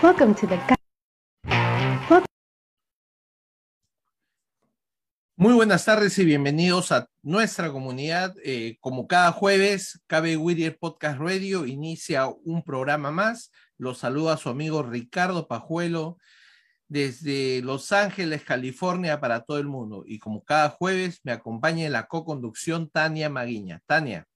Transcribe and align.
Welcome 0.00 0.36
to 0.36 0.46
the 0.46 0.60
Muy 5.34 5.54
buenas 5.54 5.84
tardes 5.84 6.16
y 6.20 6.24
bienvenidos 6.24 6.92
a 6.92 7.08
nuestra 7.22 7.72
comunidad. 7.72 8.36
Eh, 8.44 8.76
como 8.78 9.08
cada 9.08 9.32
jueves, 9.32 10.00
Cabe 10.06 10.36
Whittier 10.36 10.78
Podcast 10.78 11.18
Radio 11.18 11.66
inicia 11.66 12.28
un 12.28 12.62
programa 12.62 13.10
más. 13.10 13.50
Los 13.76 13.98
saluda 13.98 14.36
su 14.36 14.50
amigo 14.50 14.84
Ricardo 14.84 15.48
Pajuelo 15.48 16.18
desde 16.86 17.60
Los 17.62 17.90
Ángeles, 17.90 18.44
California, 18.44 19.18
para 19.18 19.40
todo 19.40 19.58
el 19.58 19.66
mundo. 19.66 20.04
Y 20.06 20.20
como 20.20 20.44
cada 20.44 20.70
jueves, 20.70 21.18
me 21.24 21.32
acompaña 21.32 21.86
en 21.86 21.92
la 21.92 22.06
co-conducción 22.06 22.88
Tania 22.88 23.28
Maguiña. 23.28 23.82
Tania. 23.84 24.27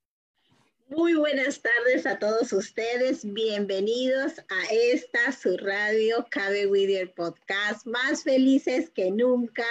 Muy 0.89 1.15
buenas 1.15 1.61
tardes 1.61 2.05
a 2.05 2.19
todos 2.19 2.51
ustedes. 2.51 3.23
Bienvenidos 3.33 4.39
a 4.39 4.71
esta 4.71 5.31
su 5.31 5.57
radio 5.57 6.25
Cabe 6.29 6.67
Whittier 6.67 7.13
Podcast. 7.15 7.87
Más 7.87 8.23
felices 8.23 8.91
que 8.91 9.09
nunca. 9.09 9.65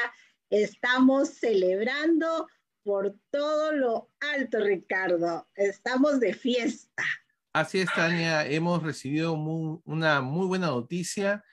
Estamos 0.51 1.29
celebrando 1.35 2.49
por 2.83 3.15
todo 3.31 3.73
lo 3.73 4.11
alto, 4.35 4.59
Ricardo. 4.61 5.49
Estamos 5.55 6.19
de 6.19 6.33
fiesta. 6.33 7.05
Así 7.53 7.81
es, 7.81 7.93
Tania. 7.95 8.47
Hemos 8.47 8.83
recibido 8.83 9.35
una 9.35 10.23
muy 10.23 10.47
buena 10.47 10.69
noticia. 10.69 11.45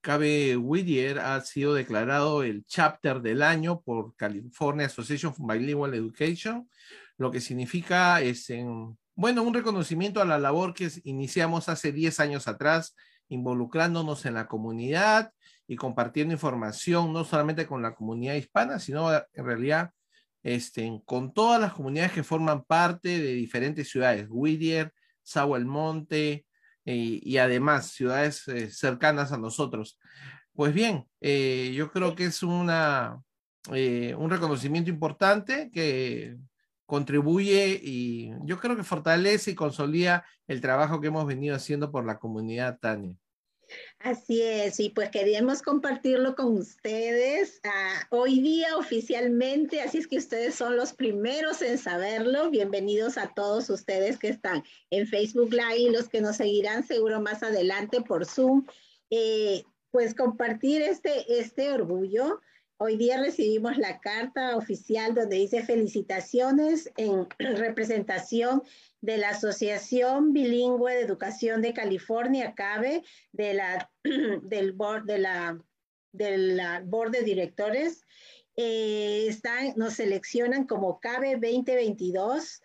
Cabe 0.00 0.56
Whittier 0.56 1.18
ha 1.18 1.40
sido 1.40 1.74
declarado 1.74 2.44
el 2.44 2.64
chapter 2.64 3.20
del 3.20 3.42
año 3.42 3.80
por 3.82 4.14
California 4.14 4.86
Association 4.86 5.34
for 5.34 5.52
Bilingual 5.52 5.92
Education, 5.92 6.70
lo 7.16 7.32
que 7.32 7.40
significa 7.40 8.22
es 8.22 8.48
en, 8.50 8.96
bueno, 9.18 9.42
un 9.42 9.52
reconocimiento 9.52 10.22
a 10.22 10.24
la 10.24 10.38
labor 10.38 10.74
que 10.74 10.88
iniciamos 11.02 11.68
hace 11.68 11.90
10 11.90 12.20
años 12.20 12.46
atrás, 12.46 12.94
involucrándonos 13.28 14.24
en 14.26 14.34
la 14.34 14.46
comunidad 14.46 15.32
y 15.66 15.74
compartiendo 15.74 16.34
información 16.34 17.12
no 17.12 17.24
solamente 17.24 17.66
con 17.66 17.82
la 17.82 17.96
comunidad 17.96 18.36
hispana, 18.36 18.78
sino 18.78 19.12
en 19.12 19.44
realidad 19.44 19.90
este, 20.44 21.02
con 21.04 21.34
todas 21.34 21.60
las 21.60 21.72
comunidades 21.72 22.12
que 22.12 22.22
forman 22.22 22.62
parte 22.62 23.08
de 23.08 23.32
diferentes 23.32 23.90
ciudades, 23.90 24.28
Whittier, 24.30 24.92
Sao 25.24 25.56
El 25.56 25.66
Monte, 25.66 26.46
y, 26.84 27.20
y 27.28 27.38
además 27.38 27.90
ciudades 27.90 28.46
eh, 28.46 28.70
cercanas 28.70 29.32
a 29.32 29.36
nosotros. 29.36 29.98
pues 30.52 30.72
bien, 30.72 31.06
eh, 31.20 31.72
yo 31.74 31.90
creo 31.90 32.14
que 32.14 32.26
es 32.26 32.44
una, 32.44 33.20
eh, 33.72 34.14
un 34.16 34.30
reconocimiento 34.30 34.90
importante 34.90 35.70
que 35.72 36.36
contribuye 36.88 37.78
y 37.82 38.32
yo 38.44 38.58
creo 38.58 38.74
que 38.74 38.82
fortalece 38.82 39.50
y 39.50 39.54
consolida 39.54 40.24
el 40.46 40.62
trabajo 40.62 41.02
que 41.02 41.08
hemos 41.08 41.26
venido 41.26 41.54
haciendo 41.54 41.90
por 41.90 42.06
la 42.06 42.18
comunidad, 42.18 42.78
Tania. 42.80 43.14
Así 43.98 44.40
es, 44.40 44.80
y 44.80 44.88
pues 44.88 45.10
queríamos 45.10 45.60
compartirlo 45.60 46.34
con 46.34 46.56
ustedes 46.56 47.60
uh, 47.62 48.16
hoy 48.16 48.40
día 48.40 48.78
oficialmente, 48.78 49.82
así 49.82 49.98
es 49.98 50.06
que 50.06 50.16
ustedes 50.16 50.54
son 50.54 50.76
los 50.76 50.94
primeros 50.94 51.60
en 51.60 51.76
saberlo. 51.76 52.48
Bienvenidos 52.48 53.18
a 53.18 53.34
todos 53.34 53.68
ustedes 53.68 54.18
que 54.18 54.28
están 54.28 54.64
en 54.88 55.06
Facebook 55.06 55.50
Live 55.52 55.76
y 55.76 55.90
los 55.90 56.08
que 56.08 56.22
nos 56.22 56.36
seguirán 56.36 56.86
seguro 56.86 57.20
más 57.20 57.42
adelante 57.42 58.00
por 58.00 58.24
Zoom. 58.24 58.64
Eh, 59.10 59.62
pues 59.90 60.14
compartir 60.14 60.80
este, 60.80 61.38
este 61.38 61.70
orgullo. 61.70 62.40
Hoy 62.80 62.96
día 62.96 63.20
recibimos 63.20 63.76
la 63.76 63.98
carta 63.98 64.56
oficial 64.56 65.12
donde 65.12 65.34
dice 65.34 65.64
felicitaciones 65.64 66.88
en 66.96 67.26
representación 67.38 68.62
de 69.00 69.18
la 69.18 69.30
Asociación 69.30 70.32
Bilingüe 70.32 70.94
de 70.94 71.00
Educación 71.00 71.60
de 71.60 71.74
California, 71.74 72.54
CABE, 72.54 73.02
de 73.32 73.54
la, 73.54 73.90
del 74.44 74.74
board 74.74 75.06
de 75.06 75.18
la, 75.18 75.60
del 76.12 76.60
board 76.84 77.10
de 77.10 77.22
directores. 77.22 78.04
Eh, 78.54 79.26
están, 79.26 79.72
nos 79.74 79.94
seleccionan 79.94 80.64
como 80.64 81.00
CABE 81.00 81.32
2022. 81.32 82.62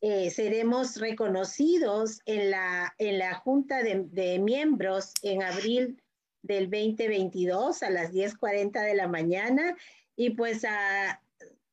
Eh, 0.00 0.30
seremos 0.30 1.00
reconocidos 1.00 2.20
en 2.24 2.52
la, 2.52 2.94
en 2.98 3.18
la 3.18 3.34
Junta 3.34 3.82
de, 3.82 4.04
de 4.12 4.38
Miembros 4.38 5.12
en 5.22 5.42
abril 5.42 6.00
del 6.46 6.70
2022 6.70 7.82
a 7.82 7.90
las 7.90 8.12
10.40 8.12 8.82
de 8.82 8.94
la 8.94 9.08
mañana 9.08 9.76
y 10.16 10.30
pues, 10.30 10.64
a, 10.64 11.20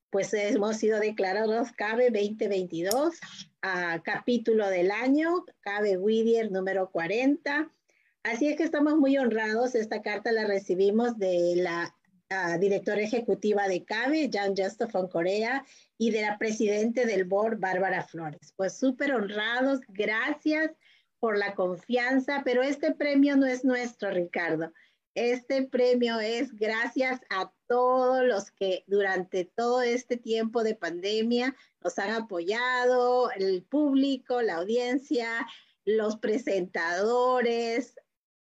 pues 0.10 0.34
hemos 0.34 0.78
sido 0.78 1.00
declarados 1.00 1.72
CABE 1.72 2.10
2022, 2.12 3.20
a 3.62 4.02
capítulo 4.04 4.70
del 4.70 4.92
año, 4.92 5.46
CABE 5.62 5.98
Whittier 5.98 6.52
número 6.52 6.92
40. 6.92 7.72
Así 8.24 8.48
es 8.48 8.58
que 8.58 8.64
estamos 8.64 8.98
muy 8.98 9.18
honrados. 9.18 9.76
Esta 9.76 10.02
carta 10.02 10.32
la 10.32 10.46
recibimos 10.46 11.18
de 11.18 11.56
la 11.58 11.96
directora 12.60 13.02
ejecutiva 13.02 13.68
de 13.68 13.84
CABE, 13.84 14.30
Jan 14.32 14.56
Justofon 14.56 15.08
Corea, 15.08 15.66
y 15.98 16.12
de 16.12 16.22
la 16.22 16.38
presidente 16.38 17.06
del 17.06 17.26
board, 17.26 17.60
Bárbara 17.60 18.04
Flores. 18.04 18.54
Pues 18.56 18.74
súper 18.74 19.14
honrados. 19.14 19.82
Gracias 19.90 20.72
por 21.24 21.38
la 21.38 21.56
confianza, 21.56 22.42
pero 22.44 22.64
este 22.64 22.94
premio 22.94 23.38
no 23.38 23.46
es 23.46 23.64
nuestro, 23.64 24.12
Ricardo. 24.12 24.74
Este 25.16 25.64
premio 25.64 26.20
es 26.20 26.54
gracias 26.58 27.22
a 27.30 27.50
todos 27.66 28.26
los 28.26 28.52
que 28.52 28.84
durante 28.88 29.46
todo 29.46 29.82
este 29.82 30.18
tiempo 30.18 30.66
de 30.66 30.76
pandemia 30.76 31.56
nos 31.82 31.98
han 31.98 32.10
apoyado, 32.10 33.32
el 33.32 33.64
público, 33.64 34.42
la 34.42 34.56
audiencia, 34.56 35.48
los 35.86 36.18
presentadores, 36.18 37.96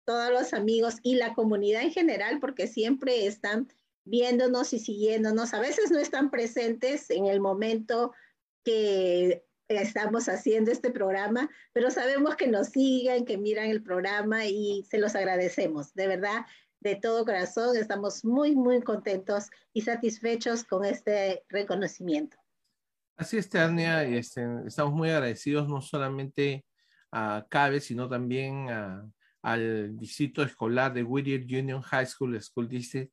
todos 0.05 0.33
los 0.33 0.53
amigos 0.53 0.97
y 1.05 1.15
la 1.15 1.33
comunidad 1.35 1.83
en 1.83 1.93
general, 1.93 2.41
porque 2.41 2.67
siempre 2.67 3.25
están 3.29 3.69
viéndonos 4.05 4.73
y 4.73 4.81
siguiéndonos. 4.81 5.55
A 5.55 5.61
veces 5.61 5.93
no 5.93 6.01
están 6.01 6.29
presentes 6.29 7.09
en 7.11 7.27
el 7.27 7.39
momento 7.39 8.13
que 8.65 9.45
estamos 9.69 10.29
haciendo 10.29 10.71
este 10.71 10.91
programa, 10.91 11.49
pero 11.73 11.91
sabemos 11.91 12.37
que 12.37 12.49
nos 12.49 12.69
siguen, 12.69 13.25
que 13.25 13.39
miran 13.39 13.67
el 13.67 13.83
programa 13.83 14.47
y 14.47 14.85
se 14.91 14.99
los 14.99 15.15
agradecemos. 15.15 15.95
De 15.95 16.07
verdad, 16.07 16.47
de 16.81 16.97
todo 16.97 17.25
corazón, 17.25 17.77
estamos 17.77 18.25
muy, 18.25 18.55
muy 18.55 18.83
contentos 18.83 19.49
y 19.73 19.83
satisfechos 19.83 20.65
con 20.65 20.85
este 20.85 21.45
reconocimiento. 21.49 22.37
Así 23.17 23.39
es, 23.39 23.49
Tania, 23.49 24.03
este, 24.05 24.45
estamos 24.67 24.93
muy 24.93 25.09
agradecidos 25.09 25.69
no 25.69 25.81
solamente 25.81 26.65
a 27.13 27.47
CABE, 27.49 27.81
sino 27.81 28.09
también 28.09 28.67
al 29.41 29.97
distrito 29.97 30.43
escolar 30.43 30.93
de 30.93 31.05
Whittier 31.05 31.43
Union 31.43 31.81
High 31.81 32.07
School 32.07 32.41
School 32.43 32.69
District, 32.69 33.13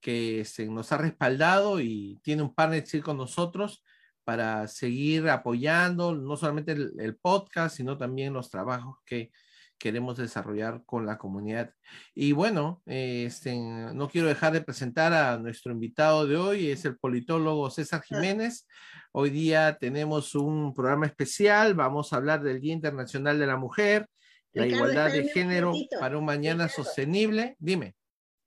que 0.00 0.40
este, 0.40 0.66
nos 0.66 0.90
ha 0.92 0.98
respaldado 0.98 1.78
y 1.80 2.18
tiene 2.22 2.42
un 2.42 2.54
partnership 2.54 3.02
con 3.02 3.16
nosotros 3.16 3.84
para 4.24 4.66
seguir 4.68 5.28
apoyando 5.28 6.14
no 6.14 6.36
solamente 6.36 6.72
el, 6.72 7.16
podcast, 7.16 7.76
sino 7.76 7.98
también 7.98 8.32
los 8.32 8.50
trabajos 8.50 8.98
que 9.04 9.30
queremos 9.78 10.16
desarrollar 10.16 10.82
con 10.86 11.04
la 11.04 11.18
comunidad. 11.18 11.74
Y 12.14 12.32
bueno, 12.32 12.82
este, 12.86 13.54
no 13.54 14.08
quiero 14.08 14.28
dejar 14.28 14.52
de 14.52 14.62
presentar 14.62 15.12
a 15.12 15.36
nuestro 15.38 15.72
invitado 15.72 16.26
de 16.26 16.36
hoy, 16.36 16.70
es 16.70 16.84
el 16.84 16.96
politólogo 16.96 17.70
César 17.70 18.02
Jiménez. 18.02 18.66
Hoy 19.12 19.30
día 19.30 19.76
tenemos 19.78 20.34
un 20.34 20.74
programa 20.74 21.06
especial, 21.06 21.74
vamos 21.74 22.12
a 22.12 22.16
hablar 22.16 22.42
del 22.42 22.60
Día 22.60 22.72
Internacional 22.72 23.38
de 23.38 23.46
la 23.46 23.56
Mujer, 23.56 24.08
la 24.52 24.66
igualdad 24.66 25.12
de 25.12 25.28
género 25.28 25.72
para 26.00 26.16
un 26.16 26.24
mañana 26.24 26.68
sostenible. 26.68 27.56
Dime. 27.58 27.94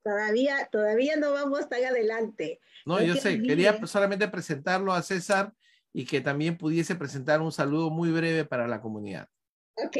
Todavía, 0.02 0.68
todavía 0.72 1.16
no 1.16 1.32
vamos 1.32 1.68
tan 1.68 1.84
adelante. 1.84 2.60
No, 2.86 3.02
yo 3.02 3.14
sé, 3.14 3.42
quería 3.42 3.78
solamente 3.86 4.26
presentarlo 4.28 4.92
a 4.92 5.02
César 5.02 5.52
y 5.98 6.04
que 6.04 6.20
también 6.20 6.56
pudiese 6.56 6.94
presentar 6.94 7.42
un 7.42 7.50
saludo 7.50 7.90
muy 7.90 8.12
breve 8.12 8.44
para 8.44 8.68
la 8.68 8.80
comunidad. 8.80 9.26
Ok. 9.74 9.96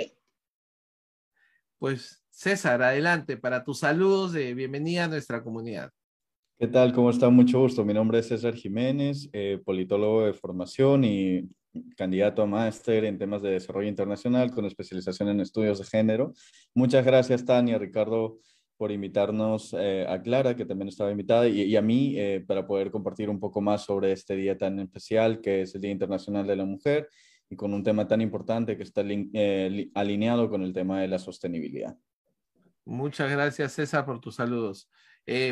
Pues 1.76 2.24
César, 2.30 2.80
adelante 2.84 3.36
para 3.36 3.64
tus 3.64 3.80
saludos 3.80 4.32
de 4.32 4.54
bienvenida 4.54 5.06
a 5.06 5.08
nuestra 5.08 5.42
comunidad. 5.42 5.90
¿Qué 6.56 6.68
tal? 6.68 6.92
¿Cómo 6.92 7.10
está? 7.10 7.30
Mucho 7.30 7.58
gusto. 7.58 7.84
Mi 7.84 7.94
nombre 7.94 8.20
es 8.20 8.28
César 8.28 8.54
Jiménez, 8.54 9.28
eh, 9.32 9.60
politólogo 9.64 10.26
de 10.26 10.34
formación 10.34 11.02
y 11.02 11.48
candidato 11.96 12.42
a 12.42 12.46
máster 12.46 13.04
en 13.04 13.18
temas 13.18 13.42
de 13.42 13.50
desarrollo 13.50 13.88
internacional 13.88 14.52
con 14.52 14.66
especialización 14.66 15.30
en 15.30 15.40
estudios 15.40 15.80
de 15.80 15.84
género. 15.84 16.32
Muchas 16.76 17.04
gracias, 17.04 17.44
Tania, 17.44 17.76
Ricardo, 17.76 18.38
por 18.78 18.92
invitarnos 18.92 19.74
eh, 19.76 20.06
a 20.08 20.22
Clara, 20.22 20.54
que 20.54 20.64
también 20.64 20.88
estaba 20.88 21.10
invitada, 21.10 21.48
y, 21.48 21.76
a 21.76 21.82
mí 21.82 22.14
eh, 22.16 22.44
para 22.46 22.64
poder 22.64 22.92
compartir 22.92 23.28
un 23.28 23.40
poco 23.40 23.60
más 23.60 23.84
sobre 23.84 24.12
este 24.12 24.36
día 24.36 24.56
tan 24.56 24.78
especial 24.78 25.40
que 25.40 25.62
es 25.62 25.74
el 25.74 25.80
Día 25.80 25.90
Internacional 25.90 26.46
de 26.46 26.56
la 26.56 26.64
Mujer 26.64 27.10
y 27.50 27.56
con 27.56 27.74
un 27.74 27.82
tema 27.82 28.06
tan 28.06 28.20
importante 28.20 28.76
que 28.76 28.84
está 28.84 29.02
eh, 29.04 29.90
alineado 29.94 30.48
con 30.48 30.62
el 30.62 30.72
tema 30.72 31.00
de 31.00 31.08
la 31.08 31.18
sostenibilidad. 31.18 31.96
Muchas 32.84 33.30
gracias, 33.30 33.72
César, 33.72 34.06
por 34.06 34.20
tus 34.20 34.36
saludos. 34.36 34.88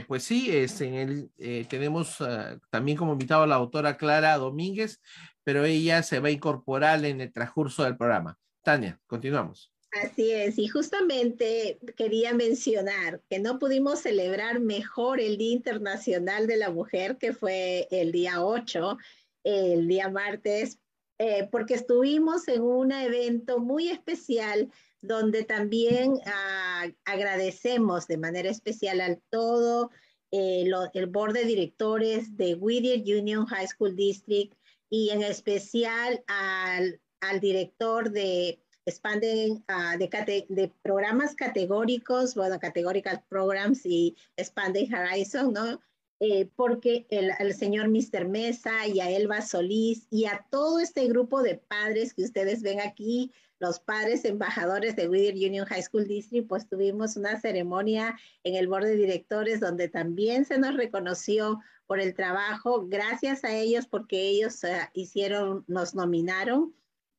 pues 0.06 0.22
sí, 0.22 0.56
es 0.56 0.80
en 0.80 0.94
el, 0.94 1.66
tenemos 1.68 2.20
ah, 2.20 2.56
también 2.70 2.96
como 2.96 3.12
invitado 3.12 3.42
a 3.42 3.46
la 3.46 3.56
autora 3.56 3.96
Clara 3.96 4.38
Domínguez, 4.38 5.02
pero 5.42 5.64
ella 5.64 6.02
se 6.04 6.20
va 6.20 6.28
a 6.28 6.30
incorporar 6.30 7.04
en 7.04 7.20
el 7.20 7.32
transcurso 7.32 7.82
del 7.82 7.96
programa. 7.96 8.38
Tania, 8.62 9.00
continuamos. 9.06 9.75
Así 10.02 10.30
es, 10.30 10.58
y 10.58 10.68
justamente 10.68 11.78
quería 11.96 12.34
mencionar 12.34 13.22
que 13.30 13.38
no 13.38 13.58
pudimos 13.58 14.00
celebrar 14.00 14.60
mejor 14.60 15.20
el 15.20 15.38
Día 15.38 15.52
Internacional 15.52 16.46
de 16.46 16.56
la 16.58 16.70
Mujer, 16.70 17.16
que 17.16 17.32
fue 17.32 17.88
el 17.90 18.12
día 18.12 18.44
8, 18.44 18.98
el 19.44 19.88
día 19.88 20.10
martes, 20.10 20.78
eh, 21.18 21.48
porque 21.50 21.74
estuvimos 21.74 22.46
en 22.48 22.62
un 22.62 22.92
evento 22.92 23.58
muy 23.58 23.88
especial 23.88 24.70
donde 25.00 25.44
también 25.44 26.20
ah, 26.26 26.88
agradecemos 27.04 28.06
de 28.06 28.18
manera 28.18 28.50
especial 28.50 29.00
al 29.00 29.22
todo 29.30 29.90
eh, 30.30 30.68
el 30.92 31.06
board 31.06 31.32
de 31.32 31.44
directores 31.44 32.36
de 32.36 32.54
Whittier 32.54 33.00
Union 33.18 33.46
High 33.46 33.68
School 33.68 33.96
District 33.96 34.54
y 34.90 35.10
en 35.10 35.22
especial 35.22 36.22
al, 36.26 37.00
al 37.20 37.40
director 37.40 38.10
de 38.10 38.60
expanden 38.86 39.64
uh, 39.68 39.98
de, 39.98 40.46
de, 40.48 40.72
programas 40.82 41.34
categóricos, 41.34 42.34
bueno, 42.34 42.58
categorical 42.58 43.22
programs 43.28 43.84
y 43.84 44.16
expanden 44.36 44.92
Horizon, 44.94 45.52
¿no? 45.52 45.80
Eh, 46.20 46.48
porque 46.56 47.06
el, 47.10 47.30
el, 47.38 47.52
señor 47.52 47.88
Mr. 47.90 48.26
Mesa 48.26 48.86
y 48.86 49.00
a 49.00 49.10
Elba 49.10 49.42
Solís 49.42 50.06
y 50.08 50.24
a 50.24 50.46
todo 50.50 50.80
este 50.80 51.06
grupo 51.08 51.42
de 51.42 51.56
padres 51.56 52.14
que 52.14 52.22
ustedes 52.22 52.62
ven 52.62 52.80
aquí, 52.80 53.32
los 53.58 53.80
padres 53.80 54.24
embajadores 54.24 54.96
de 54.96 55.08
Whittier 55.08 55.34
Union 55.34 55.66
High 55.66 55.82
School 55.82 56.06
District, 56.06 56.48
pues 56.48 56.68
tuvimos 56.68 57.16
una 57.16 57.38
ceremonia 57.38 58.16
en 58.44 58.54
el 58.54 58.68
board 58.68 58.84
de 58.84 58.96
directores 58.96 59.60
donde 59.60 59.88
también 59.88 60.46
se 60.46 60.58
nos 60.58 60.74
reconoció 60.74 61.60
por 61.86 62.00
el 62.00 62.14
trabajo, 62.14 62.86
gracias 62.86 63.44
a 63.44 63.54
ellos 63.54 63.86
porque 63.86 64.28
ellos 64.28 64.62
uh, 64.64 64.88
hicieron, 64.94 65.64
nos 65.68 65.94
nominaron 65.94 66.74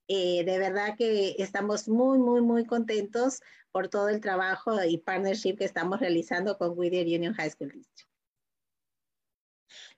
eh, 0.07 0.43
de 0.45 0.57
verdad 0.57 0.95
que 0.97 1.35
estamos 1.37 1.87
muy, 1.87 2.17
muy, 2.17 2.41
muy 2.41 2.65
contentos 2.65 3.41
por 3.71 3.89
todo 3.89 4.09
el 4.09 4.21
trabajo 4.21 4.83
y 4.83 4.97
partnership 4.97 5.57
que 5.57 5.65
estamos 5.65 5.99
realizando 5.99 6.57
con 6.57 6.77
Whittier 6.77 7.05
Union 7.05 7.33
High 7.33 7.51
School 7.51 7.71
District. 7.71 8.09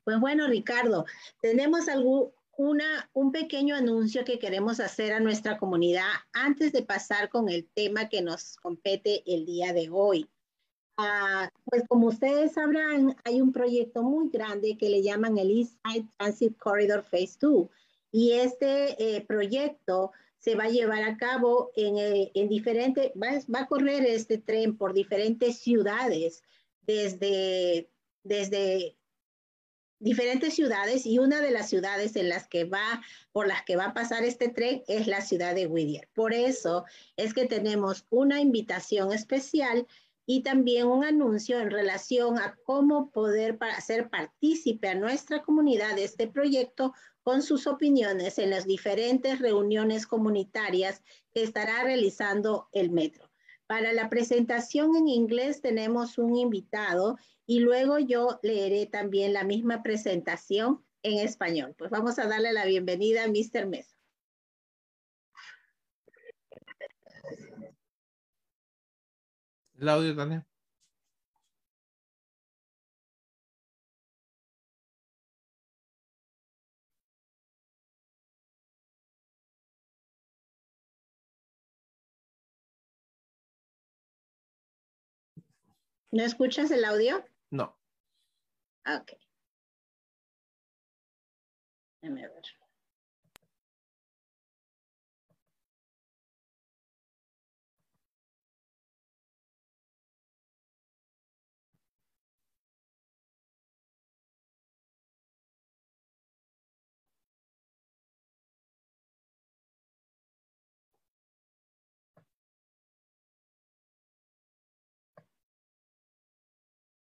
Pues 0.03 0.19
bueno, 0.19 0.47
Ricardo, 0.47 1.05
tenemos 1.41 1.87
algún, 1.87 2.31
una, 2.57 3.09
un 3.13 3.31
pequeño 3.31 3.75
anuncio 3.75 4.25
que 4.25 4.39
queremos 4.39 4.79
hacer 4.79 5.13
a 5.13 5.19
nuestra 5.19 5.57
comunidad 5.57 6.09
antes 6.33 6.71
de 6.71 6.83
pasar 6.83 7.29
con 7.29 7.47
el 7.47 7.67
tema 7.67 8.09
que 8.09 8.21
nos 8.21 8.57
compete 8.57 9.23
el 9.25 9.45
día 9.45 9.71
de 9.71 9.89
hoy. 9.91 10.29
Ah, 10.97 11.49
pues 11.63 11.83
como 11.87 12.07
ustedes 12.07 12.53
sabrán, 12.53 13.15
hay 13.23 13.39
un 13.39 13.53
proyecto 13.53 14.03
muy 14.03 14.29
grande 14.29 14.75
que 14.77 14.89
le 14.89 15.01
llaman 15.01 15.37
el 15.37 15.51
East 15.57 15.77
Side 15.85 16.07
Transit 16.17 16.57
Corridor 16.57 17.03
Phase 17.03 17.37
2. 17.39 17.69
Y 18.11 18.33
este 18.33 19.17
eh, 19.17 19.21
proyecto 19.21 20.11
se 20.37 20.55
va 20.55 20.65
a 20.65 20.69
llevar 20.69 21.03
a 21.03 21.17
cabo 21.17 21.71
en, 21.75 21.97
eh, 21.97 22.31
en 22.33 22.47
diferentes, 22.47 23.11
va, 23.21 23.39
va, 23.53 23.61
a 23.61 23.67
correr 23.67 24.05
este 24.05 24.37
tren 24.37 24.77
por 24.77 24.93
diferentes 24.93 25.59
ciudades, 25.59 26.43
desde, 26.81 27.89
desde 28.23 28.95
diferentes 29.99 30.53
ciudades 30.53 31.05
y 31.05 31.19
una 31.19 31.41
de 31.41 31.51
las 31.51 31.69
ciudades 31.69 32.15
en 32.15 32.29
las 32.29 32.47
que 32.47 32.63
va, 32.63 33.01
por 33.31 33.47
las 33.47 33.63
que 33.63 33.75
va 33.75 33.87
a 33.87 33.93
pasar 33.93 34.23
este 34.23 34.49
tren 34.49 34.83
es 34.87 35.07
la 35.07 35.21
ciudad 35.21 35.53
de 35.53 35.67
Whittier. 35.67 36.07
Por 36.13 36.33
eso 36.33 36.85
es 37.17 37.33
que 37.33 37.45
tenemos 37.45 38.05
una 38.09 38.39
invitación 38.39 39.11
especial 39.11 39.85
y 40.25 40.41
también 40.41 40.87
un 40.87 41.03
anuncio 41.03 41.59
en 41.59 41.71
relación 41.71 42.37
a 42.37 42.55
cómo 42.63 43.11
poder 43.11 43.57
hacer 43.75 44.09
partícipe 44.09 44.87
a 44.87 44.95
nuestra 44.95 45.41
comunidad 45.41 45.95
de 45.95 46.05
este 46.05 46.27
proyecto 46.27 46.93
con 47.29 47.43
sus 47.43 47.67
opiniones 47.67 48.39
en 48.39 48.49
las 48.49 48.65
diferentes 48.65 49.37
reuniones 49.37 50.07
comunitarias 50.07 51.03
que 51.31 51.43
estará 51.43 51.83
realizando 51.83 52.69
el 52.71 52.89
metro. 52.89 53.29
Para 53.67 53.93
la 53.93 54.09
presentación 54.09 54.95
en 54.95 55.07
inglés 55.07 55.61
tenemos 55.61 56.17
un 56.17 56.35
invitado 56.35 57.17
y 57.45 57.59
luego 57.59 57.99
yo 57.99 58.39
leeré 58.41 58.87
también 58.87 59.33
la 59.33 59.43
misma 59.43 59.83
presentación 59.83 60.83
en 61.03 61.19
español. 61.19 61.75
Pues 61.77 61.91
vamos 61.91 62.17
a 62.17 62.25
darle 62.25 62.51
la 62.51 62.65
bienvenida 62.65 63.25
a 63.25 63.27
Mr. 63.27 63.67
Mesa. 63.67 63.95
El 69.77 69.87
audio 69.87 70.15
también. 70.15 70.43
¿No 86.11 86.23
escuchas 86.23 86.71
el 86.71 86.85
audio? 86.85 87.23
No. 87.51 87.77
Ok. 88.85 89.11
Déjame 92.01 92.27
ver. 92.27 92.58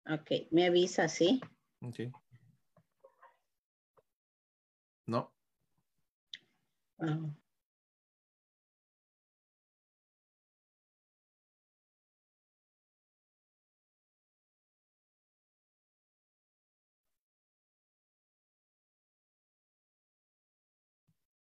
Ok, 0.06 0.30
me 0.52 0.66
avisa, 0.66 1.08
¿sí? 1.08 1.40
Ok. 1.80 2.12
No. 5.06 5.32
Ah. 6.98 7.34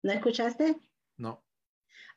¿No 0.01 0.11
escuchaste? 0.11 0.79
No. 1.17 1.43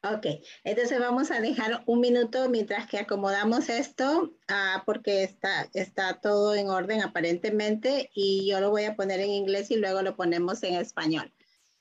Ok, 0.03 0.25
entonces 0.65 0.99
vamos 0.99 1.31
a 1.31 1.43
dejar 1.43 1.83
un 1.85 2.01
minuto 2.01 2.49
mientras 2.49 2.87
que 2.87 2.99
acomodamos 2.99 3.69
esto, 3.69 4.33
uh, 4.49 4.85
porque 4.87 5.23
está, 5.25 5.69
está 5.75 6.21
todo 6.21 6.55
en 6.55 6.71
orden 6.71 7.03
aparentemente 7.03 8.11
y 8.15 8.49
yo 8.49 8.61
lo 8.61 8.71
voy 8.71 8.85
a 8.85 8.97
poner 8.97 9.21
en 9.21 9.29
inglés 9.29 9.71
y 9.71 9.77
luego 9.77 10.01
lo 10.01 10.17
ponemos 10.17 10.63
en 10.63 10.77
español. 10.77 11.35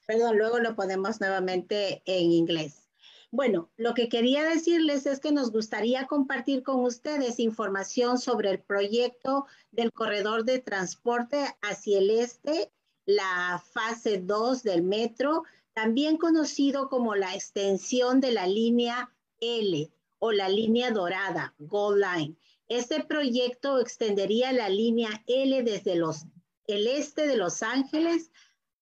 Perdón, 0.06 0.38
luego 0.38 0.60
lo 0.60 0.76
ponemos 0.76 1.22
nuevamente 1.22 2.02
en 2.06 2.34
inglés. 2.34 2.90
Bueno, 3.32 3.70
lo 3.78 3.94
que 3.94 4.10
quería 4.10 4.44
decirles 4.44 5.06
es 5.06 5.22
que 5.22 5.32
nos 5.32 5.52
gustaría 5.52 6.06
compartir 6.08 6.62
con 6.62 6.84
ustedes 6.84 7.40
información 7.40 8.18
sobre 8.18 8.50
el 8.50 8.60
proyecto 8.60 9.46
del 9.72 9.94
corredor 9.94 10.44
de 10.44 10.60
transporte 10.60 11.46
hacia 11.62 12.00
el 12.00 12.10
este, 12.10 12.70
la 13.06 13.64
fase 13.72 14.18
2 14.18 14.64
del 14.64 14.82
metro, 14.82 15.44
también 15.74 16.18
conocido 16.18 16.90
como 16.90 17.16
la 17.16 17.34
extensión 17.34 18.20
de 18.22 18.32
la 18.32 18.48
línea 18.48 19.14
L 19.40 19.92
o 20.20 20.32
la 20.32 20.50
línea 20.50 20.92
dorada, 20.92 21.56
Gold 21.60 22.04
Line. 22.04 22.36
Este 22.68 23.04
proyecto 23.04 23.80
extendería 23.80 24.52
la 24.52 24.70
línea 24.70 25.24
L 25.26 25.64
desde 25.64 25.96
los, 25.96 26.26
el 26.68 26.88
este 26.88 27.28
de 27.28 27.38
Los 27.38 27.64
Ángeles 27.64 28.32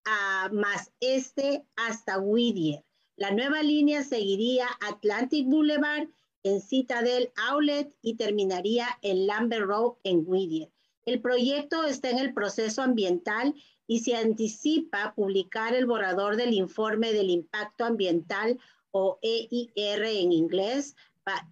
a 0.04 0.50
más 0.52 0.92
este 1.00 1.66
hasta 1.76 2.20
Whittier. 2.20 2.84
La 3.16 3.32
nueva 3.32 3.64
línea 3.64 4.04
seguiría 4.04 4.68
Atlantic 4.82 5.48
Boulevard 5.48 6.08
en 6.44 6.62
Citadel 6.62 7.32
Outlet 7.50 7.94
y 8.02 8.16
terminaría 8.16 8.88
en 9.02 9.28
Lambert 9.28 9.66
Road 9.66 9.94
en 10.04 10.24
Whittier. 10.26 10.70
El 11.06 11.22
proyecto 11.22 11.86
está 11.86 12.10
en 12.10 12.20
el 12.20 12.34
proceso 12.34 12.82
ambiental 12.82 13.56
y 13.88 14.00
se 14.00 14.16
anticipa 14.16 15.14
publicar 15.16 15.74
el 15.74 15.86
borrador 15.86 16.36
del 16.36 16.54
informe 16.54 17.14
del 17.14 17.30
impacto 17.30 17.86
ambiental 17.86 18.60
o 18.92 19.18
EIR 19.22 20.04
en 20.04 20.32
inglés, 20.32 20.96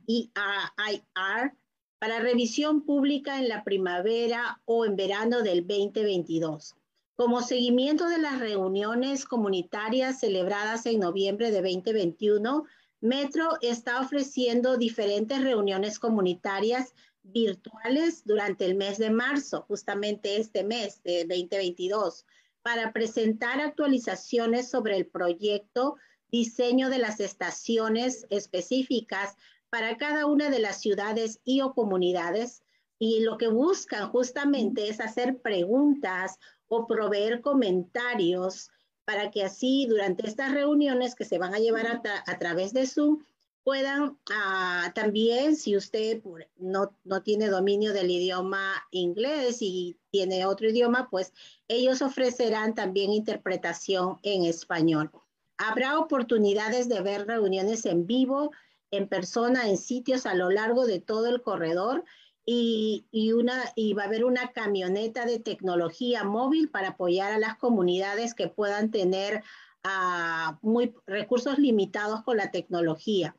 EIR, 0.08 1.54
para 2.00 2.20
revisión 2.20 2.86
pública 2.86 3.40
en 3.40 3.48
la 3.48 3.64
primavera 3.64 4.62
o 4.66 4.86
en 4.86 4.96
verano 4.96 5.42
del 5.42 5.66
2022. 5.66 6.76
Como 7.16 7.42
seguimiento 7.42 8.10
de 8.10 8.18
las 8.18 8.40
reuniones 8.40 9.26
comunitarias 9.26 10.20
celebradas 10.20 10.86
en 10.86 11.00
noviembre 11.00 11.50
de 11.50 11.62
2021, 11.62 12.66
Metro 13.00 13.58
está 13.62 14.02
ofreciendo 14.02 14.78
diferentes 14.78 15.42
reuniones 15.42 15.98
comunitarias 16.00 16.94
virtuales 17.32 18.24
durante 18.26 18.66
el 18.66 18.76
mes 18.76 18.98
de 18.98 19.10
marzo, 19.10 19.64
justamente 19.68 20.38
este 20.38 20.64
mes 20.64 21.02
de 21.04 21.26
2022, 21.26 22.26
para 22.62 22.94
presentar 22.94 23.60
actualizaciones 23.60 24.70
sobre 24.70 24.98
el 24.98 25.08
proyecto, 25.08 25.98
diseño 26.32 26.90
de 26.90 27.00
las 27.00 27.20
estaciones 27.20 28.26
específicas 28.30 29.36
para 29.70 29.98
cada 29.98 30.26
una 30.26 30.50
de 30.50 30.60
las 30.60 30.82
ciudades 30.82 31.40
y 31.44 31.62
o 31.62 31.74
comunidades. 31.74 32.64
Y 32.98 33.22
lo 33.22 33.38
que 33.38 33.48
buscan 33.48 34.10
justamente 34.10 34.90
es 34.90 35.00
hacer 35.00 35.42
preguntas 35.42 36.40
o 36.68 36.88
proveer 36.88 37.42
comentarios 37.42 38.72
para 39.06 39.30
que 39.30 39.44
así 39.44 39.86
durante 39.88 40.28
estas 40.28 40.52
reuniones 40.54 41.14
que 41.14 41.26
se 41.26 41.38
van 41.38 41.54
a 41.54 41.60
llevar 41.60 41.88
a, 41.88 42.02
a 42.26 42.40
través 42.40 42.74
de 42.74 42.88
Zoom 42.88 43.20
puedan 43.66 44.04
uh, 44.04 44.94
también, 44.94 45.56
si 45.56 45.76
usted 45.76 46.22
no, 46.58 46.96
no 47.04 47.24
tiene 47.24 47.48
dominio 47.48 47.94
del 47.94 48.12
idioma 48.12 48.76
inglés 48.92 49.58
y 49.60 49.98
tiene 50.12 50.46
otro 50.46 50.70
idioma, 50.70 51.10
pues 51.10 51.34
ellos 51.68 52.04
ofrecerán 52.04 52.76
también 52.76 53.12
interpretación 53.12 54.20
en 54.22 54.46
español. 54.46 55.10
Habrá 55.58 55.98
oportunidades 55.98 56.88
de 56.88 57.02
ver 57.02 57.26
reuniones 57.26 57.88
en 57.88 58.06
vivo, 58.06 58.52
en 58.92 59.10
persona, 59.10 59.68
en 59.68 59.78
sitios 59.78 60.28
a 60.28 60.36
lo 60.36 60.52
largo 60.52 60.86
de 60.86 61.00
todo 61.00 61.28
el 61.28 61.42
corredor 61.42 62.06
y, 62.46 63.08
y, 63.10 63.32
una, 63.32 63.74
y 63.76 63.94
va 63.94 64.04
a 64.04 64.06
haber 64.06 64.26
una 64.26 64.52
camioneta 64.52 65.26
de 65.26 65.40
tecnología 65.40 66.24
móvil 66.24 66.70
para 66.70 66.90
apoyar 66.90 67.32
a 67.32 67.40
las 67.40 67.58
comunidades 67.58 68.36
que 68.36 68.48
puedan 68.48 68.92
tener 68.92 69.42
uh, 69.84 70.54
muy, 70.62 70.94
recursos 71.08 71.58
limitados 71.58 72.22
con 72.22 72.38
la 72.38 72.52
tecnología 72.52 73.36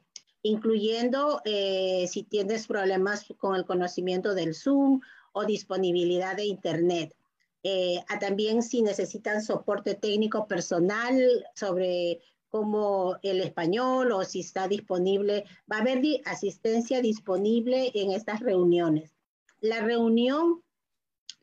incluyendo 0.46 1.40
eh, 1.44 2.06
si 2.08 2.22
tienes 2.22 2.66
problemas 2.66 3.26
con 3.38 3.56
el 3.56 3.64
conocimiento 3.64 4.34
del 4.34 4.54
Zoom 4.54 5.00
o 5.32 5.44
disponibilidad 5.44 6.36
de 6.36 6.44
Internet. 6.44 7.14
Eh, 7.62 8.04
también 8.20 8.62
si 8.62 8.82
necesitan 8.82 9.42
soporte 9.42 9.94
técnico 9.94 10.46
personal 10.46 11.44
sobre 11.54 12.20
cómo 12.48 13.16
el 13.22 13.40
español 13.40 14.12
o 14.12 14.24
si 14.24 14.40
está 14.40 14.68
disponible, 14.68 15.44
va 15.70 15.78
a 15.78 15.80
haber 15.80 16.00
asistencia 16.24 17.00
disponible 17.00 17.90
en 17.94 18.12
estas 18.12 18.40
reuniones. 18.40 19.16
La 19.60 19.80
reunión 19.80 20.62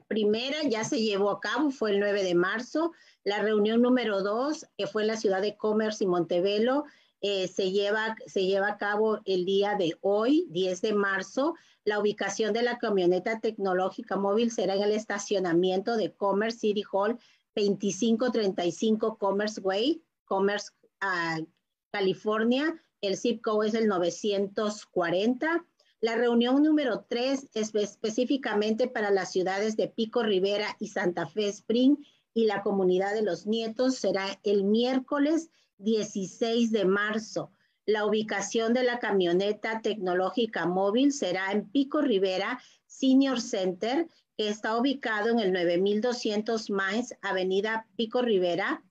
primera 0.07 0.57
ya 0.69 0.83
se 0.83 1.01
llevó 1.01 1.29
a 1.29 1.39
cabo, 1.39 1.71
fue 1.71 1.91
el 1.91 1.99
9 1.99 2.23
de 2.23 2.35
marzo. 2.35 2.93
La 3.23 3.41
reunión 3.41 3.81
número 3.81 4.21
dos, 4.21 4.65
que 4.77 4.87
fue 4.87 5.01
en 5.01 5.09
la 5.09 5.17
ciudad 5.17 5.41
de 5.41 5.57
Commerce 5.57 6.03
y 6.03 6.07
Montevelo, 6.07 6.85
eh, 7.25 7.47
se, 7.47 7.71
lleva, 7.71 8.17
se 8.27 8.45
lleva 8.45 8.67
a 8.67 8.77
cabo 8.77 9.21
el 9.23 9.45
día 9.45 9.75
de 9.75 9.97
hoy, 10.01 10.45
10 10.49 10.81
de 10.81 10.93
marzo. 10.93 11.55
La 11.85 11.97
ubicación 11.97 12.51
de 12.51 12.63
la 12.63 12.77
camioneta 12.77 13.39
tecnológica 13.39 14.17
móvil 14.17 14.51
será 14.51 14.75
en 14.75 14.83
el 14.83 14.91
estacionamiento 14.91 15.95
de 15.95 16.13
Commerce 16.13 16.59
City 16.59 16.83
Hall 16.91 17.17
2535 17.55 19.17
Commerce 19.17 19.61
Way, 19.61 20.03
Commerce, 20.25 20.71
uh, 21.01 21.45
California. 21.91 22.77
El 22.99 23.15
zip 23.15 23.41
code 23.41 23.69
es 23.69 23.73
el 23.73 23.87
940. 23.87 25.65
La 26.01 26.15
reunión 26.17 26.61
número 26.61 27.05
3 27.07 27.51
es 27.53 27.73
específicamente 27.73 28.89
para 28.89 29.11
las 29.11 29.31
ciudades 29.31 29.77
de 29.77 29.87
Pico 29.87 30.23
Rivera 30.23 30.75
y 30.77 30.89
Santa 30.89 31.25
Fe 31.25 31.47
Spring 31.47 31.95
y 32.33 32.47
la 32.47 32.63
comunidad 32.63 33.13
de 33.13 33.21
los 33.21 33.45
nietos 33.45 33.95
será 33.95 34.41
el 34.43 34.65
miércoles 34.65 35.49
16 35.83 36.71
de 36.71 36.85
marzo. 36.85 37.51
La 37.85 38.05
ubicación 38.05 38.73
de 38.73 38.83
la 38.83 38.99
camioneta 38.99 39.81
tecnológica 39.81 40.65
móvil 40.65 41.11
será 41.11 41.51
en 41.51 41.69
Pico 41.69 42.01
Rivera 42.01 42.61
Senior 42.85 43.41
Center, 43.41 44.07
que 44.37 44.47
está 44.47 44.77
ubicado 44.77 45.29
en 45.29 45.39
el 45.39 45.51
9200 45.51 46.69
Mines, 46.69 47.15
Avenida 47.21 47.87
Pico 47.97 48.21
Rivera, 48.21 48.83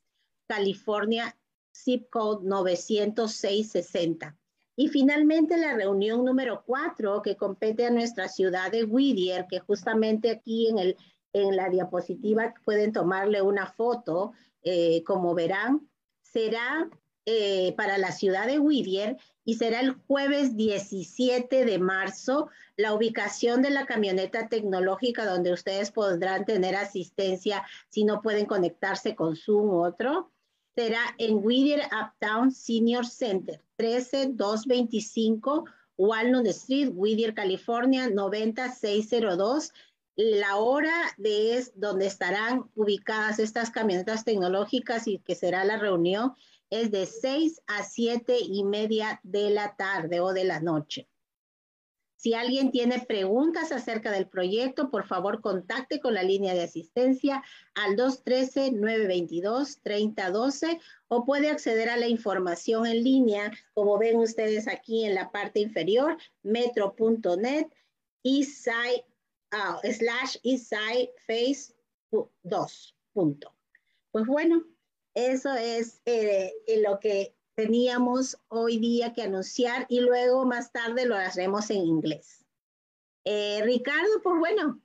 California, 0.46 1.36
zip 1.74 2.10
code 2.10 2.46
90660. 2.46 4.36
Y 4.76 4.88
finalmente 4.88 5.56
la 5.56 5.74
reunión 5.74 6.24
número 6.24 6.62
4 6.66 7.22
que 7.22 7.36
compete 7.36 7.86
a 7.86 7.90
nuestra 7.90 8.28
ciudad 8.28 8.70
de 8.70 8.84
Whittier, 8.84 9.46
que 9.48 9.60
justamente 9.60 10.30
aquí 10.30 10.68
en, 10.68 10.78
el, 10.78 10.96
en 11.32 11.56
la 11.56 11.68
diapositiva 11.68 12.54
pueden 12.64 12.92
tomarle 12.92 13.42
una 13.42 13.66
foto, 13.66 14.32
eh, 14.62 15.02
como 15.04 15.34
verán, 15.34 15.88
será 16.32 16.88
eh, 17.24 17.74
para 17.76 17.98
la 17.98 18.10
ciudad 18.10 18.46
de 18.46 18.58
Whittier 18.58 19.16
y 19.44 19.54
será 19.54 19.78
el 19.80 19.92
jueves 19.92 20.56
17 20.56 21.64
de 21.64 21.78
marzo 21.78 22.48
la 22.76 22.94
ubicación 22.94 23.62
de 23.62 23.70
la 23.70 23.86
camioneta 23.86 24.48
tecnológica 24.48 25.24
donde 25.24 25.52
ustedes 25.52 25.92
podrán 25.92 26.44
tener 26.44 26.74
asistencia 26.74 27.64
si 27.90 28.02
no 28.04 28.22
pueden 28.22 28.46
conectarse 28.46 29.14
con 29.14 29.36
Zoom 29.36 29.70
u 29.70 29.84
otro. 29.84 30.32
Será 30.74 31.14
en 31.18 31.36
Whittier 31.44 31.82
Uptown 31.86 32.50
Senior 32.50 33.06
Center, 33.06 33.60
13225 33.76 35.64
Walnut 35.98 36.46
Street, 36.46 36.90
Whittier, 36.92 37.34
California, 37.34 38.08
90602 38.08 39.72
la 40.16 40.56
hora 40.56 41.14
de 41.16 41.56
es 41.56 41.72
donde 41.74 42.06
estarán 42.06 42.70
ubicadas 42.74 43.38
estas 43.38 43.70
camionetas 43.70 44.24
tecnológicas 44.24 45.08
y 45.08 45.18
que 45.18 45.34
será 45.34 45.64
la 45.64 45.78
reunión 45.78 46.34
es 46.70 46.90
de 46.90 47.06
6 47.06 47.62
a 47.66 47.84
7 47.84 48.38
y 48.40 48.64
media 48.64 49.20
de 49.22 49.50
la 49.50 49.76
tarde 49.76 50.20
o 50.20 50.32
de 50.32 50.44
la 50.44 50.60
noche. 50.60 51.06
Si 52.16 52.32
alguien 52.34 52.70
tiene 52.70 53.00
preguntas 53.00 53.72
acerca 53.72 54.12
del 54.12 54.28
proyecto, 54.28 54.90
por 54.90 55.06
favor 55.06 55.40
contacte 55.40 55.98
con 55.98 56.14
la 56.14 56.22
línea 56.22 56.54
de 56.54 56.62
asistencia 56.62 57.42
al 57.74 57.96
213-922-3012 57.96 60.80
o 61.08 61.24
puede 61.24 61.50
acceder 61.50 61.90
a 61.90 61.96
la 61.96 62.06
información 62.06 62.86
en 62.86 63.02
línea, 63.02 63.50
como 63.74 63.98
ven 63.98 64.18
ustedes 64.18 64.68
aquí 64.68 65.04
en 65.04 65.16
la 65.16 65.32
parte 65.32 65.58
inferior, 65.58 66.16
metro.net 66.44 67.66
site 68.24 69.04
Ah, 69.52 69.78
slash 69.84 70.38
Eastside 70.42 71.10
Face 71.26 71.74
2. 72.10 72.96
Punto. 73.12 73.54
Pues 74.10 74.26
bueno, 74.26 74.64
eso 75.14 75.52
es 75.54 76.00
eh, 76.06 76.52
lo 76.82 76.98
que 76.98 77.34
teníamos 77.54 78.38
hoy 78.48 78.78
día 78.78 79.12
que 79.12 79.22
anunciar 79.22 79.86
y 79.88 80.00
luego 80.00 80.46
más 80.46 80.72
tarde 80.72 81.04
lo 81.04 81.14
haremos 81.14 81.70
en 81.70 81.84
inglés. 81.84 82.46
Eh, 83.24 83.60
Ricardo, 83.62 84.22
pues 84.22 84.38
bueno, 84.38 84.80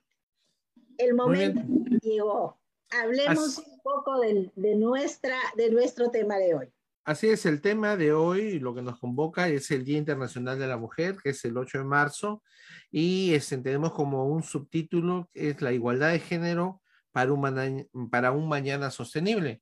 el 0.98 1.14
momento 1.14 1.62
llegó. 2.02 2.58
Hablemos 2.90 3.58
un 3.58 3.80
poco 3.80 4.20
de, 4.20 4.52
nuestra, 4.76 5.38
de 5.56 5.70
nuestro 5.72 6.12
tema 6.12 6.38
de 6.38 6.56
hoy. 6.56 6.74
Así 7.08 7.30
es, 7.30 7.46
el 7.46 7.62
tema 7.62 7.96
de 7.96 8.12
hoy, 8.12 8.60
lo 8.60 8.76
que 8.76 8.82
nos 8.82 9.00
convoca 9.00 9.48
es 9.48 9.72
el 9.72 9.86
Día 9.86 9.98
Internacional 9.98 10.60
de 10.60 10.68
la 10.68 10.76
Mujer, 10.76 11.16
que 11.24 11.30
es 11.30 11.46
el 11.46 11.58
8 11.58 11.78
de 11.78 11.84
marzo, 11.86 12.44
y 12.92 13.34
entendemos 13.34 13.94
como 13.94 14.26
un 14.26 14.44
subtítulo, 14.44 15.30
es 15.34 15.62
la 15.62 15.72
igualdad 15.72 16.12
de 16.12 16.20
género 16.20 16.82
para 17.14 17.32
un, 17.32 18.10
para 18.12 18.34
un 18.34 18.50
mañana 18.50 18.92
sostenible. 18.92 19.62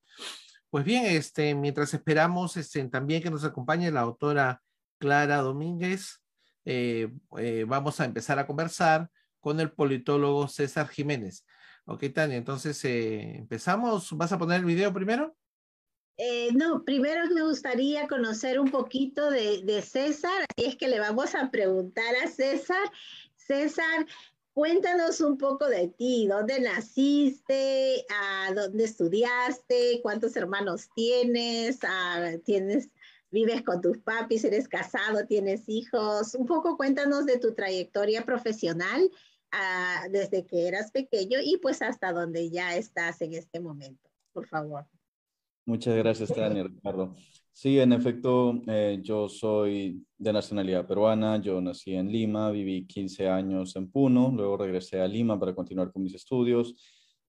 Pues 0.72 0.86
bien, 0.86 1.06
este, 1.06 1.54
mientras 1.54 1.94
esperamos 1.94 2.58
este, 2.58 2.84
también 2.90 3.22
que 3.22 3.30
nos 3.30 3.44
acompañe 3.44 3.92
la 3.92 4.00
autora 4.00 4.64
Clara 4.98 5.38
Domínguez, 5.38 6.24
eh, 6.66 7.14
eh, 7.38 7.64
vamos 7.68 8.00
a 8.00 8.06
empezar 8.06 8.40
a 8.40 8.48
conversar 8.48 9.08
con 9.40 9.60
el 9.60 9.72
politólogo 9.72 10.48
César 10.48 10.88
Jiménez. 10.88 11.46
Ok, 11.86 12.06
Tania, 12.12 12.38
entonces 12.38 12.84
eh, 12.86 13.38
empezamos. 13.38 14.18
¿Vas 14.18 14.32
a 14.32 14.40
poner 14.40 14.62
el 14.62 14.66
video 14.66 14.92
primero? 14.92 15.36
Eh, 16.18 16.50
no, 16.54 16.84
primero 16.86 17.28
me 17.34 17.44
gustaría 17.44 18.08
conocer 18.08 18.60
un 18.60 18.72
poquito 18.72 19.30
de, 19.30 19.82
César, 19.82 20.46
y 20.56 20.66
es 20.66 20.78
que 20.78 20.88
le 20.88 21.00
vamos 21.00 21.36
a 21.36 21.52
preguntar 21.52 22.16
a 22.24 22.28
César. 22.28 22.90
César, 23.36 24.06
cuéntanos 24.54 25.20
un 25.20 25.38
poco 25.38 25.68
de 25.68 25.90
ti, 25.90 26.28
dónde 26.28 26.62
naciste, 26.62 28.06
a 28.10 28.54
dónde 28.54 28.86
estudiaste, 28.86 30.00
cuántos 30.02 30.36
hermanos 30.38 30.90
tienes, 30.96 31.80
tienes 32.46 32.90
vives 33.32 33.64
con 33.64 33.82
tus 33.82 33.98
papis, 33.98 34.46
eres 34.46 34.70
casado, 34.70 35.26
tienes 35.28 35.68
hijos. 35.68 36.34
Un 36.36 36.46
poco 36.46 36.78
cuéntanos 36.78 37.26
de 37.26 37.38
tu 37.38 37.54
trayectoria 37.54 38.24
profesional 38.24 39.12
desde 40.10 40.46
que 40.46 40.68
eras 40.68 40.92
pequeño 40.92 41.40
y 41.44 41.58
pues 41.58 41.82
hasta 41.82 42.14
donde 42.14 42.50
ya 42.50 42.76
estás 42.76 43.22
en 43.22 43.34
este 43.34 43.60
momento, 43.60 44.10
por 44.34 44.48
favor. 44.48 44.86
Muchas 45.66 45.96
gracias, 45.96 46.34
Tania, 46.34 46.64
Ricardo. 46.64 47.16
Sí, 47.52 47.80
en 47.80 47.94
efecto, 47.94 48.62
eh, 48.68 49.00
yo 49.02 49.30
soy 49.30 50.06
de 50.18 50.34
nacionalidad 50.34 50.86
peruana, 50.86 51.42
yo 51.42 51.60
nací 51.62 51.96
en 51.96 52.12
Lima, 52.12 52.52
viví 52.52 52.86
15 52.86 53.30
años 53.30 53.76
en 53.76 53.90
Puno, 53.90 54.32
luego 54.36 54.58
regresé 54.58 55.02
a 55.02 55.08
Lima 55.08 55.40
para 55.40 55.56
continuar 55.56 55.92
con 55.92 56.04
mis 56.04 56.14
estudios. 56.14 56.76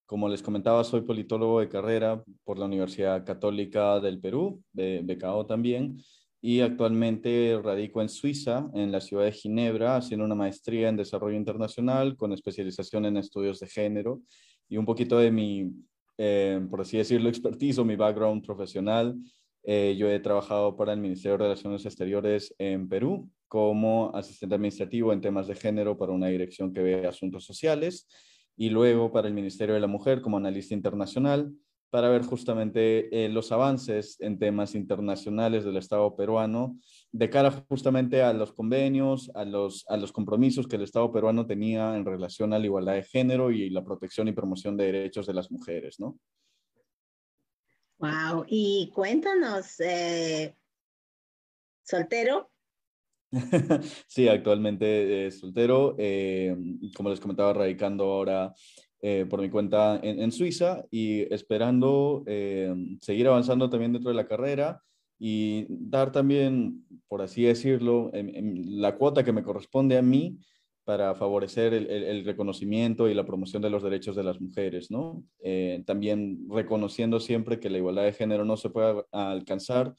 Como 0.05 0.29
les 0.29 0.43
comentaba, 0.43 0.83
soy 0.83 1.01
politólogo 1.01 1.61
de 1.61 1.69
carrera 1.69 2.23
por 2.43 2.59
la 2.59 2.65
Universidad 2.65 3.25
Católica 3.25 3.99
del 3.99 4.19
Perú, 4.19 4.61
de 4.71 5.01
becado 5.03 5.45
también, 5.45 5.97
y 6.41 6.59
actualmente 6.59 7.59
radico 7.63 8.01
en 8.01 8.09
Suiza, 8.09 8.69
en 8.73 8.91
la 8.91 9.01
ciudad 9.01 9.23
de 9.23 9.31
Ginebra, 9.31 9.95
haciendo 9.95 10.25
una 10.25 10.35
maestría 10.35 10.89
en 10.89 10.97
desarrollo 10.97 11.37
internacional 11.37 12.15
con 12.15 12.33
especialización 12.33 13.05
en 13.05 13.17
estudios 13.17 13.59
de 13.59 13.67
género. 13.67 14.21
Y 14.69 14.77
un 14.77 14.85
poquito 14.85 15.17
de 15.17 15.31
mi 15.31 15.71
eh, 16.17 16.59
por 16.69 16.81
así 16.81 16.97
decirlo, 16.97 17.29
expertise 17.29 17.79
o 17.79 17.85
mi 17.85 17.95
background 17.95 18.45
profesional. 18.45 19.15
Eh, 19.63 19.95
yo 19.97 20.09
he 20.09 20.19
trabajado 20.19 20.75
para 20.75 20.93
el 20.93 20.99
Ministerio 20.99 21.37
de 21.37 21.43
Relaciones 21.43 21.85
Exteriores 21.85 22.55
en 22.57 22.87
Perú 22.87 23.29
como 23.47 24.11
asistente 24.15 24.55
administrativo 24.55 25.13
en 25.13 25.21
temas 25.21 25.47
de 25.47 25.55
género 25.55 25.97
para 25.97 26.11
una 26.11 26.27
dirección 26.27 26.73
que 26.73 26.81
ve 26.81 27.07
asuntos 27.07 27.45
sociales 27.45 28.07
y 28.55 28.69
luego 28.69 29.11
para 29.11 29.27
el 29.27 29.33
Ministerio 29.33 29.75
de 29.75 29.81
la 29.81 29.87
Mujer 29.87 30.21
como 30.21 30.37
analista 30.37 30.73
internacional 30.73 31.53
para 31.89 32.09
ver 32.09 32.23
justamente 32.23 33.25
eh, 33.25 33.29
los 33.29 33.51
avances 33.51 34.19
en 34.19 34.37
temas 34.39 34.75
internacionales 34.75 35.63
del 35.63 35.77
Estado 35.77 36.15
peruano 36.15 36.77
de 37.11 37.29
cara 37.29 37.65
justamente 37.69 38.21
a 38.21 38.33
los 38.33 38.53
convenios, 38.53 39.31
a 39.35 39.45
los, 39.45 39.85
a 39.87 39.97
los 39.97 40.11
compromisos 40.11 40.67
que 40.67 40.75
el 40.75 40.83
Estado 40.83 41.11
peruano 41.11 41.45
tenía 41.45 41.95
en 41.95 42.05
relación 42.05 42.53
a 42.53 42.59
la 42.59 42.65
igualdad 42.65 42.93
de 42.93 43.03
género 43.03 43.51
y 43.51 43.69
la 43.69 43.83
protección 43.83 44.27
y 44.27 44.33
promoción 44.33 44.75
de 44.75 44.85
derechos 44.85 45.25
de 45.25 45.33
las 45.33 45.51
mujeres, 45.51 45.99
¿no? 45.99 46.17
Wow, 47.99 48.45
y 48.47 48.91
cuéntanos, 48.93 49.79
eh, 49.79 50.55
¿soltero? 51.83 52.51
sí, 54.07 54.27
actualmente 54.27 55.29
soltero. 55.31 55.95
Eh, 55.97 56.55
como 56.95 57.09
les 57.09 57.19
comentaba, 57.19 57.53
radicando 57.53 58.05
ahora 58.05 58.53
eh, 59.01 59.25
por 59.29 59.41
mi 59.41 59.49
cuenta 59.49 59.99
en, 60.01 60.31
Suiza 60.31 60.83
y 60.89 61.31
esperando 61.33 62.23
eh, 62.25 62.73
seguir 63.01 63.27
avanzando 63.27 63.69
también 63.69 63.93
dentro 63.93 64.09
de 64.09 64.15
la 64.15 64.27
carrera 64.27 64.81
y 65.19 65.65
dar 65.69 66.11
también, 66.11 66.85
por 67.07 67.21
así 67.21 67.43
decirlo, 67.43 68.11
la 68.13 68.97
cuota 68.97 69.23
que 69.23 69.33
me 69.33 69.43
corresponde 69.43 69.97
a 69.97 70.01
mí 70.01 70.37
para 70.87 71.15
favorecer 71.15 71.73
el, 71.73 72.23
reconocimiento 72.23 73.09
y 73.09 73.13
la 73.13 73.25
promoción 73.25 73.61
de 73.61 73.69
los 73.69 73.83
derechos 73.83 74.15
de 74.15 74.23
las 74.23 74.39
mujeres, 74.39 74.89
¿no? 74.89 75.21
Eh, 75.43 75.83
también 75.85 76.47
reconociendo 76.49 77.19
siempre 77.19 77.59
que 77.59 77.69
la 77.69 77.77
igualdad 77.77 78.03
de 78.03 78.13
género 78.13 78.45
no 78.45 78.55
se 78.55 78.69
puede 78.69 79.03
alcanzar 79.11 79.93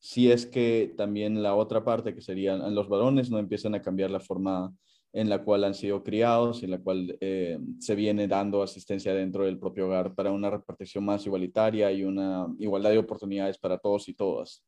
si 0.00 0.32
es 0.32 0.46
que 0.46 0.94
también 0.96 1.42
la 1.42 1.54
otra 1.54 1.84
parte, 1.84 2.14
que 2.14 2.22
serían 2.22 2.74
los 2.74 2.88
varones, 2.88 3.30
no 3.30 3.38
empiezan 3.38 3.74
a 3.74 3.82
cambiar 3.82 4.10
la 4.10 4.18
forma 4.18 4.74
en 5.12 5.28
la 5.28 5.42
cual 5.42 5.64
han 5.64 5.74
sido 5.74 6.02
criados 6.02 6.62
y 6.62 6.64
en 6.64 6.70
la 6.70 6.78
cual 6.78 7.18
eh, 7.20 7.58
se 7.80 7.94
viene 7.94 8.26
dando 8.26 8.62
asistencia 8.62 9.12
dentro 9.12 9.44
del 9.44 9.58
propio 9.58 9.86
hogar 9.86 10.14
para 10.14 10.30
una 10.30 10.50
repartición 10.50 11.04
más 11.04 11.26
igualitaria 11.26 11.92
y 11.92 12.04
una 12.04 12.46
igualdad 12.58 12.90
de 12.90 12.98
oportunidades 12.98 13.58
para 13.58 13.78
todos 13.78 14.08
y 14.08 14.14
todas. 14.14 14.64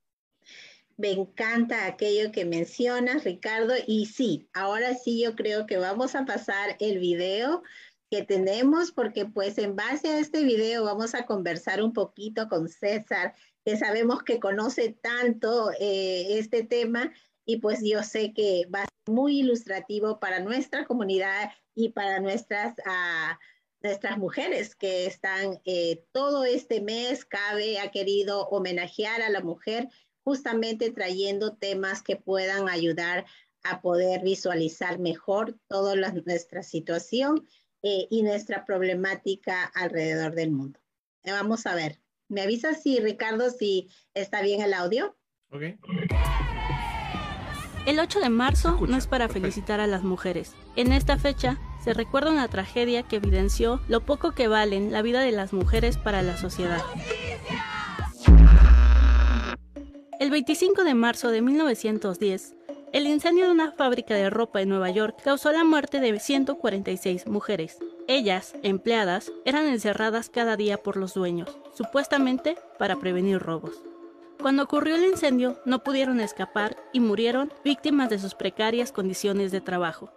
Me 0.96 1.12
encanta 1.12 1.86
aquello 1.86 2.30
que 2.32 2.44
mencionas, 2.44 3.24
Ricardo. 3.24 3.72
Y 3.86 4.06
sí, 4.06 4.48
ahora 4.52 4.94
sí 4.94 5.22
yo 5.22 5.34
creo 5.34 5.66
que 5.66 5.78
vamos 5.78 6.14
a 6.14 6.26
pasar 6.26 6.76
el 6.80 6.98
video 6.98 7.62
que 8.10 8.22
tenemos, 8.22 8.92
porque 8.92 9.24
pues 9.24 9.56
en 9.56 9.74
base 9.74 10.08
a 10.08 10.18
este 10.18 10.44
video 10.44 10.84
vamos 10.84 11.14
a 11.14 11.24
conversar 11.24 11.82
un 11.82 11.94
poquito 11.94 12.46
con 12.48 12.68
César, 12.68 13.34
que 13.64 13.76
sabemos 13.76 14.22
que 14.22 14.40
conoce 14.40 14.96
tanto 15.00 15.70
eh, 15.78 16.38
este 16.38 16.64
tema 16.64 17.12
y 17.44 17.58
pues 17.58 17.80
yo 17.82 18.02
sé 18.02 18.32
que 18.32 18.66
va 18.72 18.82
a 18.82 18.86
ser 18.86 19.14
muy 19.14 19.40
ilustrativo 19.40 20.20
para 20.20 20.40
nuestra 20.40 20.84
comunidad 20.84 21.50
y 21.74 21.90
para 21.90 22.20
nuestras, 22.20 22.74
uh, 22.78 23.34
nuestras 23.80 24.18
mujeres 24.18 24.74
que 24.74 25.06
están 25.06 25.60
eh, 25.64 26.04
todo 26.12 26.44
este 26.44 26.80
mes, 26.80 27.24
Cabe 27.24 27.80
ha 27.80 27.90
querido 27.90 28.46
homenajear 28.48 29.22
a 29.22 29.30
la 29.30 29.40
mujer 29.40 29.88
justamente 30.24 30.90
trayendo 30.92 31.56
temas 31.56 32.02
que 32.02 32.16
puedan 32.16 32.68
ayudar 32.68 33.26
a 33.64 33.80
poder 33.80 34.22
visualizar 34.22 34.98
mejor 34.98 35.58
toda 35.68 35.94
nuestra 35.96 36.62
situación 36.62 37.46
eh, 37.82 38.06
y 38.10 38.22
nuestra 38.22 38.64
problemática 38.64 39.64
alrededor 39.64 40.34
del 40.34 40.52
mundo. 40.52 40.80
Vamos 41.24 41.66
a 41.66 41.74
ver. 41.74 42.00
¿Me 42.32 42.40
avisas 42.40 42.82
si, 42.82 42.98
Ricardo, 42.98 43.50
si 43.50 43.90
está 44.14 44.40
bien 44.40 44.62
el 44.62 44.72
audio? 44.72 45.14
Ok. 45.50 45.64
El 47.84 47.98
8 47.98 48.20
de 48.20 48.30
marzo 48.30 48.78
no 48.88 48.96
es 48.96 49.06
para 49.06 49.28
felicitar 49.28 49.80
a 49.80 49.86
las 49.86 50.02
mujeres. 50.02 50.54
En 50.74 50.94
esta 50.94 51.18
fecha 51.18 51.60
se 51.84 51.92
recuerda 51.92 52.30
una 52.30 52.48
tragedia 52.48 53.02
que 53.02 53.16
evidenció 53.16 53.82
lo 53.86 54.06
poco 54.06 54.32
que 54.32 54.48
valen 54.48 54.92
la 54.92 55.02
vida 55.02 55.20
de 55.20 55.32
las 55.32 55.52
mujeres 55.52 55.98
para 55.98 56.22
la 56.22 56.38
sociedad. 56.38 56.80
El 60.18 60.30
25 60.30 60.84
de 60.84 60.94
marzo 60.94 61.28
de 61.28 61.42
1910, 61.42 62.54
el 62.92 63.06
incendio 63.06 63.46
de 63.46 63.52
una 63.52 63.72
fábrica 63.72 64.14
de 64.14 64.28
ropa 64.28 64.60
en 64.60 64.68
Nueva 64.68 64.90
York 64.90 65.16
causó 65.24 65.50
la 65.50 65.64
muerte 65.64 65.98
de 65.98 66.18
146 66.18 67.26
mujeres. 67.26 67.78
Ellas, 68.06 68.54
empleadas, 68.62 69.32
eran 69.46 69.66
encerradas 69.66 70.28
cada 70.28 70.56
día 70.56 70.76
por 70.76 70.98
los 70.98 71.14
dueños, 71.14 71.56
supuestamente 71.74 72.56
para 72.78 72.96
prevenir 72.96 73.38
robos. 73.38 73.82
Cuando 74.40 74.64
ocurrió 74.64 74.96
el 74.96 75.04
incendio, 75.04 75.58
no 75.64 75.82
pudieron 75.82 76.20
escapar 76.20 76.76
y 76.92 77.00
murieron 77.00 77.50
víctimas 77.64 78.10
de 78.10 78.18
sus 78.18 78.34
precarias 78.34 78.92
condiciones 78.92 79.52
de 79.52 79.62
trabajo. 79.62 80.12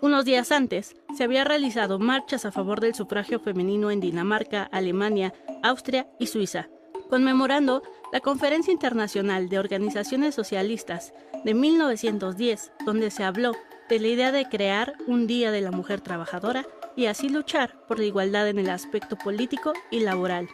Unos 0.00 0.24
días 0.24 0.52
antes, 0.52 0.96
se 1.16 1.24
había 1.24 1.44
realizado 1.44 1.98
marchas 1.98 2.44
a 2.44 2.52
favor 2.52 2.80
del 2.80 2.94
sufragio 2.94 3.40
femenino 3.40 3.90
en 3.90 4.00
Dinamarca, 4.00 4.62
Alemania, 4.70 5.34
Austria 5.62 6.08
y 6.18 6.28
Suiza, 6.28 6.68
conmemorando 7.10 7.82
la 8.12 8.20
Conferencia 8.20 8.72
Internacional 8.72 9.48
de 9.48 9.58
Organizaciones 9.58 10.34
Socialistas 10.34 11.12
de 11.44 11.54
1910, 11.54 12.72
donde 12.86 13.10
se 13.10 13.24
habló 13.24 13.52
de 13.88 13.98
la 13.98 14.06
idea 14.06 14.32
de 14.32 14.48
crear 14.48 14.94
un 15.06 15.26
Día 15.26 15.50
de 15.50 15.60
la 15.60 15.72
Mujer 15.72 16.00
Trabajadora 16.00 16.66
y 16.96 17.06
así 17.06 17.28
luchar 17.28 17.76
por 17.86 17.98
la 17.98 18.04
igualdad 18.04 18.48
en 18.48 18.58
el 18.58 18.70
aspecto 18.70 19.16
político 19.16 19.72
y 19.90 20.00
laboral. 20.00 20.48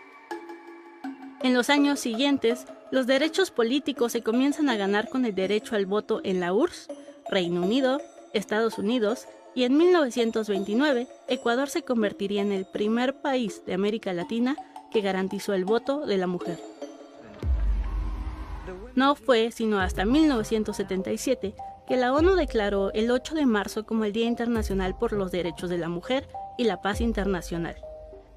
En 1.42 1.54
los 1.54 1.68
años 1.68 2.00
siguientes, 2.00 2.66
los 2.90 3.06
derechos 3.06 3.50
políticos 3.50 4.12
se 4.12 4.22
comienzan 4.22 4.68
a 4.68 4.76
ganar 4.76 5.08
con 5.08 5.24
el 5.26 5.34
derecho 5.34 5.76
al 5.76 5.86
voto 5.86 6.20
en 6.24 6.40
la 6.40 6.54
URSS, 6.54 6.88
Reino 7.30 7.62
Unido, 7.62 8.00
Estados 8.32 8.78
Unidos 8.78 9.26
y 9.54 9.64
en 9.64 9.76
1929 9.76 11.08
Ecuador 11.28 11.68
se 11.68 11.82
convertiría 11.82 12.42
en 12.42 12.52
el 12.52 12.64
primer 12.66 13.14
país 13.20 13.62
de 13.66 13.74
América 13.74 14.12
Latina 14.12 14.56
que 14.90 15.00
garantizó 15.00 15.54
el 15.54 15.64
voto 15.64 16.06
de 16.06 16.16
la 16.18 16.26
mujer. 16.26 16.58
No 18.94 19.14
fue 19.14 19.50
sino 19.50 19.78
hasta 19.78 20.04
1977 20.04 21.54
que 21.86 21.96
la 21.96 22.12
ONU 22.12 22.34
declaró 22.34 22.92
el 22.92 23.10
8 23.10 23.34
de 23.34 23.46
marzo 23.46 23.86
como 23.86 24.04
el 24.04 24.12
Día 24.12 24.26
Internacional 24.26 24.96
por 24.96 25.12
los 25.12 25.30
Derechos 25.30 25.70
de 25.70 25.78
la 25.78 25.88
Mujer 25.88 26.28
y 26.58 26.64
la 26.64 26.82
Paz 26.82 27.00
Internacional. 27.00 27.76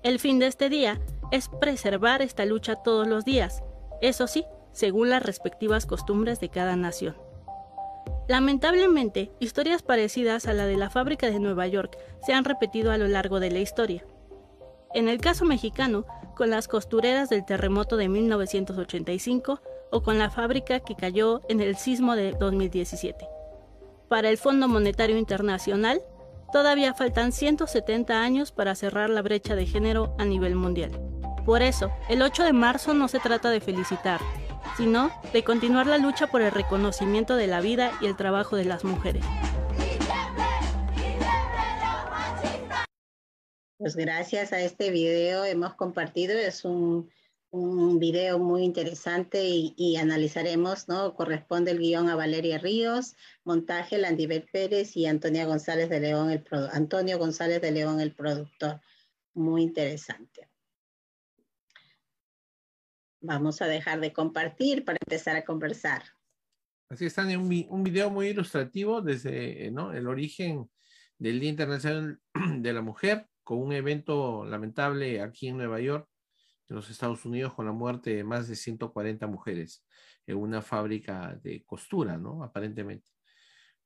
El 0.03 0.19
fin 0.19 0.39
de 0.39 0.47
este 0.47 0.69
día 0.69 0.99
es 1.31 1.49
preservar 1.49 2.21
esta 2.21 2.45
lucha 2.45 2.75
todos 2.75 3.07
los 3.07 3.25
días, 3.25 3.63
eso 4.01 4.27
sí, 4.27 4.45
según 4.71 5.09
las 5.09 5.23
respectivas 5.23 5.85
costumbres 5.85 6.39
de 6.39 6.49
cada 6.49 6.75
nación. 6.75 7.15
Lamentablemente, 8.27 9.31
historias 9.39 9.81
parecidas 9.81 10.45
a 10.47 10.53
la 10.53 10.67
de 10.67 10.77
la 10.77 10.89
fábrica 10.89 11.31
de 11.31 11.39
Nueva 11.39 11.65
York 11.67 11.97
se 12.25 12.33
han 12.33 12.45
repetido 12.45 12.91
a 12.91 12.97
lo 12.97 13.07
largo 13.07 13.39
de 13.39 13.49
la 13.49 13.59
historia. 13.59 14.05
En 14.93 15.07
el 15.07 15.19
caso 15.19 15.45
mexicano, 15.45 16.05
con 16.39 16.49
las 16.49 16.69
costureras 16.69 17.27
del 17.27 17.43
terremoto 17.43 17.97
de 17.97 18.07
1985, 18.07 19.59
o 19.91 20.03
con 20.03 20.17
la 20.17 20.29
fábrica 20.29 20.79
que 20.79 20.95
cayó 20.95 21.41
en 21.49 21.59
el 21.59 21.75
sismo 21.75 22.15
de 22.15 22.31
2017. 22.31 23.27
Para 24.07 24.29
el 24.29 24.37
Fondo 24.37 24.69
Monetario 24.69 25.17
Internacional, 25.17 26.01
todavía 26.53 26.93
faltan 26.93 27.33
170 27.33 28.21
años 28.21 28.53
para 28.53 28.75
cerrar 28.75 29.09
la 29.09 29.21
brecha 29.21 29.55
de 29.55 29.65
género 29.65 30.15
a 30.17 30.23
nivel 30.23 30.55
mundial. 30.55 30.97
Por 31.45 31.61
eso, 31.61 31.91
el 32.07 32.21
8 32.21 32.45
de 32.45 32.53
marzo 32.53 32.93
no 32.93 33.09
se 33.09 33.19
trata 33.19 33.49
de 33.49 33.59
felicitar, 33.59 34.21
sino 34.77 35.11
de 35.33 35.43
continuar 35.43 35.87
la 35.87 35.97
lucha 35.97 36.27
por 36.27 36.41
el 36.41 36.51
reconocimiento 36.51 37.35
de 37.35 37.47
la 37.47 37.59
vida 37.59 37.91
y 37.99 38.05
el 38.05 38.15
trabajo 38.15 38.55
de 38.55 38.63
las 38.63 38.85
mujeres. 38.85 39.25
Pues 43.79 43.95
gracias 43.95 44.53
a 44.53 44.61
este 44.61 44.91
video 44.91 45.43
hemos 45.43 45.73
compartido, 45.73 46.37
es 46.37 46.63
un 46.63 47.09
un 47.51 47.99
video 47.99 48.37
muy 48.37 48.63
interesante 48.63 49.43
y, 49.43 49.97
analizaremos, 49.97 50.87
¿no? 50.87 51.15
Corresponde 51.15 51.71
el 51.71 51.79
guion 51.79 52.09
a 52.09 52.15
Valeria 52.15 52.59
Ríos, 52.59 53.15
montaje 53.43 53.97
Landibel 53.97 54.47
Pérez 54.51 54.95
y 54.95 55.07
Antonia 55.07 55.45
González 55.45 55.89
de 55.89 55.99
León, 55.99 56.29
el 56.29 56.45
Antonio 56.71 57.17
González 57.17 57.61
de 57.61 57.71
León, 57.71 57.99
el 57.99 58.13
productor. 58.13 58.81
Muy 59.33 59.63
interesante. 59.63 60.47
Vamos 63.21 63.61
a 63.61 63.67
dejar 63.67 63.99
de 63.99 64.13
compartir 64.13 64.85
para 64.85 64.97
empezar 65.01 65.35
a 65.35 65.43
conversar. 65.43 66.03
Así 66.89 67.05
está 67.05 67.23
un, 67.23 67.65
un 67.69 67.83
video 67.83 68.09
muy 68.09 68.27
ilustrativo 68.27 69.01
desde 69.01 69.69
¿no? 69.71 69.91
el 69.93 70.07
origen 70.07 70.69
del 71.17 71.39
Día 71.39 71.49
Internacional 71.49 72.19
de 72.59 72.73
la 72.73 72.81
Mujer, 72.81 73.27
con 73.49 73.57
un 73.63 73.73
evento 73.73 74.45
lamentable 74.45 75.23
aquí 75.23 75.47
en 75.47 75.57
Nueva 75.57 75.79
York, 75.79 76.07
en 76.67 76.75
los 76.75 76.87
Estados 76.91 77.25
Unidos 77.25 77.55
con 77.55 77.65
la 77.65 77.71
muerte 77.71 78.15
de 78.15 78.23
más 78.23 78.47
de 78.47 78.55
140 78.55 79.25
mujeres 79.25 79.83
en 80.27 80.37
una 80.37 80.61
fábrica 80.61 81.35
de 81.41 81.63
costura, 81.65 82.15
¿no? 82.15 82.43
Aparentemente. 82.43 83.09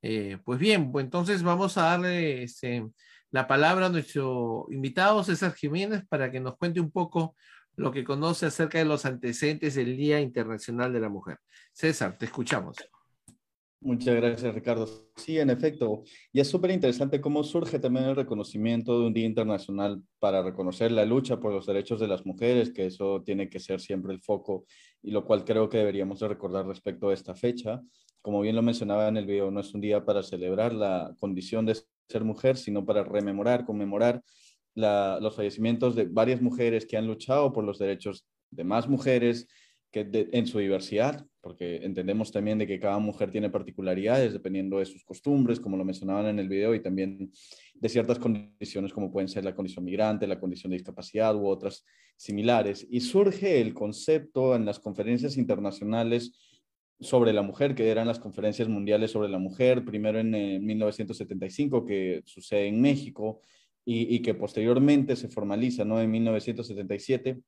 Eh, 0.02 0.38
pues 0.44 0.60
bien, 0.60 0.92
pues 0.92 1.06
entonces 1.06 1.44
vamos 1.44 1.78
a 1.78 1.84
darle 1.84 2.44
este, 2.44 2.86
la 3.32 3.48
palabra 3.48 3.86
a 3.86 3.90
nuestro 3.90 4.68
invitado 4.70 5.24
César 5.24 5.54
Jiménez 5.54 6.04
para 6.10 6.30
que 6.30 6.42
nos 6.42 6.58
cuente 6.58 6.82
un 6.82 6.92
poco 6.92 7.38
lo 7.78 7.90
que 7.90 8.04
conoce 8.04 8.48
acerca 8.48 8.80
de 8.80 8.86
los 8.86 9.06
antecedentes 9.06 9.76
del 9.76 9.96
Día 9.96 10.20
Internacional 10.20 10.92
de 10.92 11.00
la 11.00 11.08
Mujer. 11.08 11.38
César, 11.72 12.18
te 12.18 12.26
escuchamos. 12.26 12.76
Muchas 13.86 14.16
gracias, 14.16 14.56
Ricardo. 14.56 14.88
Sí, 15.18 15.38
en 15.38 15.50
efecto, 15.50 16.04
y 16.32 16.40
es 16.40 16.48
súper 16.48 16.72
interesante 16.72 17.20
cómo 17.20 17.44
surge 17.44 17.80
también 17.80 18.06
el 18.06 18.16
reconocimiento 18.16 18.98
de 18.98 19.08
un 19.08 19.14
Día 19.14 19.26
Internacional 19.26 20.02
para 20.20 20.42
reconocer 20.42 20.90
la 20.94 21.04
lucha 21.04 21.42
por 21.42 21.52
los 21.52 21.66
derechos 21.66 22.00
de 22.00 22.08
las 22.08 22.26
mujeres, 22.26 22.72
que 22.72 22.86
eso 22.86 23.22
tiene 23.26 23.50
que 23.50 23.60
ser 23.60 23.82
siempre 23.82 24.14
el 24.14 24.22
foco 24.22 24.66
y 25.02 25.12
lo 25.12 25.26
cual 25.26 25.44
creo 25.44 25.68
que 25.68 25.80
deberíamos 25.80 26.22
de 26.22 26.30
recordar 26.30 26.66
respecto 26.66 27.10
a 27.10 27.14
esta 27.14 27.36
fecha. 27.36 27.82
Como 28.22 28.40
bien 28.40 28.56
lo 28.56 28.62
mencionaba 28.62 29.10
en 29.10 29.18
el 29.18 29.26
video, 29.26 29.52
no 29.52 29.60
es 29.60 29.74
un 29.74 29.82
día 29.82 30.06
para 30.06 30.24
celebrar 30.24 30.74
la 30.74 31.14
condición 31.20 31.66
de 31.66 31.78
ser 32.08 32.24
mujer, 32.24 32.56
sino 32.56 32.86
para 32.86 33.04
rememorar, 33.04 33.66
conmemorar 33.66 34.24
los 34.76 35.36
fallecimientos 35.36 35.94
de 35.94 36.06
varias 36.06 36.42
mujeres 36.42 36.86
que 36.86 36.96
han 36.96 37.06
luchado 37.06 37.52
por 37.52 37.66
los 37.66 37.80
derechos 37.80 38.26
de 38.50 38.64
más 38.64 38.88
mujeres, 38.88 39.48
que 39.94 40.30
en 40.32 40.48
su 40.48 40.58
diversidad, 40.58 41.24
porque 41.40 41.78
entendemos 41.86 42.32
también 42.32 42.58
de 42.58 42.66
que 42.66 42.80
cada 42.80 42.98
mujer 42.98 43.30
tiene 43.30 43.52
particularidades 43.52 44.34
dependiendo 44.34 44.80
de 44.80 44.86
sus 44.86 45.06
costumbres, 45.06 45.60
como 45.60 45.78
lo 45.78 45.86
mencionaban 45.86 46.26
en 46.26 46.40
el 46.40 46.50
video, 46.50 46.74
y 46.74 46.82
también 46.82 47.32
de 47.76 47.90
ciertas 47.90 48.18
condiciones 48.18 48.92
como 48.92 49.12
pueden 49.12 49.30
ser 49.30 49.46
la 49.46 49.54
condición 49.54 49.86
migrante, 49.86 50.26
la 50.26 50.40
condición 50.40 50.72
de 50.72 50.78
discapacidad 50.78 51.36
u 51.36 51.46
otras 51.46 51.86
similares. 52.18 52.88
Y 52.90 53.02
surge 53.02 53.62
el 53.62 53.76
concepto 53.76 54.56
en 54.56 54.66
las 54.66 54.80
conferencias 54.80 55.38
internacionales 55.38 56.34
sobre 57.00 57.32
la 57.32 57.44
mujer, 57.44 57.76
que 57.76 57.90
eran 57.90 58.08
las 58.08 58.20
conferencias 58.20 58.68
mundiales 58.68 59.12
sobre 59.12 59.30
la 59.30 59.38
mujer, 59.38 59.86
primero 59.86 60.20
en 60.20 60.32
1975, 60.66 61.86
que 61.86 62.24
sucede 62.26 62.68
en 62.68 62.82
México, 62.82 63.42
y, 63.86 64.16
y, 64.16 64.22
que 64.22 64.34
posteriormente 64.34 65.18
se 65.18 65.28
formaliza 65.28 65.84
¿no? 65.84 66.00
en 66.00 66.10
1977 66.10 67.42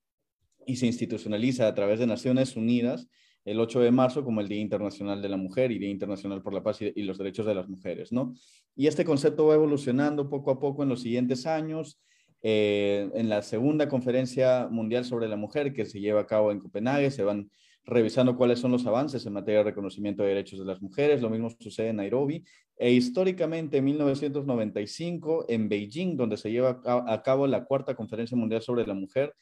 y 0.66 0.76
se 0.78 0.88
institucionaliza 0.88 1.68
a 1.68 1.74
través 1.74 2.00
de 2.00 2.08
Naciones 2.08 2.56
Unidas 2.56 3.08
el 3.46 3.60
8 3.60 3.80
de 3.80 3.92
marzo 3.92 4.24
como 4.24 4.42
el 4.42 4.48
Día 4.48 4.60
Internacional 4.60 5.22
de 5.22 5.30
la 5.30 5.38
Mujer 5.38 5.72
y 5.72 5.78
Día 5.78 5.90
Internacional 5.90 6.42
por 6.42 6.54
la 6.54 6.64
Paz 6.64 6.82
y, 6.82 7.04
los 7.04 7.18
Derechos 7.20 7.46
de 7.46 7.54
las 7.54 7.70
Mujeres, 7.70 8.12
¿no? 8.12 8.34
Y 8.76 8.88
este 8.88 9.06
concepto 9.06 9.46
va 9.46 9.54
evolucionando 9.54 10.30
poco 10.30 10.50
a 10.52 10.60
poco 10.60 10.84
en 10.84 10.90
los 10.90 11.02
siguientes 11.02 11.46
años. 11.46 12.02
Eh, 12.42 13.10
en 13.14 13.30
la 13.30 13.42
segunda 13.42 13.88
conferencia 13.88 14.68
mundial 14.70 15.06
sobre 15.06 15.28
la 15.28 15.36
mujer 15.36 15.74
que 15.74 15.86
se 15.86 16.00
lleva 16.00 16.22
a 16.22 16.28
cabo 16.28 16.52
en 16.52 16.60
Copenhague 16.60 17.10
se 17.10 17.24
van 17.24 17.50
revisando 17.86 18.36
cuáles 18.36 18.60
son 18.60 18.72
los 18.72 18.86
avances 18.86 19.26
en 19.26 19.34
materia 19.34 19.60
de 19.60 19.66
reconocimiento 19.66 20.24
de 20.24 20.30
derechos 20.30 20.60
de 20.60 20.66
las 20.66 20.82
mujeres. 20.82 21.22
Lo 21.22 21.30
mismo 21.30 21.50
sucede 21.60 21.90
en 21.90 21.98
Nairobi. 21.98 22.44
E 22.78 22.92
históricamente, 22.92 23.78
en 23.78 23.86
1995, 23.86 25.46
en 25.48 25.70
Beijing, 25.70 26.18
donde 26.18 26.38
se 26.38 26.52
lleva 26.52 26.82
a 26.84 27.22
cabo 27.24 27.48
la 27.48 27.64
cuarta 27.64 27.96
conferencia 27.96 28.36
mundial 28.36 28.62
sobre 28.62 28.86
la 28.86 28.96
mujer, 28.96 29.34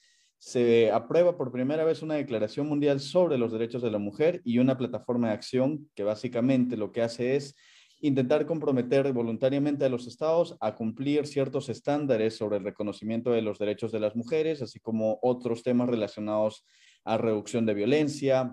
se 0.45 0.91
aprueba 0.91 1.37
por 1.37 1.53
primera 1.53 1.85
vez 1.85 2.01
una 2.01 2.15
declaración 2.15 2.67
mundial 2.67 2.99
sobre 2.99 3.37
los 3.37 3.53
derechos 3.53 3.81
de 3.81 3.89
la 3.89 3.97
mujer 3.97 4.41
y 4.43 4.57
una 4.57 4.77
plataforma 4.77 5.29
de 5.29 5.35
acción 5.35 5.89
que 5.95 6.03
básicamente 6.03 6.75
lo 6.75 6.91
que 6.91 7.01
hace 7.01 7.37
es 7.37 7.55
intentar 8.01 8.45
comprometer 8.45 9.13
voluntariamente 9.13 9.85
a 9.85 9.89
los 9.89 10.05
estados 10.05 10.57
a 10.59 10.75
cumplir 10.75 11.27
ciertos 11.27 11.69
estándares 11.69 12.35
sobre 12.35 12.57
el 12.57 12.65
reconocimiento 12.65 13.31
de 13.31 13.41
los 13.41 13.57
derechos 13.57 13.93
de 13.93 14.01
las 14.01 14.17
mujeres, 14.17 14.61
así 14.61 14.81
como 14.81 15.17
otros 15.21 15.63
temas 15.63 15.87
relacionados 15.87 16.65
a 17.05 17.17
reducción 17.17 17.65
de 17.65 17.75
violencia 17.75 18.51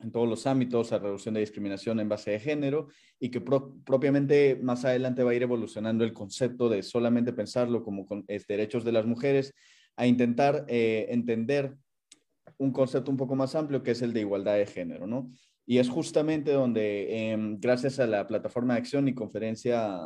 en 0.00 0.10
todos 0.10 0.28
los 0.28 0.48
ámbitos, 0.48 0.90
a 0.90 0.98
reducción 0.98 1.34
de 1.34 1.40
discriminación 1.42 2.00
en 2.00 2.08
base 2.08 2.32
de 2.32 2.40
género, 2.40 2.88
y 3.20 3.30
que 3.30 3.40
propiamente 3.40 4.58
más 4.60 4.84
adelante 4.84 5.22
va 5.22 5.30
a 5.30 5.34
ir 5.34 5.44
evolucionando 5.44 6.02
el 6.02 6.12
concepto 6.12 6.68
de 6.68 6.82
solamente 6.82 7.32
pensarlo 7.32 7.84
como 7.84 8.04
derechos 8.48 8.84
de 8.84 8.90
las 8.90 9.06
mujeres, 9.06 9.54
a 9.96 10.06
intentar 10.06 10.64
eh, 10.68 11.06
entender 11.10 11.76
un 12.58 12.72
concepto 12.72 13.10
un 13.10 13.16
poco 13.16 13.34
más 13.34 13.54
amplio 13.54 13.82
que 13.82 13.92
es 13.92 14.02
el 14.02 14.12
de 14.12 14.20
igualdad 14.20 14.56
de 14.56 14.66
género, 14.66 15.06
¿no? 15.06 15.30
Y 15.66 15.78
es 15.78 15.88
justamente 15.88 16.52
donde, 16.52 17.30
em, 17.30 17.58
gracias 17.58 17.98
a 17.98 18.06
la 18.06 18.26
plataforma 18.26 18.74
de 18.74 18.80
acción 18.80 19.08
y 19.08 19.14
conferencia, 19.14 19.98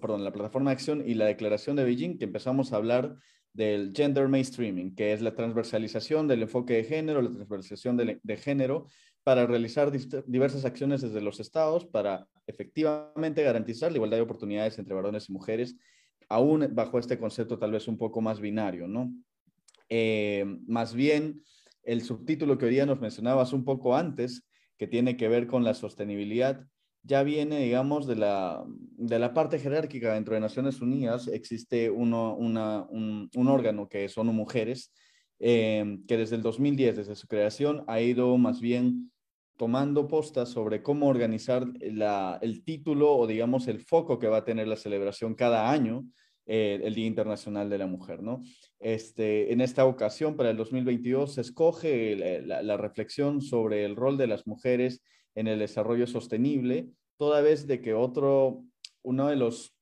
perdón, 0.00 0.24
la 0.24 0.32
plataforma 0.32 0.70
de 0.70 0.74
acción 0.74 1.02
y 1.06 1.14
la 1.14 1.26
declaración 1.26 1.76
de 1.76 1.84
Beijing, 1.84 2.18
que 2.18 2.24
empezamos 2.24 2.72
a 2.72 2.76
hablar 2.76 3.16
del 3.52 3.92
gender 3.94 4.28
mainstreaming, 4.28 4.94
que 4.94 5.12
es 5.12 5.20
la 5.20 5.34
transversalización 5.34 6.26
del 6.26 6.42
enfoque 6.42 6.74
de 6.74 6.84
género, 6.84 7.22
la 7.22 7.30
transversalización 7.30 7.96
de, 7.96 8.18
de 8.22 8.36
género, 8.36 8.86
para 9.24 9.46
realizar 9.46 9.90
diversas 10.26 10.64
acciones 10.66 11.00
desde 11.00 11.22
los 11.22 11.40
estados 11.40 11.86
para 11.86 12.28
efectivamente 12.46 13.42
garantizar 13.42 13.90
la 13.90 13.96
igualdad 13.96 14.18
de 14.18 14.22
oportunidades 14.22 14.78
entre 14.78 14.94
varones 14.94 15.30
y 15.30 15.32
mujeres 15.32 15.76
aún 16.28 16.68
bajo 16.72 16.98
este 16.98 17.18
concepto 17.18 17.58
tal 17.58 17.72
vez 17.72 17.88
un 17.88 17.98
poco 17.98 18.20
más 18.20 18.40
binario, 18.40 18.86
¿no? 18.86 19.12
Eh, 19.88 20.44
más 20.66 20.94
bien, 20.94 21.42
el 21.82 22.02
subtítulo 22.02 22.58
que 22.58 22.66
hoy 22.66 22.72
día 22.72 22.86
nos 22.86 23.00
mencionabas 23.00 23.52
un 23.52 23.64
poco 23.64 23.96
antes, 23.96 24.46
que 24.76 24.86
tiene 24.86 25.16
que 25.16 25.28
ver 25.28 25.46
con 25.46 25.64
la 25.64 25.74
sostenibilidad, 25.74 26.66
ya 27.02 27.22
viene, 27.22 27.60
digamos, 27.60 28.06
de 28.06 28.16
la, 28.16 28.64
de 28.66 29.18
la 29.18 29.34
parte 29.34 29.58
jerárquica 29.58 30.14
dentro 30.14 30.34
de 30.34 30.40
Naciones 30.40 30.80
Unidas. 30.80 31.28
Existe 31.28 31.90
uno, 31.90 32.34
un, 32.34 33.28
un, 33.32 33.48
órgano 33.48 33.88
que 33.88 34.08
son 34.08 34.28
mujeres, 34.28 34.90
eh, 35.38 35.98
que 36.08 36.16
desde 36.16 36.36
el 36.36 36.42
2010, 36.42 36.96
desde 36.96 37.14
su 37.14 37.28
creación, 37.28 37.84
ha 37.88 38.00
ido 38.00 38.36
más 38.38 38.60
bien 38.60 39.12
tomando 39.56 40.08
postas 40.08 40.48
sobre 40.48 40.82
cómo 40.82 41.08
organizar 41.08 41.66
el 41.80 42.64
título 42.64 43.16
o 43.16 43.26
digamos 43.26 43.68
el 43.68 43.80
foco 43.80 44.18
que 44.18 44.28
va 44.28 44.38
a 44.38 44.44
tener 44.44 44.66
la 44.66 44.76
celebración 44.76 45.34
cada 45.34 45.70
año, 45.70 46.04
eh, 46.46 46.80
el 46.82 46.94
Día 46.94 47.06
Internacional 47.06 47.70
de 47.70 47.78
la 47.78 47.86
Mujer, 47.86 48.22
¿no? 48.22 48.42
Este, 48.78 49.52
en 49.52 49.62
esta 49.62 49.86
ocasión, 49.86 50.36
para 50.36 50.50
el 50.50 50.56
2022, 50.58 51.34
se 51.34 51.40
escoge 51.40 52.16
la, 52.42 52.62
la, 52.62 52.76
reflexión 52.76 53.40
sobre 53.40 53.84
el 53.86 53.96
rol 53.96 54.18
de 54.18 54.26
las 54.26 54.46
mujeres 54.46 55.02
en 55.34 55.46
el 55.46 55.58
desarrollo 55.58 56.06
sostenible, 56.06 56.90
toda 57.16 57.40
vez 57.40 57.66
de 57.66 57.80
que 57.80 57.94
otro, 57.94 58.62
uno 59.02 59.28
de 59.28 59.36
los, 59.36 59.74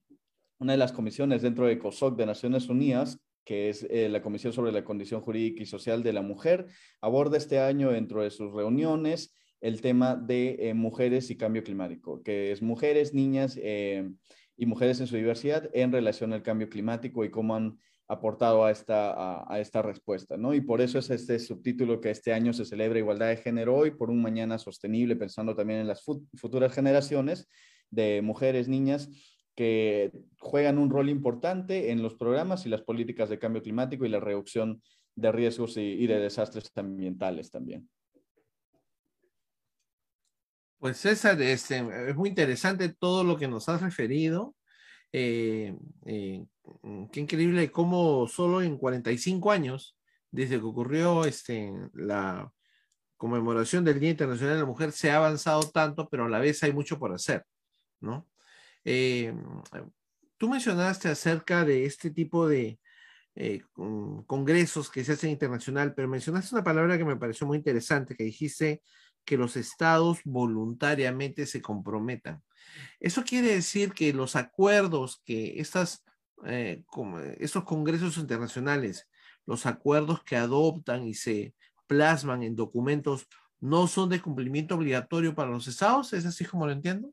una 0.60 0.72
de 0.72 0.78
las 0.78 0.92
comisiones 0.92 1.42
dentro 1.42 1.66
de 1.66 1.78
COSOC 1.80 2.16
de 2.16 2.26
Naciones 2.26 2.68
Unidas, 2.68 3.18
que 3.44 3.68
es 3.68 3.84
eh, 3.90 4.08
la 4.08 4.22
Comisión 4.22 4.52
sobre 4.52 4.70
la 4.70 4.84
Condición 4.84 5.20
Jurídica 5.20 5.64
y 5.64 5.66
Social 5.66 6.04
de 6.04 6.12
la 6.12 6.22
Mujer, 6.22 6.66
aborda 7.00 7.38
este 7.38 7.58
año 7.58 7.90
dentro 7.90 8.22
de 8.22 8.30
sus 8.30 8.52
reuniones 8.52 9.34
el 9.62 9.80
tema 9.80 10.16
de 10.16 10.56
eh, 10.58 10.74
mujeres 10.74 11.30
y 11.30 11.36
cambio 11.36 11.62
climático, 11.62 12.22
que 12.22 12.50
es 12.50 12.60
mujeres, 12.60 13.14
niñas 13.14 13.56
eh, 13.62 14.10
y 14.56 14.66
mujeres 14.66 15.00
en 15.00 15.06
su 15.06 15.16
diversidad 15.16 15.70
en 15.72 15.92
relación 15.92 16.32
al 16.32 16.42
cambio 16.42 16.68
climático 16.68 17.24
y 17.24 17.30
cómo 17.30 17.54
han 17.54 17.78
aportado 18.08 18.64
a 18.64 18.72
esta, 18.72 19.44
a, 19.50 19.60
esta 19.60 19.80
respuesta, 19.80 20.36
¿no? 20.36 20.52
Y 20.52 20.60
por 20.60 20.80
eso 20.80 20.98
es 20.98 21.08
este 21.10 21.38
subtítulo 21.38 22.00
que 22.00 22.10
este 22.10 22.32
año 22.32 22.52
se 22.52 22.64
celebra 22.64 22.98
Igualdad 22.98 23.28
de 23.28 23.36
Género 23.36 23.76
hoy 23.76 23.92
por 23.92 24.10
un 24.10 24.20
mañana 24.20 24.58
sostenible, 24.58 25.14
pensando 25.14 25.54
también 25.54 25.78
en 25.78 25.86
las 25.86 26.02
futuras 26.02 26.74
generaciones 26.74 27.48
de 27.88 28.20
mujeres, 28.20 28.68
niñas 28.68 29.08
que 29.54 30.10
juegan 30.40 30.78
un 30.78 30.90
rol 30.90 31.08
importante 31.08 31.92
en 31.92 32.02
los 32.02 32.16
programas 32.16 32.66
y 32.66 32.68
las 32.68 32.82
políticas 32.82 33.30
de 33.30 33.38
cambio 33.38 33.62
climático 33.62 34.04
y 34.04 34.08
la 34.08 34.18
reducción 34.18 34.82
de 35.14 35.30
riesgos 35.30 35.76
y 35.76 36.06
de 36.06 36.18
desastres 36.18 36.70
ambientales 36.76 37.50
también. 37.50 37.88
Pues 40.82 40.96
César, 40.96 41.40
este, 41.40 41.76
es 42.08 42.16
muy 42.16 42.30
interesante 42.30 42.88
todo 42.88 43.22
lo 43.22 43.36
que 43.38 43.46
nos 43.46 43.68
has 43.68 43.80
referido. 43.80 44.56
Eh, 45.12 45.76
eh, 46.06 46.44
mm, 46.82 47.06
qué 47.06 47.20
increíble 47.20 47.70
cómo 47.70 48.26
solo 48.26 48.62
en 48.62 48.76
45 48.76 49.52
años, 49.52 49.96
desde 50.32 50.58
que 50.58 50.64
ocurrió 50.64 51.24
este, 51.24 51.72
la 51.94 52.52
conmemoración 53.16 53.84
del 53.84 54.00
Día 54.00 54.10
Internacional 54.10 54.54
de 54.56 54.60
la 54.62 54.66
Mujer, 54.66 54.90
se 54.90 55.12
ha 55.12 55.18
avanzado 55.18 55.62
tanto, 55.70 56.08
pero 56.08 56.24
a 56.24 56.28
la 56.28 56.40
vez 56.40 56.60
hay 56.64 56.72
mucho 56.72 56.98
por 56.98 57.12
hacer, 57.14 57.44
¿no? 58.00 58.28
Eh, 58.84 59.32
tú 60.36 60.48
mencionaste 60.48 61.08
acerca 61.08 61.64
de 61.64 61.84
este 61.84 62.10
tipo 62.10 62.48
de 62.48 62.80
congresos 64.26 64.90
que 64.90 65.04
se 65.04 65.12
hacen 65.12 65.30
internacional, 65.30 65.94
pero 65.94 66.08
mencionaste 66.08 66.56
una 66.56 66.64
palabra 66.64 66.98
que 66.98 67.04
me 67.04 67.16
pareció 67.16 67.46
muy 67.46 67.56
interesante, 67.56 68.16
que 68.16 68.24
dijiste 68.24 68.82
que 69.24 69.36
los 69.36 69.56
estados 69.56 70.20
voluntariamente 70.24 71.46
se 71.46 71.62
comprometan. 71.62 72.42
Eso 73.00 73.22
quiere 73.24 73.48
decir 73.48 73.92
que 73.92 74.12
los 74.12 74.36
acuerdos 74.36 75.22
que 75.24 75.60
estas, 75.60 76.04
eh, 76.46 76.84
estos 77.38 77.64
congresos 77.64 78.16
internacionales, 78.18 79.08
los 79.46 79.66
acuerdos 79.66 80.22
que 80.24 80.36
adoptan 80.36 81.06
y 81.06 81.14
se 81.14 81.54
plasman 81.86 82.42
en 82.42 82.56
documentos, 82.56 83.26
no 83.60 83.86
son 83.86 84.08
de 84.08 84.20
cumplimiento 84.20 84.74
obligatorio 84.74 85.34
para 85.34 85.50
los 85.50 85.68
estados. 85.68 86.12
¿Es 86.12 86.26
así 86.26 86.44
como 86.44 86.66
lo 86.66 86.72
entiendo? 86.72 87.12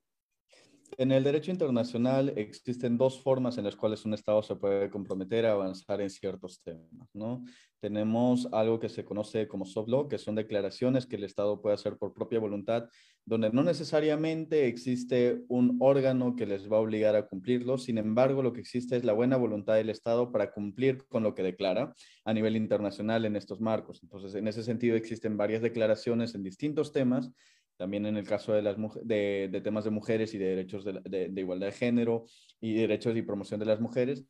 En 0.97 1.11
el 1.11 1.23
derecho 1.23 1.51
internacional 1.51 2.33
existen 2.35 2.97
dos 2.97 3.21
formas 3.21 3.57
en 3.57 3.65
las 3.65 3.75
cuales 3.75 4.03
un 4.05 4.13
Estado 4.13 4.41
se 4.41 4.55
puede 4.55 4.89
comprometer 4.89 5.45
a 5.45 5.51
avanzar 5.51 6.01
en 6.01 6.09
ciertos 6.09 6.61
temas, 6.61 7.07
¿no? 7.13 7.45
Tenemos 7.79 8.47
algo 8.51 8.79
que 8.79 8.89
se 8.89 9.05
conoce 9.05 9.47
como 9.47 9.65
soft 9.65 9.87
law, 9.87 10.07
que 10.07 10.17
son 10.17 10.35
declaraciones 10.35 11.05
que 11.05 11.15
el 11.15 11.23
Estado 11.23 11.61
puede 11.61 11.75
hacer 11.75 11.97
por 11.97 12.13
propia 12.13 12.39
voluntad, 12.39 12.89
donde 13.25 13.51
no 13.51 13.63
necesariamente 13.63 14.67
existe 14.67 15.43
un 15.47 15.77
órgano 15.79 16.35
que 16.35 16.45
les 16.45 16.69
va 16.69 16.77
a 16.77 16.81
obligar 16.81 17.15
a 17.15 17.27
cumplirlo, 17.27 17.77
sin 17.77 17.97
embargo, 17.97 18.43
lo 18.43 18.51
que 18.53 18.61
existe 18.61 18.97
es 18.97 19.03
la 19.03 19.13
buena 19.13 19.37
voluntad 19.37 19.75
del 19.75 19.89
Estado 19.89 20.31
para 20.31 20.51
cumplir 20.51 21.05
con 21.07 21.23
lo 21.23 21.33
que 21.33 21.43
declara 21.43 21.93
a 22.25 22.33
nivel 22.33 22.55
internacional 22.55 23.25
en 23.25 23.35
estos 23.35 23.61
marcos. 23.61 24.01
Entonces, 24.03 24.35
en 24.35 24.47
ese 24.47 24.63
sentido, 24.63 24.95
existen 24.95 25.37
varias 25.37 25.61
declaraciones 25.61 26.35
en 26.35 26.43
distintos 26.43 26.91
temas 26.91 27.31
también 27.79 28.05
en 28.05 28.17
el 28.17 28.27
caso 28.27 28.51
de, 28.51 28.61
las, 28.61 28.75
de, 29.03 29.61
temas 29.63 29.85
de 29.85 29.89
mujeres 29.89 30.33
y 30.33 30.37
de 30.37 30.47
derechos 30.47 30.83
de, 30.83 31.29
de, 31.29 31.41
igualdad 31.41 31.67
de 31.67 31.71
género 31.71 32.25
y 32.59 32.73
derechos 32.73 33.15
y 33.15 33.21
promoción 33.21 33.57
de 33.57 33.65
las 33.65 33.79
mujeres, 33.79 34.25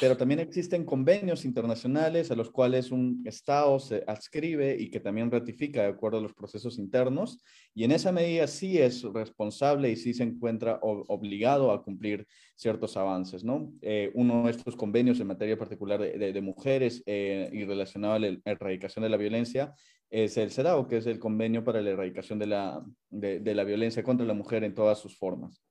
pero 0.00 0.16
también 0.16 0.40
existen 0.40 0.84
convenios 0.84 1.44
internacionales 1.44 2.30
a 2.30 2.36
los 2.36 2.50
cuales 2.50 2.90
un 2.90 3.22
Estado 3.24 3.78
se 3.80 4.04
adscribe 4.06 4.76
y 4.78 4.90
que 4.90 5.00
también 5.00 5.30
ratifica 5.30 5.82
de 5.82 5.88
acuerdo 5.88 6.18
a 6.18 6.20
los 6.20 6.34
procesos 6.34 6.78
internos, 6.78 7.42
y 7.74 7.84
en 7.84 7.92
esa 7.92 8.12
medida 8.12 8.46
sí 8.46 8.78
es 8.78 9.02
responsable 9.02 9.90
y 9.90 9.96
sí 9.96 10.12
se 10.14 10.24
encuentra 10.24 10.78
obligado 10.82 11.72
a 11.72 11.82
cumplir 11.82 12.26
ciertos 12.54 12.96
avances. 12.96 13.44
¿no? 13.44 13.72
Eh, 13.82 14.10
uno 14.14 14.44
de 14.44 14.50
estos 14.50 14.76
convenios 14.76 15.20
en 15.20 15.26
materia 15.26 15.58
particular 15.58 16.00
de, 16.00 16.40
mujeres 16.40 17.02
eh, 17.06 17.50
y 17.52 17.64
relacionado 17.64 18.14
a 18.14 18.18
la 18.18 18.38
erradicación 18.44 19.02
de 19.02 19.08
la 19.08 19.16
violencia 19.16 19.74
es 20.10 20.36
el 20.36 20.50
CEDAW, 20.50 20.86
que 20.86 20.98
es 20.98 21.06
el 21.06 21.18
Convenio 21.18 21.64
para 21.64 21.82
la 21.82 21.90
Erradicación 21.90 22.38
de 22.38 22.46
la, 22.46 22.82
de, 23.10 23.54
la 23.54 23.64
Violencia 23.64 24.02
contra 24.02 24.26
la 24.26 24.34
Mujer 24.34 24.64
en 24.64 24.74
todas 24.74 24.98
sus 24.98 25.18
formas. 25.18 25.62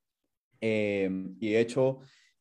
Eh, 0.61 1.09
y 1.39 1.49
de 1.51 1.59
hecho, 1.59 1.99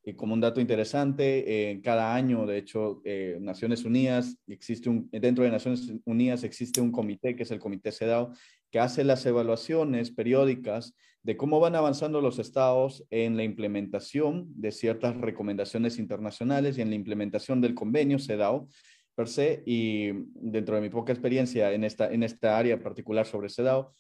y 0.08 0.14
como 0.14 0.34
un 0.34 0.40
dato 0.40 0.60
interesante, 0.60 1.70
eh, 1.72 1.80
cada 1.82 2.14
año, 2.14 2.46
de 2.46 2.58
hecho, 2.58 3.02
eh, 3.04 3.38
Naciones 3.40 3.84
Unidas, 3.84 4.38
existe 4.46 4.88
un, 4.88 5.10
dentro 5.10 5.42
de 5.42 5.50
Naciones 5.50 5.92
Unidas 6.04 6.44
existe 6.44 6.80
un 6.80 6.92
comité, 6.92 7.34
que 7.34 7.42
es 7.42 7.50
el 7.50 7.58
Comité 7.58 7.90
CEDAW, 7.90 8.32
que 8.70 8.78
hace 8.78 9.02
las 9.02 9.26
evaluaciones 9.26 10.12
periódicas 10.12 10.94
de 11.24 11.36
cómo 11.36 11.58
van 11.58 11.74
avanzando 11.74 12.20
los 12.20 12.38
estados 12.38 13.04
en 13.10 13.36
la 13.36 13.42
implementación 13.42 14.46
de 14.54 14.70
ciertas 14.70 15.16
recomendaciones 15.16 15.98
internacionales 15.98 16.78
y 16.78 16.82
en 16.82 16.90
la 16.90 16.94
implementación 16.94 17.60
del 17.60 17.74
convenio 17.74 18.20
CEDAW, 18.20 18.68
per 19.16 19.26
se 19.26 19.64
y 19.66 20.12
dentro 20.34 20.76
de 20.76 20.82
mi 20.82 20.88
poca 20.88 21.12
experiencia 21.12 21.72
en 21.72 21.82
esta, 21.82 22.12
en 22.12 22.22
esta 22.22 22.56
área 22.56 22.78
particular 22.78 23.26
sobre 23.26 23.48
CEDAW, 23.48 23.92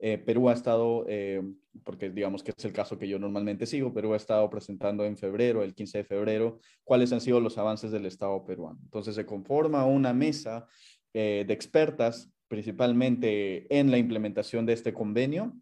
eh, 0.00 0.18
Perú 0.18 0.48
ha 0.48 0.52
estado, 0.52 1.04
eh, 1.08 1.42
porque 1.84 2.10
digamos 2.10 2.42
que 2.42 2.52
es 2.56 2.64
el 2.64 2.72
caso 2.72 2.98
que 2.98 3.08
yo 3.08 3.18
normalmente 3.18 3.66
sigo, 3.66 3.92
Perú 3.92 4.14
ha 4.14 4.16
estado 4.16 4.48
presentando 4.48 5.04
en 5.04 5.16
febrero, 5.16 5.62
el 5.62 5.74
15 5.74 5.98
de 5.98 6.04
febrero, 6.04 6.60
cuáles 6.84 7.12
han 7.12 7.20
sido 7.20 7.40
los 7.40 7.58
avances 7.58 7.90
del 7.90 8.06
Estado 8.06 8.44
peruano. 8.44 8.78
Entonces 8.84 9.14
se 9.14 9.26
conforma 9.26 9.84
una 9.86 10.12
mesa 10.12 10.66
eh, 11.12 11.44
de 11.46 11.54
expertas 11.54 12.30
principalmente 12.46 13.66
en 13.76 13.90
la 13.90 13.98
implementación 13.98 14.66
de 14.66 14.72
este 14.72 14.94
convenio 14.94 15.52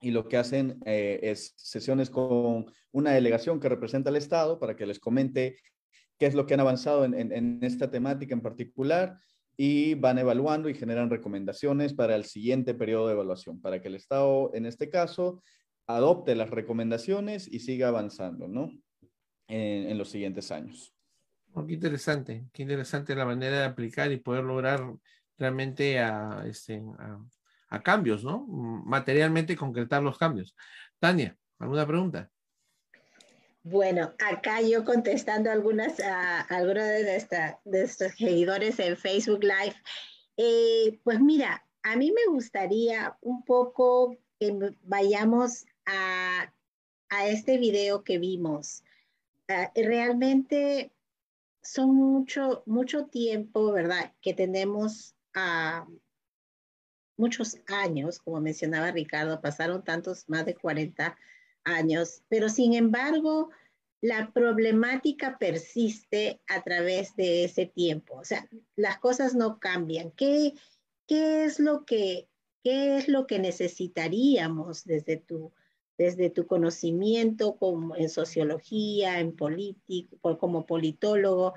y 0.00 0.10
lo 0.10 0.26
que 0.28 0.36
hacen 0.36 0.80
es 0.84 1.54
sesiones 1.56 2.10
con 2.10 2.66
una 2.90 3.12
delegación 3.12 3.60
que 3.60 3.68
representa 3.68 4.10
al 4.10 4.16
Estado 4.16 4.58
para 4.58 4.76
que 4.76 4.86
les 4.86 4.98
comente 4.98 5.56
qué 6.18 6.26
es 6.26 6.34
lo 6.34 6.46
que 6.46 6.54
han 6.54 6.60
avanzado 6.60 7.04
en, 7.04 7.58
esta 7.62 7.90
temática 7.90 8.34
en 8.34 8.40
particular 8.40 9.18
y 9.56 9.94
van 9.94 10.18
evaluando 10.18 10.68
y 10.68 10.74
generan 10.74 11.08
recomendaciones 11.08 11.94
para 11.94 12.14
el 12.14 12.24
siguiente 12.24 12.74
periodo 12.74 13.06
de 13.06 13.14
evaluación, 13.14 13.60
para 13.60 13.80
que 13.80 13.88
el 13.88 13.94
Estado, 13.94 14.50
en 14.52 14.66
este 14.66 14.90
caso, 14.90 15.42
adopte 15.86 16.34
las 16.34 16.50
recomendaciones 16.50 17.48
y 17.50 17.60
siga 17.60 17.88
avanzando, 17.88 18.48
¿no? 18.48 18.70
En, 19.48 19.96
los 19.96 20.08
siguientes 20.10 20.50
años. 20.50 20.92
Oh, 21.52 21.64
qué 21.64 21.74
interesante, 21.74 22.46
qué 22.52 22.62
interesante 22.62 23.14
la 23.14 23.24
manera 23.24 23.60
de 23.60 23.64
aplicar 23.64 24.10
y 24.10 24.18
poder 24.18 24.42
lograr 24.42 24.92
realmente 25.38 26.00
a, 26.00 26.44
este, 26.46 26.82
a, 27.68 27.82
cambios, 27.82 28.24
¿no? 28.24 28.44
Materialmente 28.46 29.56
concretar 29.56 30.02
los 30.02 30.18
cambios. 30.18 30.54
Tania, 30.98 31.36
¿alguna 31.60 31.86
pregunta? 31.86 32.28
Bueno, 33.68 34.14
acá 34.24 34.60
yo 34.60 34.84
contestando 34.84 35.50
algunas, 35.50 35.98
a 35.98 36.42
algunos 36.42 36.84
de, 36.84 37.26
de 37.64 37.82
estos 37.82 38.12
seguidores 38.12 38.78
en 38.78 38.96
Facebook 38.96 39.42
Live. 39.42 39.74
Eh, 40.36 41.00
pues 41.02 41.18
mira, 41.18 41.66
a 41.82 41.96
mí 41.96 42.12
me 42.12 42.32
gustaría 42.32 43.18
un 43.22 43.44
poco 43.44 44.16
que 44.38 44.56
vayamos 44.84 45.66
a, 45.84 46.52
a 47.08 47.26
este 47.26 47.58
video 47.58 48.04
que 48.04 48.18
vimos. 48.18 48.84
Uh, 49.48 49.68
realmente 49.74 50.92
son 51.60 51.92
mucho, 51.96 52.62
mucho 52.66 53.06
tiempo, 53.06 53.72
¿verdad? 53.72 54.12
Que 54.22 54.32
tenemos 54.32 55.16
muchos 57.16 57.58
años, 57.66 58.20
como 58.20 58.40
mencionaba 58.40 58.92
Ricardo, 58.92 59.40
pasaron 59.40 59.82
tantos, 59.82 60.28
más 60.28 60.46
de 60.46 60.54
40 60.54 61.18
años, 61.66 62.22
pero 62.28 62.48
sin 62.48 62.74
embargo, 62.74 63.50
la 64.00 64.30
problemática 64.32 65.36
persiste 65.38 66.40
a 66.48 66.62
través 66.62 67.16
de 67.16 67.44
ese 67.44 67.66
tiempo. 67.66 68.18
O 68.18 68.24
sea, 68.24 68.48
las 68.76 68.98
cosas 68.98 69.34
no 69.34 69.58
cambian. 69.58 70.10
¿Qué, 70.12 70.54
qué, 71.06 71.44
es, 71.44 71.58
lo 71.58 71.84
que, 71.84 72.28
qué 72.62 72.96
es 72.98 73.08
lo 73.08 73.26
que 73.26 73.38
necesitaríamos 73.38 74.84
desde 74.84 75.16
tu, 75.16 75.52
desde 75.98 76.30
tu 76.30 76.46
conocimiento 76.46 77.56
como 77.56 77.96
en 77.96 78.08
sociología, 78.08 79.18
en 79.18 79.34
política, 79.34 80.16
como 80.38 80.66
politólogo? 80.66 81.54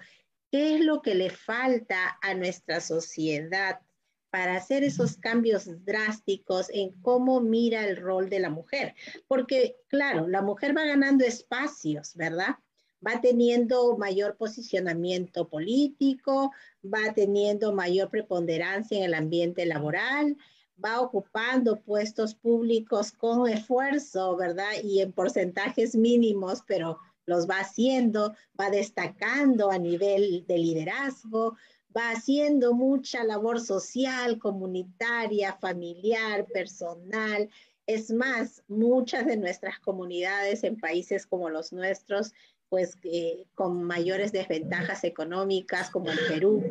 ¿Qué 0.51 0.75
es 0.75 0.81
lo 0.81 1.01
que 1.01 1.15
le 1.15 1.29
falta 1.29 2.17
a 2.21 2.33
nuestra 2.33 2.81
sociedad 2.81 3.81
para 4.29 4.55
hacer 4.55 4.83
esos 4.83 5.17
cambios 5.17 5.67
drásticos 5.85 6.69
en 6.71 6.91
cómo 7.01 7.41
mira 7.41 7.85
el 7.85 7.97
rol 7.97 8.29
de 8.29 8.39
la 8.39 8.49
mujer? 8.49 8.95
Porque, 9.27 9.77
claro, 9.87 10.27
la 10.27 10.41
mujer 10.41 10.75
va 10.75 10.85
ganando 10.85 11.25
espacios, 11.25 12.15
¿verdad? 12.15 12.57
Va 13.05 13.21
teniendo 13.21 13.97
mayor 13.97 14.35
posicionamiento 14.35 15.47
político, 15.47 16.51
va 16.83 17.13
teniendo 17.13 17.73
mayor 17.73 18.09
preponderancia 18.09 18.97
en 18.97 19.05
el 19.05 19.13
ambiente 19.13 19.65
laboral, 19.65 20.37
va 20.83 21.01
ocupando 21.01 21.81
puestos 21.81 22.35
públicos 22.35 23.11
con 23.11 23.47
esfuerzo, 23.47 24.35
¿verdad? 24.35 24.71
Y 24.83 25.01
en 25.01 25.11
porcentajes 25.11 25.95
mínimos, 25.95 26.63
pero 26.65 26.99
los 27.25 27.47
va 27.47 27.59
haciendo, 27.59 28.33
va 28.59 28.69
destacando 28.69 29.71
a 29.71 29.77
nivel 29.77 30.45
de 30.47 30.57
liderazgo, 30.57 31.55
va 31.95 32.11
haciendo 32.11 32.73
mucha 32.73 33.23
labor 33.23 33.59
social, 33.59 34.37
comunitaria, 34.39 35.53
familiar, 35.53 36.45
personal. 36.47 37.49
Es 37.85 38.11
más, 38.11 38.63
muchas 38.67 39.25
de 39.25 39.37
nuestras 39.37 39.79
comunidades 39.79 40.63
en 40.63 40.79
países 40.79 41.25
como 41.25 41.49
los 41.49 41.73
nuestros, 41.73 42.33
pues 42.69 42.97
eh, 43.03 43.45
con 43.55 43.83
mayores 43.83 44.31
desventajas 44.31 45.03
económicas 45.03 45.89
como 45.89 46.11
el 46.11 46.19
Perú, 46.27 46.63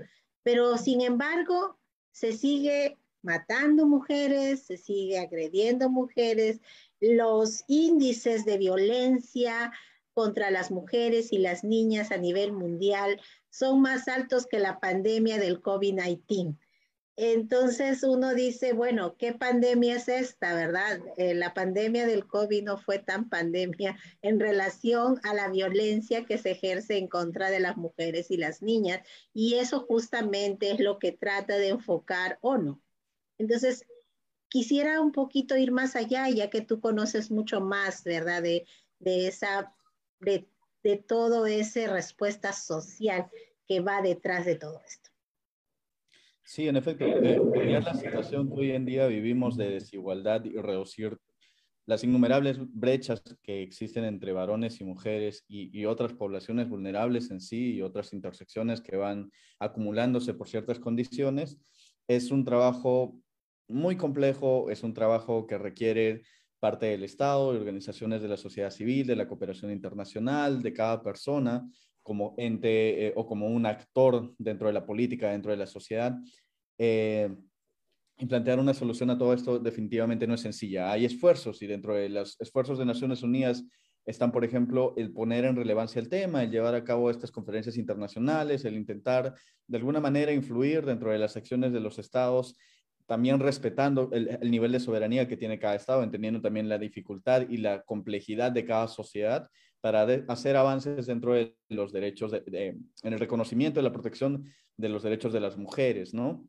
pero 0.44 0.78
sin 0.78 1.00
embargo 1.00 1.76
se 2.12 2.32
sigue 2.32 2.96
matando 3.22 3.86
mujeres, 3.86 4.62
se 4.62 4.76
sigue 4.76 5.18
agrediendo 5.18 5.90
mujeres, 5.90 6.60
los 7.00 7.64
índices 7.66 8.44
de 8.44 8.58
violencia 8.58 9.72
contra 10.14 10.50
las 10.50 10.70
mujeres 10.70 11.32
y 11.32 11.38
las 11.38 11.64
niñas 11.64 12.10
a 12.10 12.16
nivel 12.16 12.52
mundial 12.52 13.20
son 13.50 13.80
más 13.80 14.08
altos 14.08 14.46
que 14.46 14.58
la 14.58 14.80
pandemia 14.80 15.38
del 15.38 15.60
COVID-19. 15.60 16.56
Entonces 17.20 18.04
uno 18.04 18.32
dice, 18.32 18.74
bueno, 18.74 19.16
¿qué 19.16 19.32
pandemia 19.32 19.96
es 19.96 20.06
esta, 20.06 20.54
verdad? 20.54 21.00
Eh, 21.16 21.34
la 21.34 21.52
pandemia 21.52 22.06
del 22.06 22.28
COVID 22.28 22.62
no 22.62 22.78
fue 22.78 23.00
tan 23.00 23.28
pandemia 23.28 23.98
en 24.22 24.38
relación 24.38 25.18
a 25.24 25.34
la 25.34 25.48
violencia 25.48 26.24
que 26.26 26.38
se 26.38 26.52
ejerce 26.52 26.96
en 26.96 27.08
contra 27.08 27.50
de 27.50 27.58
las 27.58 27.76
mujeres 27.76 28.30
y 28.30 28.36
las 28.36 28.62
niñas. 28.62 29.00
Y 29.34 29.54
eso 29.54 29.80
justamente 29.80 30.70
es 30.70 30.78
lo 30.78 31.00
que 31.00 31.10
trata 31.10 31.58
de 31.58 31.70
enfocar 31.70 32.38
ONU. 32.40 32.80
Entonces, 33.36 33.84
quisiera 34.48 35.00
un 35.00 35.10
poquito 35.10 35.56
ir 35.56 35.72
más 35.72 35.96
allá, 35.96 36.28
ya 36.28 36.50
que 36.50 36.60
tú 36.60 36.80
conoces 36.80 37.32
mucho 37.32 37.60
más, 37.60 38.04
¿verdad? 38.04 38.42
De, 38.42 38.64
de 39.00 39.26
esa 39.26 39.74
de 40.88 40.96
todo 40.96 41.44
esa 41.44 41.86
respuesta 41.92 42.54
social 42.54 43.26
que 43.66 43.80
va 43.80 44.00
detrás 44.00 44.46
de 44.46 44.54
todo 44.54 44.80
esto. 44.86 45.10
Sí, 46.42 46.66
en 46.66 46.76
efecto, 46.76 47.04
eh, 47.04 47.38
la 47.78 47.94
situación 47.94 48.48
que 48.48 48.60
hoy 48.60 48.70
en 48.70 48.86
día 48.86 49.06
vivimos 49.06 49.58
de 49.58 49.68
desigualdad 49.68 50.46
y 50.46 50.56
reducir 50.56 51.18
las 51.84 52.04
innumerables 52.04 52.56
brechas 52.72 53.22
que 53.42 53.62
existen 53.62 54.04
entre 54.04 54.32
varones 54.32 54.80
y 54.80 54.84
mujeres 54.84 55.44
y, 55.46 55.78
y, 55.78 55.84
otras 55.84 56.14
poblaciones 56.14 56.70
vulnerables 56.70 57.30
en 57.30 57.42
sí 57.42 57.74
y 57.74 57.82
otras 57.82 58.14
intersecciones 58.14 58.80
que 58.80 58.96
van 58.96 59.30
acumulándose 59.58 60.32
por 60.32 60.48
ciertas 60.48 60.78
condiciones, 60.78 61.58
es 62.06 62.30
un 62.30 62.46
trabajo 62.46 63.14
muy 63.68 63.98
complejo, 63.98 64.70
es 64.70 64.82
un 64.82 64.94
trabajo 64.94 65.46
que 65.46 65.58
requiere 65.58 66.22
parte 66.58 66.86
del 66.86 67.04
Estado, 67.04 67.52
de 67.52 67.58
organizaciones 67.58 68.22
de 68.22 68.28
la 68.28 68.36
sociedad 68.36 68.70
civil, 68.70 69.06
de 69.06 69.16
la 69.16 69.28
cooperación 69.28 69.70
internacional, 69.70 70.62
de 70.62 70.72
cada 70.72 71.02
persona 71.02 71.66
como 72.02 72.34
ente 72.38 73.08
eh, 73.08 73.12
o 73.16 73.26
como 73.26 73.48
un 73.48 73.66
actor 73.66 74.34
dentro 74.38 74.66
de 74.66 74.72
la 74.72 74.86
política, 74.86 75.30
dentro 75.30 75.50
de 75.50 75.58
la 75.58 75.66
sociedad. 75.66 76.16
Eh, 76.78 77.28
y 78.20 78.26
plantear 78.26 78.58
una 78.58 78.74
solución 78.74 79.10
a 79.10 79.18
todo 79.18 79.32
esto 79.32 79.58
definitivamente 79.58 80.26
no 80.26 80.34
es 80.34 80.40
sencilla. 80.40 80.90
Hay 80.90 81.04
esfuerzos 81.04 81.62
y 81.62 81.66
dentro 81.66 81.94
de 81.94 82.08
los 82.08 82.40
esfuerzos 82.40 82.78
de 82.78 82.84
Naciones 82.84 83.22
Unidas 83.22 83.64
están, 84.04 84.32
por 84.32 84.44
ejemplo, 84.44 84.94
el 84.96 85.12
poner 85.12 85.44
en 85.44 85.54
relevancia 85.54 86.00
el 86.00 86.08
tema, 86.08 86.42
el 86.42 86.50
llevar 86.50 86.74
a 86.74 86.82
cabo 86.82 87.10
estas 87.10 87.30
conferencias 87.30 87.76
internacionales, 87.76 88.64
el 88.64 88.74
intentar 88.74 89.34
de 89.66 89.76
alguna 89.76 90.00
manera 90.00 90.32
influir 90.32 90.84
dentro 90.84 91.12
de 91.12 91.18
las 91.18 91.36
acciones 91.36 91.72
de 91.72 91.80
los 91.80 91.98
estados 91.98 92.56
también 93.08 93.40
respetando 93.40 94.10
el, 94.12 94.38
nivel 94.50 94.70
de 94.70 94.80
soberanía 94.80 95.26
que 95.26 95.38
tiene 95.38 95.58
cada 95.58 95.74
Estado, 95.74 96.02
entendiendo 96.02 96.42
también 96.42 96.68
la 96.68 96.76
dificultad 96.76 97.48
y 97.48 97.56
la 97.56 97.80
complejidad 97.80 98.52
de 98.52 98.66
cada 98.66 98.86
sociedad 98.86 99.48
para 99.80 100.02
hacer 100.28 100.56
avances 100.56 101.06
dentro 101.06 101.32
de 101.32 101.56
los 101.70 101.90
derechos, 101.90 102.34
en 102.34 102.92
el 103.02 103.18
reconocimiento 103.18 103.80
y 103.80 103.82
la 103.82 103.92
protección 103.92 104.44
de 104.76 104.88
los 104.90 105.02
derechos 105.02 105.32
de 105.32 105.40
las 105.40 105.56
mujeres, 105.56 106.12
¿no? 106.12 106.46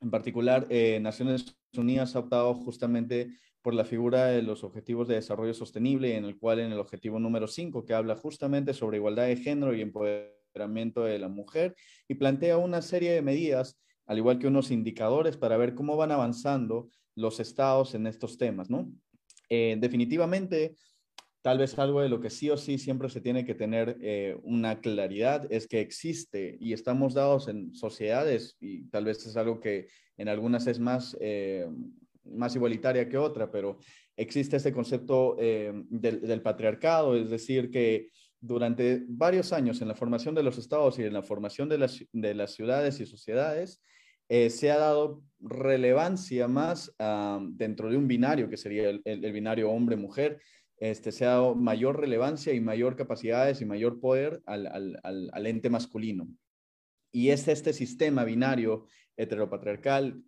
En 0.00 0.12
particular, 0.12 0.64
eh, 0.70 1.00
Naciones 1.00 1.58
Unidas 1.76 2.14
ha 2.14 2.20
optado 2.20 2.54
justamente 2.54 3.36
por 3.60 3.74
la 3.74 3.84
figura 3.84 4.26
de 4.26 4.42
los 4.42 4.62
Objetivos 4.62 5.08
de 5.08 5.16
Desarrollo 5.16 5.54
Sostenible, 5.54 6.16
en 6.16 6.24
el 6.24 6.38
cual 6.38 6.60
en 6.60 6.70
el 6.70 6.78
objetivo 6.78 7.18
número 7.18 7.48
5, 7.48 7.84
que 7.84 7.94
habla 7.94 8.14
justamente 8.14 8.74
sobre 8.74 8.98
igualdad 8.98 9.26
de 9.26 9.36
género 9.36 9.74
y 9.74 9.80
empoderamiento 9.80 11.02
de 11.02 11.18
la 11.18 11.28
mujer, 11.28 11.74
y 12.06 12.14
plantea 12.14 12.58
una 12.58 12.80
serie 12.80 13.10
de 13.10 13.22
medidas 13.22 13.76
al 14.10 14.18
igual 14.18 14.40
que 14.40 14.48
unos 14.48 14.72
indicadores 14.72 15.36
para 15.36 15.56
ver 15.56 15.76
cómo 15.76 15.96
van 15.96 16.10
avanzando 16.10 16.88
los 17.14 17.38
estados 17.38 17.94
en 17.94 18.08
estos 18.08 18.38
temas, 18.38 18.68
¿no? 18.68 18.92
Eh, 19.48 19.76
definitivamente, 19.78 20.74
tal 21.42 21.58
vez 21.58 21.78
algo 21.78 22.00
de 22.00 22.08
lo 22.08 22.20
que 22.20 22.28
sí 22.28 22.50
o 22.50 22.56
sí 22.56 22.76
siempre 22.76 23.08
se 23.08 23.20
tiene 23.20 23.44
que 23.44 23.54
tener 23.54 23.98
eh, 24.00 24.36
una 24.42 24.80
claridad 24.80 25.46
es 25.48 25.68
que 25.68 25.80
existe 25.80 26.58
y 26.60 26.72
estamos 26.72 27.14
dados 27.14 27.46
en 27.46 27.72
sociedades 27.72 28.56
y 28.58 28.82
tal 28.88 29.04
vez 29.04 29.24
es 29.24 29.36
algo 29.36 29.60
que 29.60 29.86
en 30.16 30.28
algunas 30.28 30.66
es 30.66 30.80
más, 30.80 31.16
eh, 31.20 31.68
más 32.24 32.56
igualitaria 32.56 33.08
que 33.08 33.16
otra, 33.16 33.48
pero 33.48 33.78
existe 34.16 34.56
este 34.56 34.72
concepto 34.72 35.36
del, 35.36 36.42
patriarcado, 36.42 37.14
es 37.14 37.30
decir, 37.30 37.70
que 37.70 38.08
durante 38.40 39.04
varios 39.06 39.52
años 39.52 39.80
en 39.80 39.86
la 39.86 39.94
formación 39.94 40.34
de 40.34 40.42
los 40.42 40.58
estados 40.58 40.98
y 40.98 41.04
en 41.04 41.12
la 41.12 41.22
formación 41.22 41.68
de 41.68 41.78
las, 41.78 42.04
de 42.12 42.34
las 42.34 42.54
ciudades 42.54 42.98
y 42.98 43.06
sociedades, 43.06 43.80
eh, 44.30 44.48
se 44.48 44.70
ha 44.70 44.78
dado 44.78 45.24
relevancia 45.40 46.46
más 46.46 46.94
dentro 47.52 47.90
de 47.90 47.96
un 47.96 48.06
binario, 48.06 48.48
que 48.48 48.56
sería 48.56 48.88
el, 48.90 49.32
binario 49.32 49.70
hombre-mujer, 49.70 50.40
este, 50.76 51.10
se 51.10 51.24
ha 51.24 51.30
dado 51.30 51.56
mayor 51.56 51.98
relevancia 51.98 52.52
y 52.54 52.60
mayor 52.60 52.94
capacidades 52.94 53.60
y 53.60 53.64
mayor 53.64 53.98
poder 53.98 54.40
al, 54.46 55.46
ente 55.46 55.68
masculino. 55.68 56.28
Y 57.10 57.30
es 57.30 57.48
este 57.48 57.72
sistema 57.72 58.22
binario 58.22 58.86
heteropatriarcal, 59.16 60.22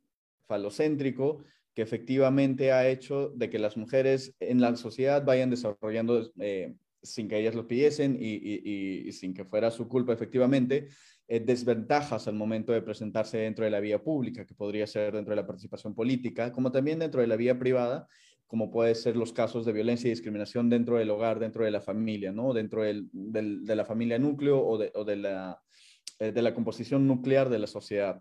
falocéntrico 0.48 1.44
que 1.72 1.82
efectivamente 1.82 2.72
ha 2.72 2.88
hecho 2.88 3.28
de 3.36 3.48
que 3.50 3.61
las 3.61 3.76
mujeres 3.76 4.34
en 4.40 4.61
la 4.61 4.74
sociedad 4.74 5.24
vayan 5.24 5.48
desarrollando, 5.48 6.28
eh, 6.40 6.74
sin 7.03 7.28
que 7.28 7.38
ellas 7.38 7.55
lo 7.55 7.68
pidiesen 7.68 8.18
y, 8.20 9.12
sin 9.12 9.32
que 9.32 9.44
fuera 9.44 9.70
su 9.70 9.88
culpa 9.88 10.12
efectivamente, 10.12 10.88
eh, 11.29 11.41
desventajas 11.41 12.29
al 12.29 12.35
momento 12.35 12.73
de 12.73 12.83
presentarse 12.83 13.39
dentro 13.39 13.64
de 13.64 13.70
la 13.70 13.81
vía 13.81 14.03
pública, 14.03 14.47
que 14.47 14.55
podría 14.55 14.87
ser 14.87 15.14
dentro 15.14 15.33
de 15.33 15.41
la 15.41 15.47
participación 15.47 15.95
política, 15.95 16.53
como 16.53 16.70
también 16.73 16.99
dentro 16.99 17.20
de 17.20 17.27
la 17.27 17.37
vía 17.37 17.59
privada, 17.59 18.09
como 18.53 18.70
puede 18.70 18.95
ser 18.95 19.16
los 19.16 19.33
casos 19.33 19.64
de 19.64 19.73
violencia 19.73 20.09
y 20.09 20.11
discriminación 20.11 20.68
dentro 20.68 20.99
del 20.99 21.09
hogar, 21.09 21.39
dentro 21.39 21.64
de 21.64 21.70
la 21.70 21.81
familia, 21.81 22.33
¿no? 22.33 22.53
Dentro 22.53 22.83
del, 22.83 23.09
de 23.12 23.77
la 23.77 23.87
familia 23.87 24.18
núcleo 24.18 24.62
o 24.62 24.77
de, 24.77 24.93
o 24.95 25.05
de, 25.05 25.16
la, 25.16 25.62
eh, 26.18 26.33
de 26.33 26.43
la 26.43 26.53
composición 26.53 27.07
nuclear 27.07 27.49
de 27.49 27.59
la 27.59 27.66
sociedad. 27.66 28.20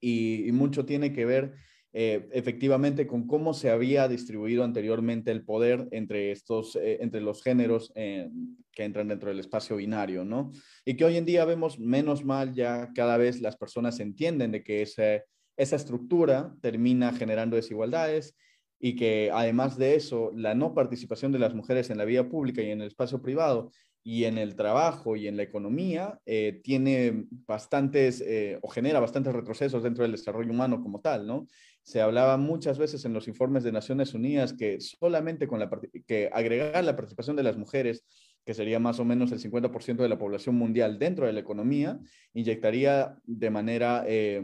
Y, 0.00 0.50
mucho 0.52 0.84
tiene 0.84 1.12
que 1.12 1.26
ver 1.26 1.54
eh, 1.96 2.28
efectivamente 2.32 3.06
con 3.06 3.28
cómo 3.28 3.54
se 3.54 3.70
había 3.70 4.08
distribuido 4.08 4.64
anteriormente 4.64 5.30
el 5.30 5.44
poder 5.44 5.86
entre, 5.92 6.32
estos, 6.32 6.74
eh, 6.74 6.98
entre 7.00 7.20
los 7.20 7.40
géneros 7.40 7.92
que 7.94 8.84
entran 8.84 9.06
dentro 9.06 9.28
del 9.28 9.38
espacio 9.38 9.76
binario, 9.76 10.24
¿no? 10.24 10.50
Y 10.84 10.96
que 10.96 11.04
hoy 11.04 11.16
en 11.16 11.24
día 11.24 11.44
vemos 11.44 11.78
menos 11.78 12.24
mal 12.24 12.52
ya 12.52 12.90
cada 12.96 13.16
vez 13.16 13.40
las 13.40 13.56
personas 13.56 14.00
entienden 14.00 14.50
de 14.50 14.64
que 14.64 14.82
esa, 14.82 15.22
esa 15.56 15.76
estructura 15.76 16.52
termina 16.60 17.12
generando 17.12 17.54
desigualdades 17.54 18.34
y 18.80 18.96
que 18.96 19.30
además 19.32 19.78
de 19.78 19.94
eso, 19.94 20.32
la 20.34 20.56
no 20.56 20.74
participación 20.74 21.30
de 21.30 21.38
las 21.38 21.54
mujeres 21.54 21.90
en 21.90 21.98
la 21.98 22.04
vida 22.04 22.28
pública 22.28 22.60
y 22.60 22.70
en 22.70 22.80
el 22.80 22.88
espacio 22.88 23.22
privado 23.22 23.70
y 24.06 24.24
en 24.24 24.36
el 24.36 24.54
trabajo 24.54 25.16
y 25.16 25.26
en 25.26 25.38
la 25.38 25.44
economía 25.44 26.20
eh, 26.26 26.60
tiene 26.62 27.24
bastantes 27.46 28.20
eh, 28.20 28.58
o 28.60 28.68
genera 28.68 29.00
bastantes 29.00 29.32
retrocesos 29.32 29.82
dentro 29.82 30.02
del 30.02 30.12
desarrollo 30.12 30.50
humano 30.50 30.82
como 30.82 31.00
tal, 31.00 31.26
¿no? 31.26 31.46
Se 31.84 32.00
hablaba 32.00 32.38
muchas 32.38 32.78
veces 32.78 33.04
en 33.04 33.12
los 33.12 33.28
informes 33.28 33.62
de 33.62 33.70
Naciones 33.70 34.14
Unidas 34.14 34.54
que 34.54 34.80
solamente 34.80 35.46
con 35.46 35.60
la 35.60 35.70
que 36.06 36.30
agregar 36.32 36.82
la 36.82 36.96
participación 36.96 37.36
de 37.36 37.42
las 37.42 37.58
mujeres, 37.58 38.04
que 38.44 38.54
sería 38.54 38.78
más 38.78 38.98
o 39.00 39.04
menos 39.04 39.32
el 39.32 39.38
50% 39.38 39.96
de 39.96 40.08
la 40.08 40.18
población 40.18 40.54
mundial 40.54 40.98
dentro 40.98 41.26
de 41.26 41.34
la 41.34 41.40
economía, 41.40 42.00
inyectaría 42.32 43.16
de 43.24 43.50
manera 43.50 44.02
eh, 44.08 44.42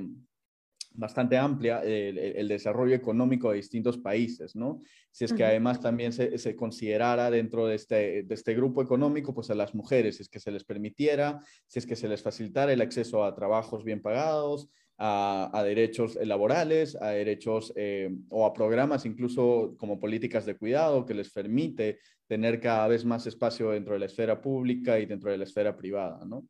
bastante 0.93 1.39
amplia 1.39 1.83
el, 1.83 2.47
desarrollo 2.49 2.95
económico 2.95 3.51
de 3.51 3.57
distintos 3.57 3.97
países, 3.97 4.55
¿no? 4.55 4.83
Si 5.11 5.25
es 5.25 5.33
que 5.33 5.45
además 5.45 5.81
también 5.81 6.13
se, 6.13 6.57
considerara 6.57 7.31
dentro 7.31 7.67
de 7.67 7.77
este, 7.77 8.23
de 8.25 8.35
este, 8.35 8.55
grupo 8.55 8.83
económico, 8.83 9.33
pues 9.33 9.51
a 9.51 9.55
las 9.55 9.75
mujeres, 9.75 10.17
si 10.17 10.25
es 10.25 10.29
que 10.29 10.41
se 10.41 10.51
les 10.51 10.65
permitiera, 10.65 11.41
si 11.67 11.79
es 11.79 11.87
que 11.87 11.97
se 11.97 12.09
les 12.09 12.23
facilitara 12.23 12.73
el 12.73 12.83
acceso 12.83 13.25
a 13.25 13.35
trabajos 13.35 13.85
bien 13.85 14.03
pagados, 14.03 14.69
a, 15.03 15.63
derechos 15.65 16.17
laborales, 16.23 16.95
a 17.01 17.09
derechos 17.09 17.73
eh, 17.75 18.15
o 18.29 18.45
a 18.45 18.53
programas 18.53 19.07
incluso 19.07 19.75
como 19.79 19.99
políticas 19.99 20.45
de 20.45 20.57
cuidado 20.57 21.07
que 21.07 21.15
les 21.15 21.31
permite 21.31 22.01
tener 22.27 22.61
cada 22.61 22.87
vez 22.87 23.07
más 23.07 23.27
espacio 23.27 23.71
dentro 23.71 23.95
de 23.95 24.01
la 24.01 24.07
esfera 24.07 24.43
pública 24.43 25.01
y 25.01 25.07
dentro 25.07 25.31
de 25.31 25.39
la 25.39 25.45
esfera 25.45 25.75
privada, 25.75 26.25
¿no? 26.27 26.47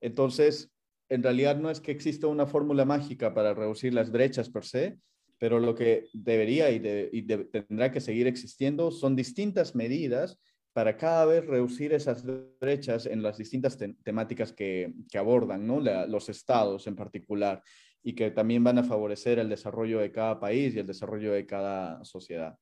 Entonces, 0.00 0.72
en 1.08 1.22
realidad 1.22 1.56
no 1.56 1.70
es 1.70 1.80
que 1.80 1.92
exista 1.92 2.26
una 2.26 2.46
fórmula 2.46 2.84
mágica 2.84 3.32
para 3.32 3.54
reducir 3.54 3.94
las 3.94 4.10
brechas 4.10 4.50
per 4.50 4.64
se, 4.64 4.98
pero 5.38 5.60
lo 5.60 5.74
que 5.74 6.08
debería 6.12 6.70
y, 6.70 6.80
tendrá 7.22 7.92
que 7.92 8.00
seguir 8.00 8.26
existiendo 8.26 8.90
son 8.90 9.14
distintas 9.14 9.76
medidas 9.76 10.40
para 10.72 10.96
cada 10.96 11.26
vez 11.26 11.46
reducir 11.46 11.92
esas 11.92 12.24
brechas 12.60 13.06
en 13.06 13.22
las 13.22 13.38
distintas 13.38 13.78
temáticas 14.02 14.52
que, 14.52 14.92
abordan 15.16 15.66
¿no? 15.66 15.80
los 15.80 16.28
estados 16.28 16.86
en 16.86 16.96
particular 16.96 17.62
y 18.02 18.14
que 18.14 18.30
también 18.30 18.64
van 18.64 18.78
a 18.78 18.84
favorecer 18.84 19.38
el 19.38 19.48
desarrollo 19.48 20.00
de 20.00 20.12
cada 20.12 20.40
país 20.40 20.74
y 20.74 20.78
el 20.78 20.86
desarrollo 20.86 21.32
de 21.32 21.46
cada 21.46 22.04
sociedad. 22.04 22.58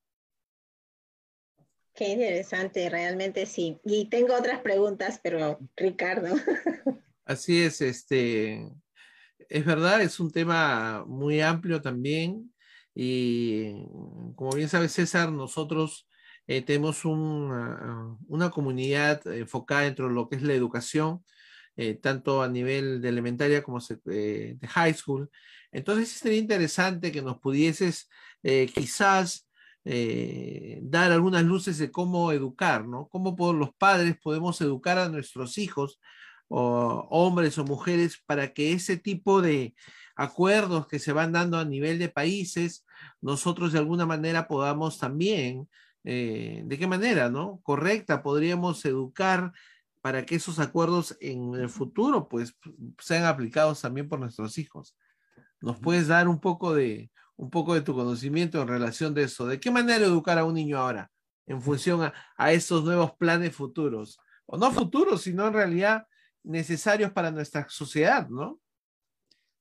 Qué 1.95 2.11
interesante, 2.11 2.89
realmente 2.89 3.47
sí. 3.47 3.79
Y 3.85 4.07
tengo 4.07 4.35
otras 4.35 4.61
preguntas, 4.61 5.21
pero 5.23 5.59
Ricardo. 5.77 6.35
Así 7.25 7.63
es, 7.63 7.81
este, 7.81 8.69
es 9.49 9.65
verdad, 9.65 10.01
es 10.01 10.21
un 10.21 10.31
tema 10.31 11.05
muy 11.07 11.41
amplio 11.41 11.81
también 11.81 12.53
y 12.95 13.73
como 14.35 14.53
bien 14.53 14.69
sabe 14.69 14.89
César, 14.89 15.31
nosotros 15.31 16.09
eh, 16.47 16.63
tenemos 16.63 17.05
una, 17.05 18.51
comunidad 18.53 19.25
enfocada 19.29 19.83
dentro 19.83 20.09
de 20.09 20.15
lo 20.15 20.29
que 20.29 20.37
es 20.37 20.43
la 20.43 20.55
educación, 20.55 21.25
eh, 21.77 21.95
tanto 21.95 22.43
a 22.43 22.49
nivel 22.49 23.01
de 23.01 23.09
elementaria 23.09 23.63
como 23.63 23.79
de 24.05 24.59
high 24.69 24.95
school. 24.95 25.31
Entonces 25.73 26.09
sería 26.09 26.39
interesante 26.39 27.13
que 27.13 27.23
nos 27.23 27.39
pudieses 27.39 28.09
eh, 28.43 28.71
quizás 28.75 29.47
dar 30.83 31.11
algunas 31.11 31.43
luces 31.43 31.79
de 31.79 31.91
cómo 31.91 32.33
educar, 32.33 32.87
¿no? 32.87 33.09
Cómo 33.09 33.35
los 33.55 33.75
padres 33.75 34.17
podemos 34.23 34.61
educar 34.61 34.99
a 34.99 35.09
nuestros 35.09 35.57
hijos 35.57 35.99
o 36.49 37.07
hombres 37.11 37.57
o 37.59 37.65
mujeres 37.65 38.23
para 38.27 38.53
que 38.53 38.73
ese 38.73 38.97
tipo 38.97 39.41
de 39.41 39.75
acuerdos 40.17 40.87
que 40.87 40.99
se 40.99 41.13
van 41.13 41.33
dando 41.33 41.59
a 41.59 41.65
nivel 41.65 41.99
de 41.99 42.09
países, 42.09 42.85
nosotros 43.23 43.73
de 43.73 43.79
alguna 43.79 44.05
manera 44.05 44.49
podamos 44.49 44.99
también, 44.99 45.69
eh, 46.05 46.63
¿de 46.67 46.79
qué 46.79 46.87
manera, 46.87 47.31
no? 47.31 47.61
Correcta, 47.63 48.23
podríamos 48.23 48.85
educar 48.85 49.53
para 50.01 50.25
que 50.25 50.37
esos 50.37 50.59
acuerdos 50.59 51.17
en 51.21 51.55
el 51.55 51.69
futuro 51.69 52.29
pues 52.29 52.55
sean 52.99 53.25
aplicados 53.25 53.81
también 53.81 54.09
por 54.09 54.19
nuestros 54.19 54.59
hijos. 54.59 54.97
¿Nos 55.61 55.79
puedes 55.79 56.09
dar 56.09 56.29
un 56.29 56.41
poco 56.41 56.75
de 56.75 57.11
un 57.37 57.49
poco 57.49 57.75
de 57.75 57.81
tu 57.81 57.95
conocimiento 57.95 58.61
en 58.61 58.69
relación 58.69 59.15
de 59.15 59.23
eso? 59.25 59.47
¿De 59.47 59.59
qué 59.59 59.71
manera 59.71 60.05
educar 60.05 60.39
a 60.39 60.45
un 60.45 60.55
niño 60.55 60.79
ahora 60.79 61.11
en 61.47 61.63
función 61.63 62.03
a, 62.03 62.13
a 62.37 62.53
esos 62.53 62.85
nuevos 62.85 63.15
planes 63.17 63.55
futuros? 63.57 64.19
O 64.45 64.59
no 64.59 64.71
futuros, 64.71 65.23
sino 65.23 65.47
en 65.47 65.55
realidad 65.55 66.07
necesarios 66.43 67.13
para 67.13 67.31
nuestra 67.31 67.67
sociedad, 67.69 68.29
¿no? 68.29 68.61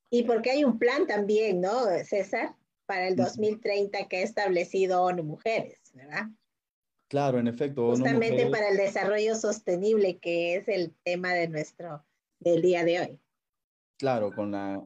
Y 0.09 0.23
porque 0.23 0.51
hay 0.51 0.63
un 0.63 0.79
plan 0.79 1.05
también, 1.05 1.61
¿no, 1.61 1.85
César? 2.03 2.55
Para 2.85 3.07
el 3.07 3.15
2030 3.15 4.07
que 4.07 4.17
ha 4.17 4.23
establecido 4.23 5.03
ONU 5.03 5.23
Mujeres, 5.23 5.79
¿verdad? 5.93 6.27
Claro, 7.09 7.39
en 7.39 7.47
efecto. 7.47 7.87
Justamente 7.87 8.45
para 8.51 8.69
el 8.69 8.77
desarrollo 8.77 9.35
sostenible, 9.35 10.19
que 10.19 10.55
es 10.55 10.67
el 10.67 10.93
tema 11.03 11.33
de 11.33 11.47
nuestro, 11.47 12.05
del 12.39 12.61
día 12.61 12.85
de 12.85 12.99
hoy. 12.99 13.19
Claro, 13.97 14.31
con, 14.31 14.51
la, 14.51 14.81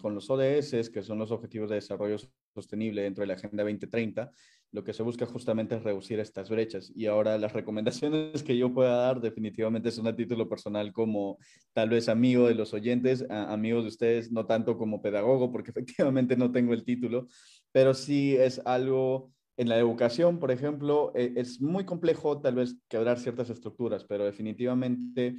con 0.00 0.14
los 0.14 0.30
ODS, 0.30 0.88
que 0.90 1.02
son 1.02 1.18
los 1.18 1.32
Objetivos 1.32 1.68
de 1.68 1.74
Desarrollo 1.74 2.16
Sostenible 2.54 3.02
dentro 3.02 3.22
de 3.22 3.26
la 3.26 3.34
Agenda 3.34 3.64
2030, 3.64 4.30
lo 4.70 4.84
que 4.84 4.92
se 4.92 5.02
busca 5.02 5.26
justamente 5.26 5.74
es 5.74 5.82
reducir 5.82 6.20
estas 6.20 6.48
brechas. 6.48 6.92
Y 6.94 7.06
ahora 7.06 7.36
las 7.36 7.52
recomendaciones 7.52 8.42
que 8.42 8.56
yo 8.56 8.72
pueda 8.72 8.96
dar 8.96 9.20
definitivamente 9.20 9.90
son 9.90 10.06
a 10.06 10.16
título 10.16 10.48
personal 10.48 10.92
como 10.92 11.38
tal 11.72 11.90
vez 11.90 12.08
amigo 12.08 12.46
de 12.46 12.54
los 12.54 12.72
oyentes, 12.72 13.26
amigos 13.28 13.82
de 13.82 13.88
ustedes, 13.88 14.32
no 14.32 14.46
tanto 14.46 14.78
como 14.78 15.02
pedagogo, 15.02 15.50
porque 15.50 15.70
efectivamente 15.72 16.36
no 16.36 16.52
tengo 16.52 16.72
el 16.72 16.84
título, 16.84 17.26
pero 17.72 17.92
sí 17.92 18.36
es 18.36 18.62
algo 18.64 19.33
en 19.56 19.68
la 19.68 19.78
educación, 19.78 20.38
por 20.38 20.50
ejemplo, 20.50 21.12
e, 21.14 21.32
es 21.36 21.60
muy 21.60 21.84
complejo 21.84 22.40
tal 22.40 22.56
vez 22.56 22.76
quebrar 22.88 23.18
ciertas 23.18 23.50
estructuras, 23.50 24.04
pero 24.04 24.24
definitivamente... 24.24 25.36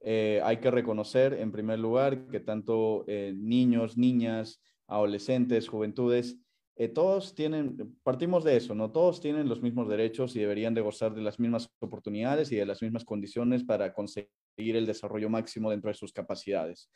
Eh, 0.00 0.40
hay 0.44 0.58
que 0.58 0.70
reconocer, 0.70 1.34
en 1.34 1.50
primer 1.50 1.78
lugar, 1.78 2.28
que 2.28 2.38
tanto 2.38 3.04
eh, 3.08 3.34
niños, 3.36 3.98
niñas, 3.98 4.62
adolescentes, 4.86 5.68
juventudes, 5.68 6.38
eh, 6.76 6.88
todos 6.88 7.34
tienen, 7.34 7.98
partimos 8.04 8.44
de 8.44 8.56
eso, 8.56 8.74
¿no? 8.74 8.92
Todos 8.92 9.20
tienen 9.20 9.48
los 9.48 9.60
mismos 9.60 9.88
derechos 9.88 10.36
y 10.36 10.38
deberían 10.38 10.74
de 10.74 10.80
gozar 10.80 11.12
de 11.12 11.22
las 11.22 11.40
mismas 11.40 11.68
oportunidades 11.80 12.52
y 12.52 12.56
de 12.56 12.66
las 12.66 12.80
mismas 12.82 13.04
condiciones 13.04 13.64
para 13.64 13.92
conseguir 13.92 14.30
el 14.56 14.86
desarrollo 14.86 15.28
máximo 15.28 15.70
dentro 15.70 15.88
de 15.88 15.94
sus 15.94 16.12
capacidades. 16.12 16.88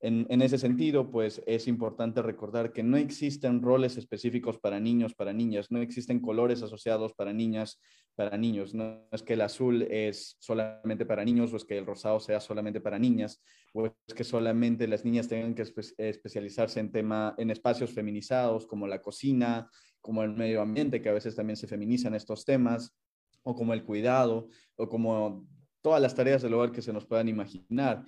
En, 0.00 0.42
ese 0.42 0.58
sentido, 0.58 1.10
pues 1.10 1.42
es 1.46 1.66
importante 1.66 2.22
recordar 2.22 2.72
que 2.72 2.84
no 2.84 2.96
existen 2.96 3.62
roles 3.62 3.96
específicos 3.96 4.56
para 4.58 4.78
niños, 4.78 5.14
para 5.14 5.32
niñas, 5.32 5.72
no 5.72 5.80
existen 5.80 6.20
colores 6.20 6.62
asociados 6.62 7.14
para 7.14 7.32
niñas, 7.32 7.80
para 8.14 8.36
niños. 8.36 8.74
No 8.74 9.08
es 9.10 9.24
que 9.24 9.32
el 9.32 9.40
azul 9.40 9.82
es 9.82 10.36
solamente 10.38 11.04
para 11.04 11.24
niños 11.24 11.52
o 11.52 11.56
es 11.56 11.64
que 11.64 11.76
el 11.76 11.86
rosado 11.86 12.20
sea 12.20 12.40
solamente 12.40 12.80
para 12.80 12.96
niñas 12.98 13.42
o 13.74 13.86
es 13.86 14.14
que 14.14 14.22
solamente 14.22 14.86
las 14.86 15.04
niñas 15.04 15.26
tengan 15.26 15.54
que 15.54 15.62
especializarse 15.62 16.78
en, 16.78 16.92
tema, 16.92 17.34
en 17.36 17.50
espacios 17.50 17.90
feminizados 17.90 18.68
como 18.68 18.86
la 18.86 19.02
cocina, 19.02 19.68
como 20.00 20.22
el 20.22 20.30
medio 20.30 20.62
ambiente, 20.62 21.02
que 21.02 21.08
a 21.08 21.14
veces 21.14 21.34
también 21.34 21.56
se 21.56 21.66
feminizan 21.66 22.14
estos 22.14 22.44
temas, 22.44 22.96
o 23.42 23.54
como 23.54 23.72
el 23.72 23.84
cuidado, 23.84 24.48
o 24.76 24.88
como 24.88 25.46
todas 25.82 26.02
las 26.02 26.14
tareas 26.14 26.42
del 26.42 26.54
hogar 26.54 26.70
que 26.70 26.82
se 26.82 26.92
nos 26.92 27.06
puedan 27.06 27.28
imaginar. 27.28 28.04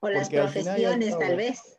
O 0.00 0.08
las 0.08 0.28
profesiones, 0.28 1.18
tal 1.18 1.36
vez. 1.36 1.76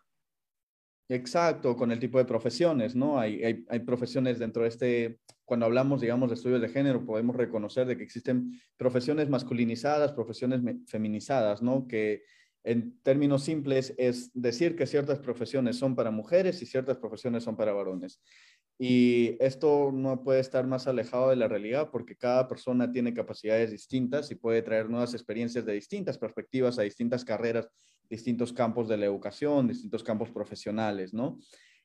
Exacto, 1.10 1.76
con 1.76 1.92
el 1.92 2.00
tipo 2.00 2.18
de 2.18 2.26
profesiones, 2.26 2.96
¿no? 2.96 3.20
Hay, 3.20 3.44
hay, 3.44 3.66
hay, 3.68 3.80
profesiones 3.80 4.40
dentro 4.40 4.64
de 4.64 4.70
este, 4.70 5.20
cuando 5.44 5.66
hablamos, 5.66 6.00
digamos, 6.00 6.30
de 6.30 6.36
estudios 6.36 6.62
de 6.62 6.70
género, 6.70 7.06
podemos 7.06 7.36
reconocer 7.36 7.86
de 7.86 7.98
que 7.98 8.04
existen 8.04 8.62
profesiones 8.78 9.28
masculinizadas, 9.28 10.14
profesiones 10.14 10.62
feminizadas, 10.88 11.62
¿no? 11.62 11.86
Que 11.86 12.24
en 12.64 13.00
términos 13.02 13.44
simples 13.44 13.94
es 13.98 14.32
decir 14.34 14.76
que 14.76 14.86
ciertas 14.86 15.20
profesiones 15.20 15.78
son 15.78 15.96
para 15.96 16.12
mujeres 16.12 16.62
y 16.62 16.66
ciertas 16.66 16.98
profesiones 16.98 17.44
son 17.44 17.58
para 17.58 17.74
varones. 17.74 18.22
Y 18.78 19.38
esto 19.40 19.92
no 19.94 20.24
puede 20.24 20.40
estar 20.40 20.66
más 20.66 20.88
alejado 20.88 21.30
de 21.30 21.36
la 21.36 21.48
realidad 21.48 21.90
porque 21.92 22.16
cada 22.16 22.48
persona 22.48 22.92
tiene 22.92 23.14
capacidades 23.14 23.72
distintas 23.72 24.32
y 24.32 24.36
puede 24.36 24.62
traer 24.62 24.90
nuevas 24.90 25.14
experiencias 25.14 25.66
de 25.66 25.74
distintas 25.74 26.18
perspectivas 26.18 26.80
a 26.80 26.84
distintas 26.84 27.24
carreras, 27.24 27.68
distintos 28.12 28.52
campos 28.52 28.90
de 28.90 28.98
la 28.98 29.06
educación, 29.06 29.70
distintos 29.70 30.04
campos 30.04 30.30
profesionales, 30.30 31.14
¿no? 31.14 31.40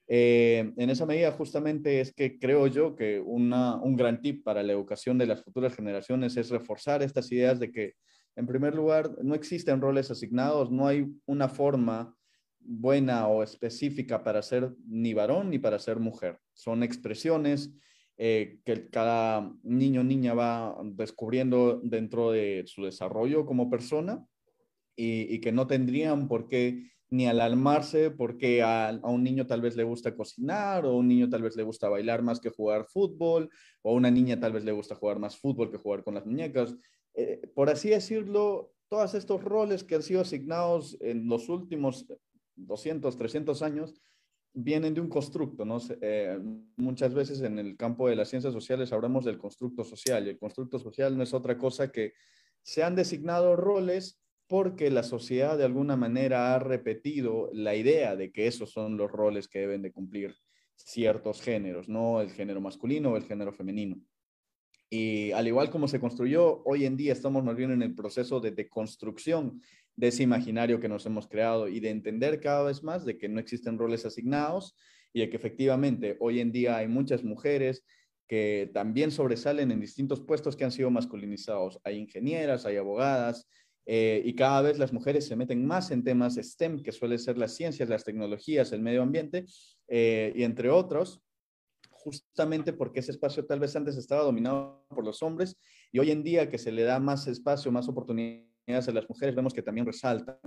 Eh, 0.08 0.72
en 0.76 0.90
esa 0.90 1.06
medida, 1.06 1.30
justamente 1.32 2.00
es 2.00 2.12
que 2.12 2.38
creo 2.38 2.66
yo 2.66 2.94
que 2.94 3.20
un 3.20 3.96
gran 3.96 4.20
tip 4.20 4.44
para 4.44 4.62
la 4.62 4.72
educación 4.72 5.18
de 5.18 5.26
las 5.26 5.42
futuras 5.42 5.74
generaciones 5.74 6.36
es 6.36 6.50
reforzar 6.50 7.02
estas 7.02 7.30
ideas 7.32 7.58
de 7.60 7.70
que, 7.70 7.94
en 8.34 8.46
primer 8.46 8.74
lugar, 8.74 9.10
no 9.22 9.34
existen 9.34 9.80
roles 9.80 10.10
asignados, 10.10 10.70
no 10.70 10.86
hay 10.86 11.06
una 11.26 11.48
forma 11.48 12.14
buena 12.58 13.28
o 13.28 13.42
específica 13.42 14.22
para 14.22 14.42
ser 14.42 14.74
ni 14.86 15.14
varón 15.14 15.50
ni 15.50 15.58
para 15.58 15.78
ser 15.78 15.98
mujer. 16.00 16.38
Son 16.52 16.82
expresiones 16.82 17.72
eh, 18.16 18.58
que 18.64 18.88
cada 18.90 19.52
niño 19.62 20.00
o 20.00 20.04
niña 20.04 20.34
va 20.34 20.76
descubriendo 20.84 21.80
dentro 21.84 22.32
de 22.32 22.64
su 22.66 22.84
desarrollo 22.84 23.46
como 23.46 23.70
persona 23.70 24.26
y 24.96 25.40
que 25.40 25.52
no 25.52 25.66
tendrían 25.66 26.26
por 26.28 26.48
qué 26.48 26.90
ni 27.10 27.26
alarmarse 27.26 28.10
porque 28.10 28.62
a, 28.62 28.98
un 29.04 29.22
niño 29.22 29.46
tal 29.46 29.60
vez 29.60 29.76
le 29.76 29.84
gusta 29.84 30.14
cocinar 30.14 30.84
o 30.84 30.90
a 30.90 30.96
un 30.96 31.08
niño 31.08 31.28
tal 31.28 31.42
vez 31.42 31.56
le 31.56 31.62
gusta 31.62 31.88
bailar 31.88 32.22
más 32.22 32.40
que 32.40 32.50
jugar 32.50 32.86
fútbol 32.86 33.50
o 33.82 33.90
a 33.90 33.94
una 33.94 34.10
niña 34.10 34.40
tal 34.40 34.52
vez 34.52 34.64
le 34.64 34.72
gusta 34.72 34.96
jugar 34.96 35.18
más 35.18 35.36
fútbol 35.36 35.70
que 35.70 35.78
jugar 35.78 36.02
con 36.02 36.14
las 36.14 36.26
muñecas. 36.26 36.74
Eh, 37.14 37.48
por 37.54 37.70
así 37.70 37.90
decirlo, 37.90 38.72
todos 38.88 39.14
estos 39.14 39.42
roles 39.42 39.84
que 39.84 39.94
han 39.94 40.02
sido 40.02 40.20
asignados 40.20 40.96
en 41.00 41.28
los 41.28 41.48
últimos 41.48 42.06
200, 42.56 43.16
300 43.16 43.62
años 43.62 43.94
vienen 44.52 44.94
de 44.94 45.00
un 45.00 45.08
constructo, 45.08 45.64
¿no? 45.64 45.78
Eh, 46.00 46.38
muchas 46.76 47.12
veces 47.14 47.42
en 47.42 47.58
el 47.58 47.76
campo 47.76 48.08
de 48.08 48.16
las 48.16 48.30
ciencias 48.30 48.54
sociales 48.54 48.92
hablamos 48.92 49.24
del 49.24 49.38
constructo 49.38 49.84
social 49.84 50.26
y 50.26 50.30
el 50.30 50.38
constructo 50.38 50.78
social 50.78 51.16
no 51.16 51.22
es 51.22 51.34
otra 51.34 51.58
cosa 51.58 51.92
que 51.92 52.14
se 52.62 52.82
han 52.82 52.96
designado 52.96 53.54
roles 53.54 54.18
porque 54.48 54.90
la 54.90 55.02
sociedad 55.02 55.58
de 55.58 55.64
alguna 55.64 55.96
manera 55.96 56.54
ha 56.54 56.58
repetido 56.58 57.50
la 57.52 57.74
idea 57.74 58.16
de 58.16 58.30
que 58.30 58.46
esos 58.46 58.70
son 58.70 58.96
los 58.96 59.10
roles 59.10 59.48
que 59.48 59.60
deben 59.60 59.82
de 59.82 59.92
cumplir 59.92 60.36
ciertos 60.76 61.40
géneros, 61.40 61.88
no 61.88 62.20
el 62.20 62.30
género 62.30 62.60
masculino 62.60 63.12
o 63.12 63.16
el 63.16 63.24
género 63.24 63.52
femenino. 63.52 64.00
Y 64.88 65.32
al 65.32 65.48
igual 65.48 65.70
como 65.70 65.88
se 65.88 65.98
construyó, 65.98 66.62
hoy 66.64 66.84
en 66.86 66.96
día 66.96 67.12
estamos 67.12 67.42
más 67.42 67.56
bien 67.56 67.72
en 67.72 67.82
el 67.82 67.94
proceso 67.94 68.38
de 68.38 68.52
deconstrucción 68.52 69.60
de 69.96 70.08
ese 70.08 70.22
imaginario 70.22 70.78
que 70.78 70.88
nos 70.88 71.04
hemos 71.06 71.26
creado 71.26 71.68
y 71.68 71.80
de 71.80 71.90
entender 71.90 72.40
cada 72.40 72.64
vez 72.64 72.84
más 72.84 73.04
de 73.04 73.18
que 73.18 73.28
no 73.28 73.40
existen 73.40 73.78
roles 73.78 74.06
asignados 74.06 74.76
y 75.12 75.20
de 75.20 75.30
que 75.30 75.36
efectivamente 75.36 76.16
hoy 76.20 76.40
en 76.40 76.52
día 76.52 76.76
hay 76.76 76.86
muchas 76.86 77.24
mujeres 77.24 77.84
que 78.28 78.70
también 78.74 79.10
sobresalen 79.10 79.70
en 79.70 79.80
distintos 79.80 80.20
puestos 80.20 80.56
que 80.56 80.64
han 80.64 80.72
sido 80.72 80.90
masculinizados. 80.90 81.80
Hay 81.84 81.96
ingenieras, 81.96 82.66
hay 82.66 82.76
abogadas, 82.76 83.48
eh, 83.86 84.20
y 84.24 84.34
cada 84.34 84.62
vez 84.62 84.78
las 84.78 84.92
mujeres 84.92 85.26
se 85.26 85.36
meten 85.36 85.64
más 85.64 85.92
en 85.92 86.02
temas 86.02 86.34
STEM, 86.34 86.82
que 86.82 86.90
suelen 86.90 87.20
ser 87.20 87.38
las 87.38 87.54
ciencias, 87.54 87.88
las 87.88 88.04
tecnologías, 88.04 88.72
el 88.72 88.82
medio 88.82 89.02
ambiente, 89.02 89.44
eh, 89.86 90.32
y 90.34 90.42
entre 90.42 90.70
otros, 90.70 91.22
justamente 91.90 92.72
porque 92.72 93.00
ese 93.00 93.12
espacio 93.12 93.46
tal 93.46 93.60
vez 93.60 93.76
antes 93.76 93.96
estaba 93.96 94.22
dominado 94.22 94.84
por 94.88 95.04
los 95.04 95.22
hombres 95.22 95.56
y 95.92 95.98
hoy 96.00 96.10
en 96.10 96.22
día 96.22 96.50
que 96.50 96.58
se 96.58 96.72
le 96.72 96.82
da 96.82 96.98
más 96.98 97.26
espacio, 97.28 97.70
más 97.70 97.88
oportunidades 97.88 98.88
a 98.88 98.92
las 98.92 99.08
mujeres, 99.08 99.34
vemos 99.34 99.54
que 99.54 99.62
también 99.62 99.86
resaltan. 99.86 100.38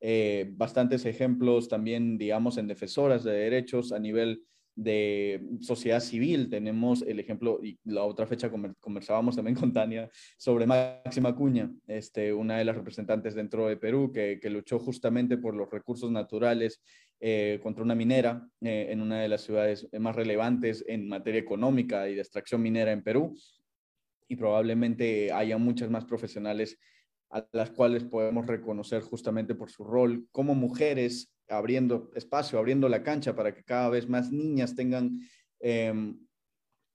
Eh, 0.00 0.50
bastantes 0.56 1.04
ejemplos 1.04 1.68
también, 1.68 2.18
digamos, 2.18 2.58
en 2.58 2.66
defensoras 2.66 3.22
de 3.22 3.32
derechos 3.32 3.92
a 3.92 4.00
nivel 4.00 4.44
de 4.74 5.42
sociedad 5.60 6.00
civil. 6.00 6.48
Tenemos 6.48 7.02
el 7.02 7.20
ejemplo, 7.20 7.60
y 7.62 7.78
la 7.84 8.04
otra 8.04 8.26
fecha 8.26 8.50
conversábamos 8.80 9.36
también 9.36 9.56
con 9.56 9.72
Tania 9.72 10.10
sobre 10.36 10.66
Máxima 10.66 11.34
Cuña, 11.34 11.70
este, 11.86 12.32
una 12.32 12.58
de 12.58 12.64
las 12.64 12.76
representantes 12.76 13.34
dentro 13.34 13.68
de 13.68 13.76
Perú 13.76 14.10
que, 14.12 14.40
luchó 14.50 14.78
justamente 14.78 15.38
por 15.38 15.54
los 15.54 15.70
recursos 15.70 16.10
naturales 16.10 16.82
eh, 17.20 17.58
contra 17.62 17.82
una 17.82 17.94
minera 17.94 18.46
eh, 18.60 18.88
en 18.90 19.00
una 19.00 19.20
de 19.20 19.28
las 19.28 19.42
ciudades 19.42 19.88
más 19.98 20.14
relevantes 20.14 20.84
en 20.86 21.08
materia 21.08 21.40
económica 21.40 22.08
y 22.08 22.14
de 22.14 22.20
extracción 22.20 22.60
minera 22.60 22.92
en 22.92 23.02
Perú. 23.02 23.34
Y 24.28 24.36
probablemente 24.36 25.32
haya 25.32 25.56
muchas 25.58 25.90
más 25.90 26.04
profesionales 26.04 26.78
a 27.30 27.46
las 27.52 27.70
cuales 27.70 28.04
podemos 28.04 28.46
reconocer 28.46 29.02
justamente 29.02 29.54
por 29.54 29.70
su 29.70 29.84
rol 29.84 30.26
como 30.32 30.54
mujeres 30.54 31.32
abriendo 31.52 32.10
espacio, 32.14 32.58
abriendo 32.58 32.88
la 32.88 33.02
cancha 33.02 33.34
para 33.34 33.54
que 33.54 33.62
cada 33.62 33.88
vez 33.90 34.08
más 34.08 34.32
niñas 34.32 34.74
tengan 34.74 35.20
em, 35.60 36.18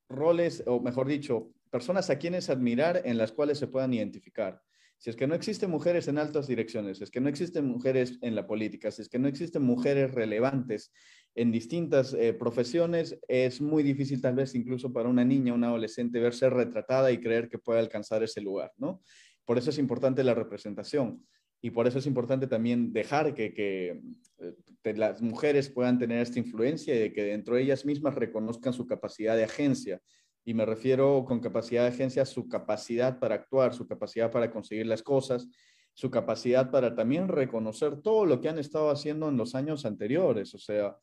roles, 0.10 0.64
o 0.66 0.80
mejor 0.80 1.08
dicho, 1.08 1.52
personas 1.70 2.10
a 2.10 2.18
quienes 2.18 2.50
admirar 2.50 3.02
en 3.06 3.18
las 3.18 3.32
cuales 3.32 3.58
se 3.58 3.68
puedan 3.68 3.94
identificar. 3.94 4.62
Si 5.00 5.12
es 5.12 5.16
que 5.16 5.28
no 5.28 5.36
existen 5.36 5.70
mujeres 5.70 6.08
en 6.08 6.18
altas 6.18 6.48
direcciones, 6.48 6.98
si 6.98 7.04
es 7.04 7.12
que 7.12 7.22
no 7.22 7.30
existen 7.30 7.66
mujeres 7.66 8.18
en 8.22 8.34
la 8.34 8.48
política, 8.48 8.90
si 8.90 9.04
es 9.04 9.10
que 9.10 9.20
no 9.20 9.28
existen 9.28 9.62
mujeres 9.62 10.12
relevantes 10.12 10.92
en 11.36 11.52
distintas 11.52 12.16
eh, 12.16 12.34
profesiones, 12.34 13.20
es 13.28 13.62
muy 13.62 13.84
difícil 13.84 14.22
tal 14.22 14.36
vez 14.36 14.56
incluso 14.56 14.92
para 14.92 15.08
una 15.08 15.24
niña, 15.24 15.54
una 15.54 15.68
adolescente, 15.68 16.20
verse 16.20 16.50
retratada 16.50 17.12
y 17.12 17.20
creer 17.20 17.48
que 17.48 17.60
puede 17.60 17.80
alcanzar 17.80 18.24
ese 18.24 18.42
lugar, 18.42 18.74
¿no? 18.78 19.04
Por 19.46 19.60
eso 19.60 19.70
es 19.70 19.78
importante 19.78 20.24
la 20.24 20.34
representación 20.34 21.24
y 21.62 21.72
por 21.72 21.88
eso 21.88 22.00
es 22.00 22.06
importante 22.06 22.48
también 22.48 22.94
dejar 22.94 23.34
que, 23.34 23.54
que, 23.54 24.02
eh, 24.40 24.94
las 24.96 25.22
mujeres 25.22 25.70
puedan 25.70 26.00
tener 26.00 26.22
esta 26.22 26.40
influencia 26.40 27.04
y 27.04 27.12
que 27.12 27.24
dentro 27.24 27.56
de 27.56 27.64
ellas 27.64 27.86
mismas 27.86 28.16
reconozcan 28.16 28.72
su 28.72 28.88
capacidad 28.88 29.36
de 29.36 29.44
agencia. 29.44 30.02
Y 30.46 30.54
me 30.54 30.66
refiero 30.66 31.26
con 31.26 31.42
capacidad 31.42 31.82
de 31.82 31.90
agencia 31.90 32.22
a 32.22 32.26
su 32.26 32.48
capacidad 32.48 33.20
para 33.20 33.36
actuar, 33.36 33.74
su 33.74 33.86
capacidad 33.86 34.32
para 34.32 34.50
conseguir 34.50 34.88
las 34.88 35.04
cosas, 35.04 35.50
su 35.94 36.10
capacidad 36.10 36.72
para 36.72 36.96
también 36.96 37.28
reconocer 37.28 38.02
todo 38.02 38.26
lo 38.26 38.40
que 38.40 38.48
han 38.48 38.60
estado 38.60 38.90
haciendo 38.90 39.28
en 39.28 39.36
los 39.36 39.56
años 39.56 39.86
anteriores. 39.86 40.54
O 40.54 40.60
sea, 40.60 40.96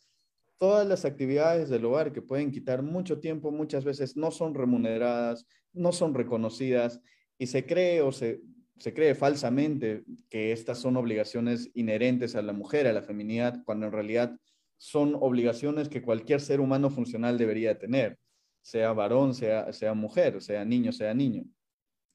todas 0.56 0.86
las 0.86 1.04
actividades 1.04 1.68
del 1.68 1.84
hogar 1.84 2.12
que 2.12 2.22
pueden 2.22 2.50
quitar 2.50 2.82
mucho 2.82 3.20
tiempo 3.20 3.50
muchas 3.50 3.84
veces 3.84 4.16
no 4.16 4.30
son 4.30 4.54
remuneradas, 4.54 5.46
no 5.74 5.92
son 5.92 6.14
reconocidas 6.14 7.02
y 7.36 7.48
se 7.48 7.66
cree 7.66 8.00
o 8.00 8.12
se 8.12 8.40
se 8.78 8.92
cree 8.92 9.14
falsamente 9.14 10.04
que 10.28 10.52
estas 10.52 10.78
son 10.78 10.96
obligaciones 10.96 11.70
inherentes 11.74 12.34
a 12.34 12.42
la 12.42 12.52
mujer, 12.52 12.86
a 12.86 12.92
la 12.92 13.02
feminidad, 13.02 13.62
cuando 13.64 13.86
en 13.86 13.92
realidad 13.92 14.36
son 14.76 15.14
obligaciones 15.14 15.88
que 15.88 16.02
cualquier 16.02 16.40
ser 16.40 16.60
humano 16.60 16.90
funcional 16.90 17.38
debería 17.38 17.78
tener, 17.78 18.18
sea 18.62 18.92
varón, 18.92 19.34
sea, 19.34 19.72
sea 19.72 19.94
mujer, 19.94 20.42
sea 20.42 20.64
niño, 20.64 20.92
sea 20.92 21.14
niño. 21.14 21.44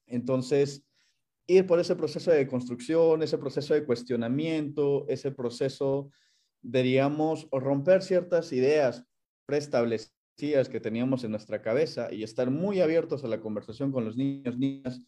Entonces, 0.05 0.85
ir 1.47 1.65
por 1.65 1.79
ese 1.79 1.95
proceso 1.95 2.31
de 2.31 2.47
construcción, 2.47 3.23
ese 3.23 3.37
proceso 3.37 3.73
de 3.73 3.85
cuestionamiento, 3.85 5.05
ese 5.07 5.31
proceso 5.31 6.11
de, 6.61 6.83
digamos, 6.83 7.47
romper 7.51 8.03
ciertas 8.03 8.51
ideas 8.51 9.05
preestablecidas 9.45 10.69
que 10.69 10.79
teníamos 10.79 11.23
en 11.23 11.31
nuestra 11.31 11.61
cabeza 11.61 12.13
y 12.13 12.23
estar 12.23 12.51
muy 12.51 12.81
abiertos 12.81 13.23
a 13.23 13.27
la 13.27 13.39
conversación 13.39 13.91
con 13.91 14.05
los 14.05 14.15
niños, 14.15 14.57
niñas, 14.57 15.01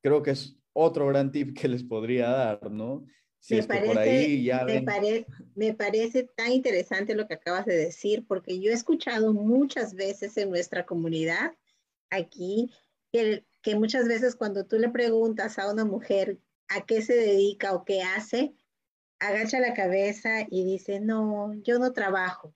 creo 0.00 0.22
que 0.22 0.30
es 0.32 0.58
otro 0.78 1.08
gran 1.08 1.32
tip 1.32 1.58
que 1.58 1.68
les 1.68 1.82
podría 1.82 2.28
dar, 2.28 2.70
¿no? 2.70 3.04
Si 3.40 3.56
me, 3.56 3.62
parece, 3.64 3.86
por 3.86 3.98
ahí 3.98 4.44
ya 4.44 4.64
me, 4.64 4.84
me, 5.54 5.74
parece 5.74 6.24
tan 6.36 6.52
interesante 6.52 7.14
lo 7.14 7.26
que 7.26 7.34
acabas 7.34 7.66
de 7.66 7.76
decir, 7.76 8.24
porque 8.26 8.60
yo 8.60 8.70
he 8.70 8.74
escuchado 8.74 9.32
muchas 9.32 9.94
veces 9.94 10.36
en 10.36 10.50
nuestra 10.50 10.86
comunidad 10.86 11.52
aquí 12.10 12.70
que, 13.12 13.44
que 13.62 13.76
muchas 13.76 14.08
veces 14.08 14.34
cuando 14.34 14.66
tú 14.66 14.78
le 14.78 14.88
preguntas 14.88 15.58
a 15.58 15.70
una 15.70 15.84
mujer 15.84 16.38
a 16.68 16.84
qué 16.84 17.00
se 17.02 17.14
dedica 17.14 17.74
o 17.74 17.84
qué 17.84 18.02
hace, 18.02 18.54
agacha 19.20 19.60
la 19.60 19.74
cabeza 19.74 20.46
y 20.50 20.64
dice, 20.64 21.00
no, 21.00 21.54
yo 21.62 21.78
no 21.78 21.92
trabajo. 21.92 22.54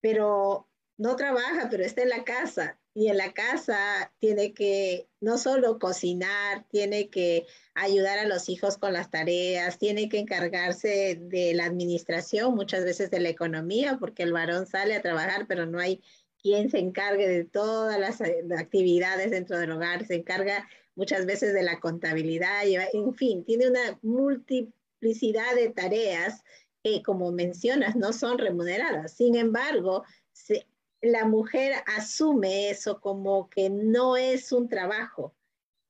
Pero 0.00 0.68
no 0.96 1.16
trabaja, 1.16 1.68
pero 1.70 1.84
está 1.84 2.02
en 2.02 2.10
la 2.10 2.24
casa 2.24 2.78
y 2.94 3.08
en 3.08 3.16
la 3.16 3.32
casa 3.32 4.12
tiene 4.20 4.54
que 4.54 5.08
no 5.20 5.36
solo 5.36 5.80
cocinar, 5.80 6.64
tiene 6.68 7.10
que 7.10 7.44
ayudar 7.74 8.20
a 8.20 8.26
los 8.26 8.48
hijos 8.48 8.78
con 8.78 8.92
las 8.92 9.10
tareas, 9.10 9.78
tiene 9.78 10.08
que 10.08 10.20
encargarse 10.20 11.18
de 11.20 11.54
la 11.54 11.64
administración, 11.64 12.54
muchas 12.54 12.84
veces 12.84 13.10
de 13.10 13.18
la 13.18 13.30
economía, 13.30 13.98
porque 13.98 14.22
el 14.22 14.32
varón 14.32 14.66
sale 14.66 14.94
a 14.94 15.02
trabajar, 15.02 15.46
pero 15.48 15.66
no 15.66 15.80
hay 15.80 16.00
quien 16.40 16.70
se 16.70 16.78
encargue 16.78 17.28
de 17.28 17.44
todas 17.44 17.98
las 17.98 18.20
eh, 18.20 18.44
actividades 18.56 19.32
dentro 19.32 19.58
del 19.58 19.72
hogar, 19.72 20.06
se 20.06 20.14
encarga 20.14 20.68
muchas 20.94 21.26
veces 21.26 21.52
de 21.52 21.62
la 21.62 21.80
contabilidad, 21.80 22.62
en 22.64 23.14
fin, 23.14 23.44
tiene 23.44 23.68
una 23.68 23.98
multiplicidad 24.02 25.52
de 25.56 25.70
tareas 25.70 26.44
que, 26.84 27.02
como 27.02 27.32
mencionas, 27.32 27.96
no 27.96 28.12
son 28.12 28.38
remuneradas. 28.38 29.12
Sin 29.12 29.34
embargo, 29.34 30.04
se, 30.32 30.66
la 31.04 31.24
mujer 31.26 31.74
asume 31.86 32.70
eso 32.70 33.00
como 33.00 33.48
que 33.50 33.70
no 33.70 34.16
es 34.16 34.52
un 34.52 34.68
trabajo 34.68 35.34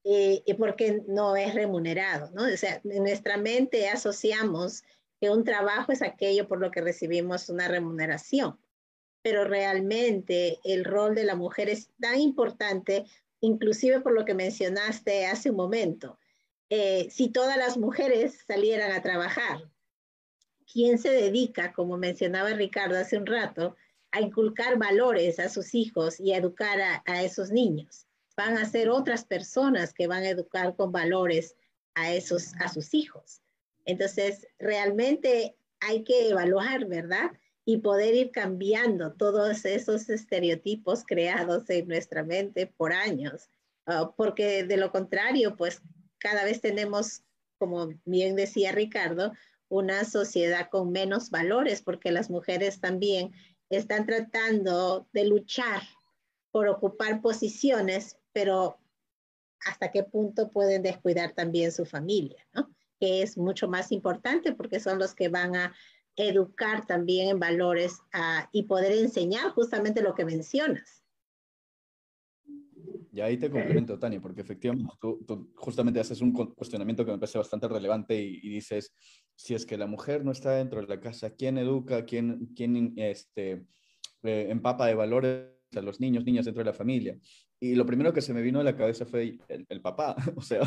eh, 0.05 0.43
porque 0.59 1.03
no 1.09 1.35
es 1.37 1.55
remunerado, 1.55 2.31
¿no? 2.33 2.43
O 2.45 2.57
sea, 2.57 2.81
en 2.85 3.05
nuestra 3.05 3.39
mente 3.39 3.89
asociamos 3.89 4.83
que 5.21 5.31
un 5.31 5.45
trabajo 5.45 5.93
es 5.93 6.03
aquello 6.03 6.47
por 6.47 6.61
lo 6.61 6.71
que 6.71 6.83
recibimos 6.83 7.49
una 7.49 7.69
remuneración. 7.69 8.59
pero 9.23 9.45
realmente 9.45 10.61
el 10.65 10.85
rol 10.85 11.15
de 11.15 11.25
la 11.25 11.35
mujer 11.35 11.71
es 11.71 11.89
tan 11.99 12.21
importante, 12.21 13.07
inclusive 13.41 14.01
por 14.03 14.13
lo 14.13 14.27
que 14.27 14.35
mencionaste 14.35 15.25
hace 15.25 15.49
un 15.51 15.57
momento. 15.57 16.19
Eh, 16.69 17.09
si 17.11 17.31
todas 17.31 17.57
las 17.57 17.79
mujeres 17.79 18.45
salieran 18.47 18.93
a 18.93 19.01
trabajar, 19.01 19.71
¿quién 20.71 20.99
se 20.99 21.11
dedica, 21.11 21.73
como 21.73 21.97
mencionaba 21.97 22.51
Ricardo 22.51 22.99
hace 22.99 23.17
un 23.17 23.25
rato, 23.25 23.77
a 24.15 24.21
inculcar 24.21 24.79
valores 24.79 25.39
a 25.39 25.49
sus 25.49 25.75
hijos 25.75 26.21
y 26.21 26.33
educar 26.33 26.79
a, 27.05 27.23
esos 27.23 27.51
niños? 27.51 28.07
Van 28.37 28.57
a 28.57 28.65
ser 28.65 28.89
otras 28.89 29.25
personas 29.25 29.93
que 29.93 30.07
van 30.07 30.23
a 30.23 30.31
educar 30.31 30.77
con 30.77 30.93
valores 30.93 31.57
a, 31.95 32.13
esos, 32.13 32.55
a 32.61 32.69
sus 32.69 32.95
hijos. 32.95 33.43
Entonces, 33.85 34.47
realmente 34.59 35.57
hay 35.81 36.05
que 36.05 36.31
evaluar, 36.31 36.87
¿verdad? 36.87 37.31
y 37.65 37.79
poder 37.79 38.15
ir 38.15 38.31
cambiando 38.31 39.15
todos 39.15 39.65
esos 39.65 40.09
estereotipos 40.11 41.03
creados 41.07 41.69
en 41.71 41.89
nuestra 41.89 42.23
mente 42.23 42.67
por 42.67 42.93
años, 42.93 43.49
ah, 43.87 44.13
porque 44.17 44.65
de 44.65 44.77
lo 44.77 44.93
contrario, 44.93 45.57
pues 45.57 45.81
cada 46.19 46.45
vez 46.45 46.61
tenemos, 46.61 47.23
como 47.59 47.89
bien 48.05 48.37
decía 48.37 48.73
Ricardo, 48.73 49.33
una 49.69 50.05
sociedad 50.05 50.69
con 50.71 50.93
menos 50.93 51.31
valores, 51.31 51.83
porque 51.83 52.13
las 52.13 52.29
mujeres 52.29 52.81
también 52.81 53.33
están 53.75 54.07
tratando 54.07 55.09
de 55.13 55.27
luchar 55.27 55.83
por 56.51 56.69
ocupar 56.69 57.21
posiciones, 57.21 58.19
pero 58.33 58.79
hasta 59.67 59.91
qué 59.91 60.03
punto 60.03 60.51
pueden 60.51 60.83
descuidar 60.83 61.33
también 61.33 61.73
su 61.73 61.85
familia, 61.85 62.47
¿no? 62.53 62.71
que 63.01 63.23
es 63.23 63.37
mucho 63.37 63.69
más 63.69 63.93
importante 63.93 64.53
porque 64.53 64.81
son 64.81 64.99
los 64.99 65.15
que 65.15 65.29
van 65.29 65.57
a 65.57 65.75
educar 66.17 66.87
también 66.87 67.29
en 67.29 67.41
valores 67.41 67.99
ah, 68.13 68.49
y 68.53 68.65
poder 68.65 68.93
enseñar 68.93 69.51
justamente 69.51 70.03
lo 70.03 70.15
que 70.15 70.25
mencionas. 70.25 71.04
Y 73.15 73.21
ahí 73.21 73.37
te 73.37 73.49
complemento, 73.49 73.97
Tania, 73.97 74.21
porque 74.21 74.41
efectivamente 74.41 74.93
tú, 75.01 75.53
justamente 75.55 76.01
haces 76.01 76.21
un 76.21 76.33
cuestionamiento 76.33 77.05
que 77.05 77.13
me 77.13 77.19
parece 77.19 77.39
bastante 77.39 77.69
relevante 77.69 78.21
y, 78.21 78.49
dices, 78.49 78.93
si 79.37 79.55
es 79.55 79.65
que 79.65 79.79
la 79.79 79.87
mujer 79.87 80.25
no 80.25 80.33
está 80.33 80.57
dentro 80.57 80.81
de 80.81 80.89
la 80.89 81.01
casa, 81.01 81.31
¿quién 81.31 81.57
educa? 81.57 82.05
¿Quién, 82.05 82.51
quién 82.57 82.93
este, 82.97 83.67
eh, 84.25 84.47
empapa 84.51 84.89
de 84.89 84.95
valores 84.95 85.47
a 85.77 85.81
los 85.81 86.01
niños, 86.01 86.25
niñas 86.25 86.47
dentro 86.47 86.65
de 86.65 86.71
la 86.71 86.77
familia? 86.77 87.17
Y 87.61 87.77
lo 87.77 87.87
primero 87.87 88.13
que 88.13 88.21
se 88.21 88.35
me 88.35 88.43
vino 88.43 88.59
a 88.59 88.65
la 88.65 88.77
cabeza 88.77 89.07
fue 89.07 89.39
el, 89.49 89.81
papá. 89.81 90.17
O 90.37 90.43
sea, 90.43 90.63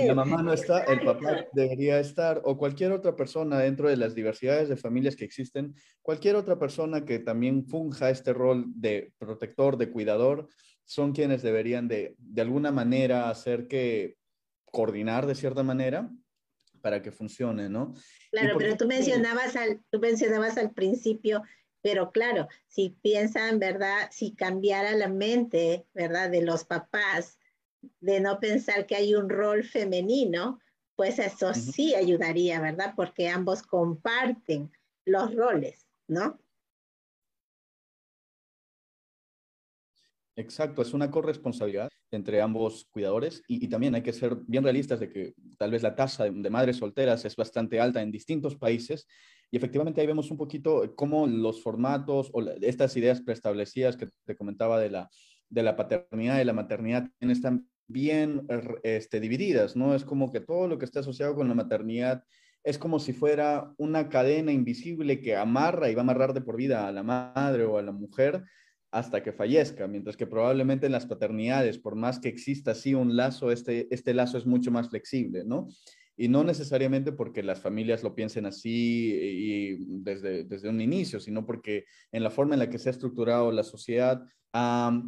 la 0.00 0.14
mamá 0.14 0.42
no 0.42 0.54
está, 0.54 0.84
el 0.84 1.02
papá 1.04 1.44
debería 1.52 2.00
estar, 2.00 2.40
o 2.44 2.56
cualquier 2.56 2.92
otra 2.92 3.14
persona 3.14 3.58
dentro 3.58 3.90
de 3.90 3.98
las 3.98 4.14
diversidades 4.14 4.70
de 4.70 4.76
familias 4.76 5.14
que 5.14 5.26
existen, 5.26 5.74
cualquier 6.00 6.36
otra 6.36 6.58
persona 6.58 7.04
que 7.04 7.18
también 7.18 7.66
funja 7.66 8.08
este 8.08 8.32
rol 8.32 8.64
de 8.74 9.12
protector, 9.18 9.76
de 9.76 9.90
cuidador, 9.90 10.48
son 10.84 11.12
quienes 11.12 11.42
deberían 11.42 11.88
de, 11.88 12.14
de 12.18 12.42
alguna 12.42 12.70
manera 12.70 13.30
hacer 13.30 13.68
que 13.68 14.16
coordinar 14.64 15.26
de 15.26 15.34
cierta 15.34 15.62
manera 15.62 16.10
para 16.80 17.02
que 17.02 17.12
funcione, 17.12 17.68
¿no? 17.68 17.94
Claro, 18.30 18.56
pero 18.58 18.76
tú 18.76 18.86
mencionabas, 18.86 19.54
al, 19.56 19.80
tú 19.90 20.00
mencionabas 20.00 20.58
al 20.58 20.72
principio 20.72 21.42
pero 21.82 22.12
claro, 22.12 22.48
si 22.68 22.96
piensan, 23.02 23.58
¿verdad? 23.58 24.08
Si 24.12 24.34
cambiara 24.34 24.92
la 24.92 25.08
mente, 25.08 25.84
¿verdad? 25.92 26.30
De 26.30 26.40
los 26.40 26.64
papás, 26.64 27.38
de 28.00 28.20
no 28.20 28.38
pensar 28.38 28.86
que 28.86 28.94
hay 28.94 29.16
un 29.16 29.28
rol 29.28 29.64
femenino, 29.64 30.60
pues 30.94 31.18
eso 31.18 31.52
sí 31.54 31.94
ayudaría, 31.96 32.60
¿verdad? 32.60 32.94
Porque 32.96 33.28
ambos 33.28 33.62
comparten 33.64 34.70
los 35.04 35.34
roles, 35.34 35.88
¿no? 36.06 36.38
Exacto, 40.42 40.82
es 40.82 40.92
una 40.92 41.08
corresponsabilidad 41.08 41.88
entre 42.10 42.42
ambos 42.42 42.88
cuidadores 42.90 43.44
y, 43.46 43.68
también 43.68 43.94
hay 43.94 44.02
que 44.02 44.12
ser 44.12 44.36
bien 44.48 44.64
realistas 44.64 44.98
de 44.98 45.08
que 45.08 45.34
tal 45.56 45.70
vez 45.70 45.84
la 45.84 45.94
tasa 45.94 46.24
de 46.24 46.50
madres 46.50 46.78
solteras 46.78 47.24
es 47.24 47.36
bastante 47.36 47.78
alta 47.78 48.02
en 48.02 48.10
distintos 48.10 48.56
países 48.56 49.06
y 49.52 49.56
efectivamente 49.56 50.00
ahí 50.00 50.06
vemos 50.08 50.32
un 50.32 50.36
poquito 50.36 50.94
cómo 50.96 51.28
los 51.28 51.62
formatos 51.62 52.28
o 52.32 52.42
estas 52.60 52.96
ideas 52.96 53.22
preestablecidas 53.22 53.96
que 53.96 54.08
te 54.26 54.36
comentaba 54.36 54.80
de 54.80 54.90
la, 54.90 55.08
de 55.48 55.62
la 55.62 55.76
paternidad 55.76 56.40
y 56.40 56.44
la 56.44 56.52
maternidad 56.52 57.08
están 57.20 57.68
bien 57.86 58.44
este, 58.82 59.20
divididas, 59.20 59.76
¿no? 59.76 59.94
Es 59.94 60.04
como 60.04 60.32
que 60.32 60.40
todo 60.40 60.66
lo 60.66 60.76
que 60.76 60.86
está 60.86 61.00
asociado 61.00 61.36
con 61.36 61.48
la 61.48 61.54
maternidad 61.54 62.24
es 62.64 62.78
como 62.78 62.98
si 62.98 63.12
fuera 63.12 63.72
una 63.76 64.08
cadena 64.08 64.50
invisible 64.50 65.20
que 65.20 65.36
amarra 65.36 65.88
y 65.88 65.94
va 65.94 66.00
a 66.00 66.04
amarrar 66.04 66.32
de 66.32 66.40
por 66.40 66.56
vida 66.56 66.88
a 66.88 66.92
la 66.92 67.04
madre 67.04 67.64
o 67.64 67.78
a 67.78 67.82
la 67.82 67.92
mujer 67.92 68.42
hasta 68.92 69.22
que 69.22 69.32
fallezca, 69.32 69.88
mientras 69.88 70.16
que 70.16 70.26
probablemente 70.26 70.86
en 70.86 70.92
las 70.92 71.06
paternidades, 71.06 71.78
por 71.78 71.96
más 71.96 72.20
que 72.20 72.28
exista 72.28 72.70
así 72.70 72.94
un 72.94 73.16
lazo, 73.16 73.50
este, 73.50 73.92
este 73.92 74.14
lazo 74.14 74.38
es 74.38 74.46
mucho 74.46 74.70
más 74.70 74.90
flexible, 74.90 75.44
¿no? 75.44 75.68
y 76.16 76.28
no 76.28 76.44
necesariamente 76.44 77.12
porque 77.12 77.42
las 77.42 77.60
familias 77.60 78.02
lo 78.02 78.14
piensen 78.14 78.46
así 78.46 79.12
y 79.12 79.76
desde, 79.88 80.44
desde 80.44 80.68
un 80.68 80.80
inicio, 80.80 81.20
sino 81.20 81.46
porque 81.46 81.84
en 82.12 82.22
la 82.22 82.30
forma 82.30 82.54
en 82.54 82.60
la 82.60 82.70
que 82.70 82.78
se 82.78 82.90
ha 82.90 82.92
estructurado 82.92 83.50
la 83.50 83.64
sociedad 83.64 84.22
ha 84.52 85.02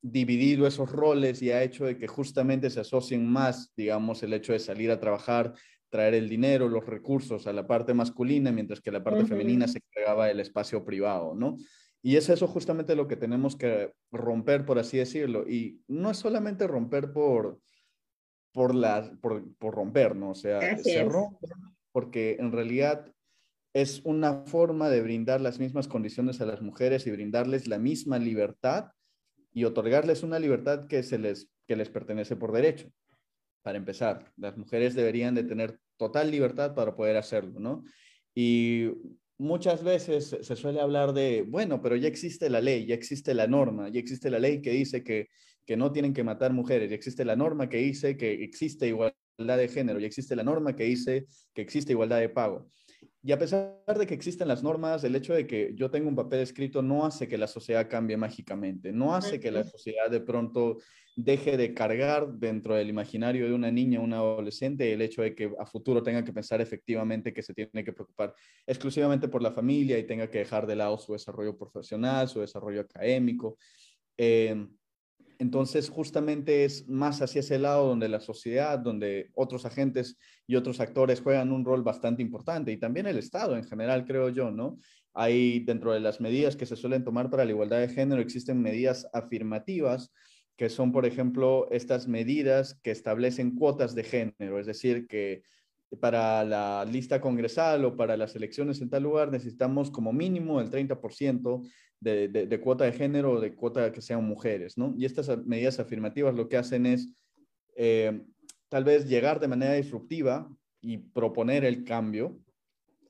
dividido 0.00 0.66
esos 0.66 0.90
roles 0.92 1.42
y 1.42 1.50
ha 1.50 1.62
hecho 1.62 1.86
de 1.86 1.98
que 1.98 2.06
justamente 2.06 2.70
se 2.70 2.80
asocien 2.80 3.26
más, 3.26 3.72
digamos, 3.76 4.22
el 4.22 4.32
hecho 4.32 4.52
de 4.52 4.58
salir 4.58 4.90
a 4.90 5.00
trabajar, 5.00 5.54
traer 5.88 6.14
el 6.14 6.28
dinero, 6.28 6.68
los 6.68 6.86
recursos 6.86 7.46
a 7.46 7.52
la 7.52 7.66
parte 7.66 7.94
masculina, 7.94 8.52
mientras 8.52 8.80
que 8.80 8.92
la 8.92 9.02
parte 9.02 9.24
femenina 9.24 9.66
se 9.66 9.78
entregaba 9.78 10.30
el 10.30 10.40
espacio 10.40 10.84
privado, 10.84 11.34
¿no? 11.34 11.56
Y 12.06 12.16
es 12.16 12.28
eso 12.28 12.46
justamente 12.46 12.94
lo 12.94 13.08
que 13.08 13.16
tenemos 13.16 13.56
que 13.56 13.94
romper, 14.12 14.66
por 14.66 14.78
así 14.78 14.98
decirlo. 14.98 15.48
Y 15.48 15.80
no 15.88 16.10
es 16.10 16.18
solamente 16.18 16.66
romper 16.66 17.12
por, 17.12 17.58
por, 18.52 18.74
por, 19.22 19.56
por 19.56 19.74
romper, 19.74 20.14
¿no? 20.14 20.32
O 20.32 20.34
sea, 20.34 20.76
se 20.76 21.02
rompe 21.04 21.48
porque 21.92 22.36
en 22.38 22.52
realidad 22.52 23.10
es 23.72 24.02
una 24.04 24.44
forma 24.44 24.90
de 24.90 25.00
brindar 25.00 25.40
las 25.40 25.58
mismas 25.58 25.88
condiciones 25.88 26.42
a 26.42 26.44
las 26.46 26.60
mujeres 26.60 27.06
y 27.06 27.10
brindarles 27.10 27.68
la 27.68 27.78
misma 27.78 28.18
libertad 28.18 28.90
y 29.54 29.64
otorgarles 29.64 30.22
una 30.22 30.38
libertad 30.38 30.86
que, 30.88 31.02
se 31.04 31.16
les, 31.16 31.48
que 31.66 31.74
les 31.74 31.88
pertenece 31.88 32.36
por 32.36 32.52
derecho. 32.52 32.90
Para 33.62 33.78
empezar, 33.78 34.30
las 34.36 34.58
mujeres 34.58 34.94
deberían 34.94 35.34
de 35.34 35.44
tener 35.44 35.80
total 35.96 36.30
libertad 36.30 36.74
para 36.74 36.94
poder 36.94 37.16
hacerlo, 37.16 37.60
¿no? 37.60 37.82
Y 38.34 38.90
muchas 39.38 39.82
veces 39.82 40.36
se 40.40 40.56
suele 40.56 40.80
hablar 40.80 41.12
de, 41.12 41.42
bueno, 41.46 41.80
pero 41.82 41.96
ya 41.96 42.08
existe 42.08 42.48
la 42.50 42.60
ley, 42.60 42.86
ya 42.86 42.94
existe 42.94 43.34
la 43.34 43.46
norma, 43.46 43.88
ya 43.88 44.00
existe 44.00 44.30
la 44.30 44.38
ley 44.38 44.60
que 44.60 44.70
dice 44.70 45.02
que 45.02 45.28
que 45.66 45.76
no 45.76 45.92
tienen 45.92 46.12
que 46.12 46.24
matar 46.24 46.52
mujeres, 46.52 46.90
y 46.90 46.94
existe 46.94 47.24
la 47.24 47.36
norma 47.36 47.68
que 47.68 47.78
dice 47.78 48.16
que 48.16 48.44
existe 48.44 48.86
igualdad 48.88 49.14
de 49.38 49.68
género, 49.68 49.98
y 50.00 50.04
existe 50.04 50.36
la 50.36 50.44
norma 50.44 50.76
que 50.76 50.84
dice 50.84 51.26
que 51.54 51.62
existe 51.62 51.92
igualdad 51.92 52.20
de 52.20 52.28
pago. 52.28 52.68
Y 53.22 53.32
a 53.32 53.38
pesar 53.38 53.82
de 53.98 54.06
que 54.06 54.14
existen 54.14 54.48
las 54.48 54.62
normas, 54.62 55.02
el 55.04 55.16
hecho 55.16 55.32
de 55.32 55.46
que 55.46 55.72
yo 55.74 55.90
tenga 55.90 56.08
un 56.08 56.16
papel 56.16 56.40
escrito 56.40 56.82
no 56.82 57.06
hace 57.06 57.26
que 57.26 57.38
la 57.38 57.46
sociedad 57.46 57.88
cambie 57.88 58.18
mágicamente, 58.18 58.92
no 58.92 59.14
hace 59.14 59.40
que 59.40 59.50
la 59.50 59.64
sociedad 59.64 60.10
de 60.10 60.20
pronto 60.20 60.76
deje 61.16 61.56
de 61.56 61.74
cargar 61.74 62.32
dentro 62.34 62.74
del 62.74 62.88
imaginario 62.88 63.46
de 63.46 63.54
una 63.54 63.70
niña, 63.70 64.00
una 64.00 64.16
adolescente, 64.16 64.92
el 64.92 65.02
hecho 65.02 65.22
de 65.22 65.34
que 65.34 65.52
a 65.58 65.66
futuro 65.66 66.02
tenga 66.02 66.24
que 66.24 66.32
pensar 66.32 66.60
efectivamente 66.60 67.32
que 67.32 67.42
se 67.42 67.54
tiene 67.54 67.84
que 67.84 67.92
preocupar 67.92 68.34
exclusivamente 68.66 69.28
por 69.28 69.42
la 69.42 69.52
familia 69.52 69.98
y 69.98 70.06
tenga 70.06 70.28
que 70.28 70.38
dejar 70.38 70.66
de 70.66 70.76
lado 70.76 70.98
su 70.98 71.12
desarrollo 71.12 71.56
profesional, 71.56 72.28
su 72.28 72.40
desarrollo 72.40 72.80
académico. 72.80 73.58
Eh, 74.18 74.66
entonces, 75.38 75.90
justamente 75.90 76.64
es 76.64 76.88
más 76.88 77.20
hacia 77.20 77.40
ese 77.40 77.58
lado 77.58 77.88
donde 77.88 78.08
la 78.08 78.20
sociedad, 78.20 78.78
donde 78.78 79.30
otros 79.34 79.64
agentes 79.64 80.16
y 80.46 80.56
otros 80.56 80.80
actores 80.80 81.20
juegan 81.20 81.52
un 81.52 81.64
rol 81.64 81.82
bastante 81.82 82.22
importante 82.22 82.72
y 82.72 82.76
también 82.76 83.06
el 83.06 83.18
Estado 83.18 83.56
en 83.56 83.64
general, 83.64 84.04
creo 84.04 84.28
yo, 84.28 84.50
¿no? 84.50 84.78
Hay 85.12 85.60
dentro 85.60 85.92
de 85.92 86.00
las 86.00 86.20
medidas 86.20 86.56
que 86.56 86.66
se 86.66 86.76
suelen 86.76 87.04
tomar 87.04 87.30
para 87.30 87.44
la 87.44 87.50
igualdad 87.50 87.80
de 87.80 87.88
género, 87.88 88.20
existen 88.20 88.62
medidas 88.62 89.08
afirmativas 89.12 90.12
que 90.56 90.68
son, 90.68 90.92
por 90.92 91.06
ejemplo, 91.06 91.68
estas 91.70 92.06
medidas 92.06 92.74
que 92.82 92.90
establecen 92.90 93.56
cuotas 93.56 93.94
de 93.94 94.04
género, 94.04 94.58
es 94.58 94.66
decir, 94.66 95.06
que 95.06 95.42
para 96.00 96.44
la 96.44 96.84
lista 96.84 97.20
congresal 97.20 97.84
o 97.84 97.96
para 97.96 98.16
las 98.16 98.34
elecciones 98.34 98.80
en 98.80 98.90
tal 98.90 99.02
lugar 99.02 99.30
necesitamos 99.30 99.90
como 99.90 100.12
mínimo 100.12 100.60
el 100.60 100.70
30% 100.70 101.68
de, 102.00 102.60
cuota 102.62 102.84
de 102.84 102.92
género 102.92 103.32
o 103.32 103.40
de 103.40 103.54
cuota 103.54 103.90
que 103.92 104.02
sean 104.02 104.24
mujeres, 104.24 104.76
¿no? 104.76 104.94
Y 104.96 105.04
estas 105.04 105.44
medidas 105.46 105.78
afirmativas 105.80 106.34
lo 106.34 106.48
que 106.48 106.56
hacen 106.56 106.86
es 106.86 107.08
eh, 107.76 108.22
tal 108.68 108.84
vez 108.84 109.08
llegar 109.08 109.40
de 109.40 109.48
manera 109.48 109.74
disruptiva 109.74 110.48
y 110.80 110.98
proponer 110.98 111.64
el 111.64 111.84
cambio 111.84 112.38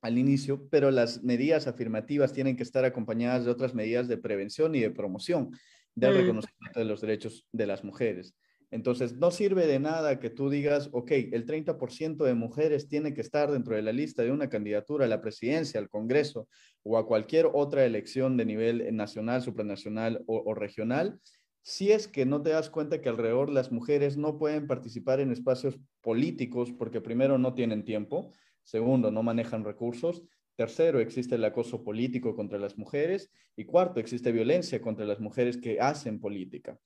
al 0.00 0.18
inicio, 0.18 0.68
pero 0.70 0.90
las 0.90 1.22
medidas 1.24 1.66
afirmativas 1.66 2.32
tienen 2.32 2.56
que 2.56 2.62
estar 2.62 2.84
acompañadas 2.84 3.44
de 3.44 3.50
otras 3.50 3.74
medidas 3.74 4.06
de 4.06 4.18
prevención 4.18 4.74
y 4.74 4.80
de 4.80 4.90
promoción 4.90 5.50
del 5.94 6.14
mm. 6.14 6.16
reconocimiento 6.16 6.78
de 6.78 6.84
los 6.84 7.00
derechos 7.00 7.46
de 7.52 7.66
las 7.66 7.84
mujeres. 7.84 8.34
Entonces, 8.70 9.14
no 9.14 9.30
sirve 9.30 9.68
de 9.68 9.78
nada 9.78 10.18
que 10.18 10.30
tú 10.30 10.50
digas, 10.50 10.88
ok, 10.92 11.12
el 11.12 11.46
30% 11.46 12.24
de 12.24 12.34
mujeres 12.34 12.88
tiene 12.88 13.14
que 13.14 13.20
estar 13.20 13.52
dentro 13.52 13.76
de 13.76 13.82
la 13.82 13.92
lista 13.92 14.24
de 14.24 14.32
una 14.32 14.48
candidatura 14.48 15.04
a 15.04 15.08
la 15.08 15.20
presidencia, 15.20 15.78
al 15.78 15.88
Congreso 15.88 16.48
o 16.82 16.98
a 16.98 17.06
cualquier 17.06 17.48
otra 17.52 17.84
elección 17.84 18.36
de 18.36 18.46
nivel 18.46 18.96
nacional, 18.96 19.42
supranacional 19.42 20.24
o, 20.26 20.42
o 20.44 20.54
regional, 20.54 21.20
si 21.62 21.92
es 21.92 22.08
que 22.08 22.26
no 22.26 22.42
te 22.42 22.50
das 22.50 22.68
cuenta 22.68 23.00
que 23.00 23.08
alrededor 23.08 23.48
las 23.48 23.72
mujeres 23.72 24.16
no 24.18 24.38
pueden 24.38 24.66
participar 24.66 25.20
en 25.20 25.32
espacios 25.32 25.78
políticos 26.02 26.72
porque 26.76 27.00
primero 27.00 27.38
no 27.38 27.54
tienen 27.54 27.84
tiempo, 27.84 28.32
segundo, 28.64 29.10
no 29.10 29.22
manejan 29.22 29.64
recursos, 29.64 30.24
tercero, 30.56 31.00
existe 31.00 31.34
el 31.34 31.44
acoso 31.44 31.82
político 31.82 32.34
contra 32.34 32.58
las 32.58 32.78
mujeres 32.78 33.30
y 33.56 33.64
cuarto, 33.64 34.00
existe 34.00 34.32
violencia 34.32 34.80
contra 34.80 35.04
las 35.04 35.20
mujeres 35.20 35.56
que 35.56 35.80
hacen 35.80 36.20
política. 36.20 36.78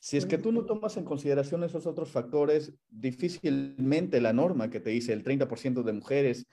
Si 0.00 0.16
es 0.16 0.26
que 0.26 0.38
tú 0.38 0.52
no 0.52 0.64
tomas 0.64 0.96
en 0.96 1.04
consideración 1.04 1.64
esos 1.64 1.86
otros 1.86 2.10
factores, 2.10 2.72
difícilmente 2.88 4.20
la 4.20 4.32
norma 4.32 4.70
que 4.70 4.80
te 4.80 4.90
dice 4.90 5.12
el 5.12 5.24
30% 5.24 5.82
de 5.82 5.92
mujeres 5.92 6.46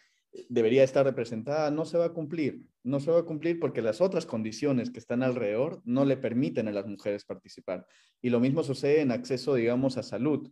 debería 0.49 0.84
estar 0.84 1.05
representada 1.05 1.72
no 1.72 1.86
se 1.86 1.97
va 1.97 2.05
a 2.05 2.13
cumplir. 2.13 2.63
No 2.84 2.99
se 2.99 3.11
va 3.11 3.20
a 3.20 3.26
cumplir 3.26 3.59
porque 3.59 3.82
las 3.82 4.01
otras 4.01 4.26
condiciones 4.26 4.89
que 4.89 4.99
están 4.99 5.24
alrededor 5.24 5.82
no 5.86 6.05
le 6.05 6.18
permiten 6.18 6.68
a 6.68 6.72
las 6.72 6.88
mujeres 6.88 7.26
participar. 7.26 7.86
Y 8.22 8.30
lo 8.30 8.39
mismo 8.39 8.63
sucede 8.63 9.01
en 9.01 9.11
acceso, 9.11 9.55
digamos, 9.55 9.97
a 9.97 10.03
salud. 10.03 10.51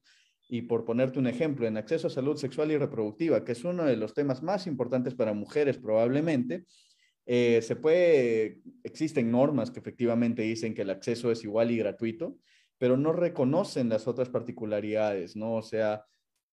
Y 0.50 0.64
por 0.64 0.86
ponerte 0.86 1.20
un 1.20 1.28
ejemplo, 1.28 1.68
en 1.68 1.78
acceso 1.78 2.08
a 2.08 2.10
salud 2.10 2.38
sexual 2.38 2.72
y 2.72 2.78
reproductiva, 2.78 3.44
que 3.44 3.54
es 3.54 3.64
uno 3.64 3.86
de 3.86 3.98
los 3.98 4.14
temas 4.14 4.44
más 4.44 4.68
importantes 4.68 5.16
para 5.16 5.34
mujeres 5.34 5.78
probablemente, 5.78 6.66
eh, 7.26 7.62
se 7.62 7.76
puede, 7.76 8.60
existen 8.84 9.32
normas 9.32 9.72
que 9.72 9.80
efectivamente 9.80 10.42
dicen 10.42 10.74
que 10.74 10.82
el 10.82 10.90
acceso 10.90 11.32
es 11.32 11.44
igual 11.44 11.72
y 11.72 11.78
gratuito, 11.78 12.38
pero 12.78 12.98
no 12.98 13.14
reconocen 13.14 13.90
las 13.90 14.08
otras 14.08 14.30
particularidades, 14.30 15.36
¿no? 15.36 15.56
O 15.56 15.62
sea, 15.62 16.06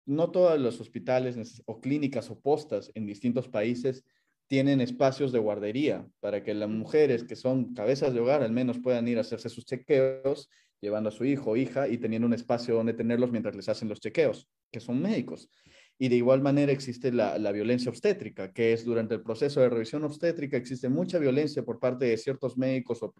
no 0.06 0.30
todos 0.30 0.58
los 0.60 0.80
hospitales 0.80 1.62
o 1.66 1.80
clínicas 1.80 2.30
o 2.30 2.40
postas 2.40 2.90
en 2.94 3.06
distintos 3.06 3.48
países 3.48 4.04
tienen 4.46 4.80
espacios 4.80 5.32
de 5.32 5.38
guardería 5.38 6.08
para 6.18 6.42
que 6.42 6.54
las 6.54 6.68
mujeres 6.68 7.24
que 7.24 7.36
son 7.36 7.74
cabezas 7.74 8.12
de 8.12 8.20
hogar 8.20 8.42
al 8.42 8.52
menos 8.52 8.78
puedan 8.78 9.06
ir 9.06 9.18
a 9.18 9.20
hacerse 9.20 9.48
sus 9.48 9.64
chequeos, 9.64 10.48
llevando 10.80 11.08
a 11.08 11.12
su 11.12 11.24
hijo 11.24 11.50
o 11.50 11.56
hija 11.56 11.88
y 11.88 11.98
teniendo 11.98 12.26
un 12.26 12.34
espacio 12.34 12.74
donde 12.74 12.94
tenerlos 12.94 13.30
mientras 13.30 13.54
les 13.54 13.68
hacen 13.68 13.88
los 13.88 14.00
chequeos, 14.00 14.48
que 14.70 14.80
son 14.80 15.00
médicos. 15.00 15.50
Y 15.98 16.08
de 16.08 16.16
igual 16.16 16.40
manera 16.40 16.72
existe 16.72 17.12
la, 17.12 17.52
violencia 17.52 17.90
obstétrica, 17.90 18.52
que 18.52 18.72
es 18.72 18.84
durante 18.84 19.14
el 19.14 19.22
proceso 19.22 19.60
de 19.60 19.68
revisión 19.68 20.02
obstétrica 20.04 20.56
existe 20.56 20.88
mucha 20.88 21.18
violencia 21.18 21.62
por 21.62 21.78
parte 21.78 22.06
de 22.06 22.16
ciertos 22.16 22.56
médicos 22.56 23.02
o 23.02 23.14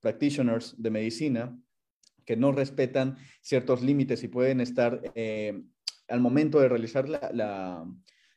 practitioners 0.00 0.74
de 0.76 0.90
medicina 0.90 1.56
que 2.24 2.36
no 2.36 2.52
respetan 2.52 3.16
ciertos 3.40 3.82
límites 3.82 4.22
y 4.24 4.28
pueden 4.28 4.60
estar, 4.60 5.00
eh, 5.14 5.62
al 6.08 6.20
momento 6.20 6.58
de 6.60 6.68
realizar 6.68 7.08
la, 7.08 7.84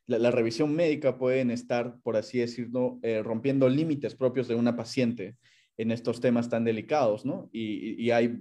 revisión 0.07 0.75
médica, 0.75 1.17
pueden 1.17 1.49
estar, 1.49 1.97
por 2.03 2.15
así 2.15 2.39
decirlo, 2.39 2.99
eh, 3.01 3.23
rompiendo 3.23 3.67
límites 3.69 4.15
propios 4.15 4.47
de 4.47 4.55
una 4.55 4.75
paciente 4.75 5.37
en 5.77 5.91
estos 5.91 6.19
temas 6.19 6.49
tan 6.49 6.63
delicados, 6.63 7.25
¿no? 7.25 7.49
Y, 7.51 8.09
hay, 8.11 8.39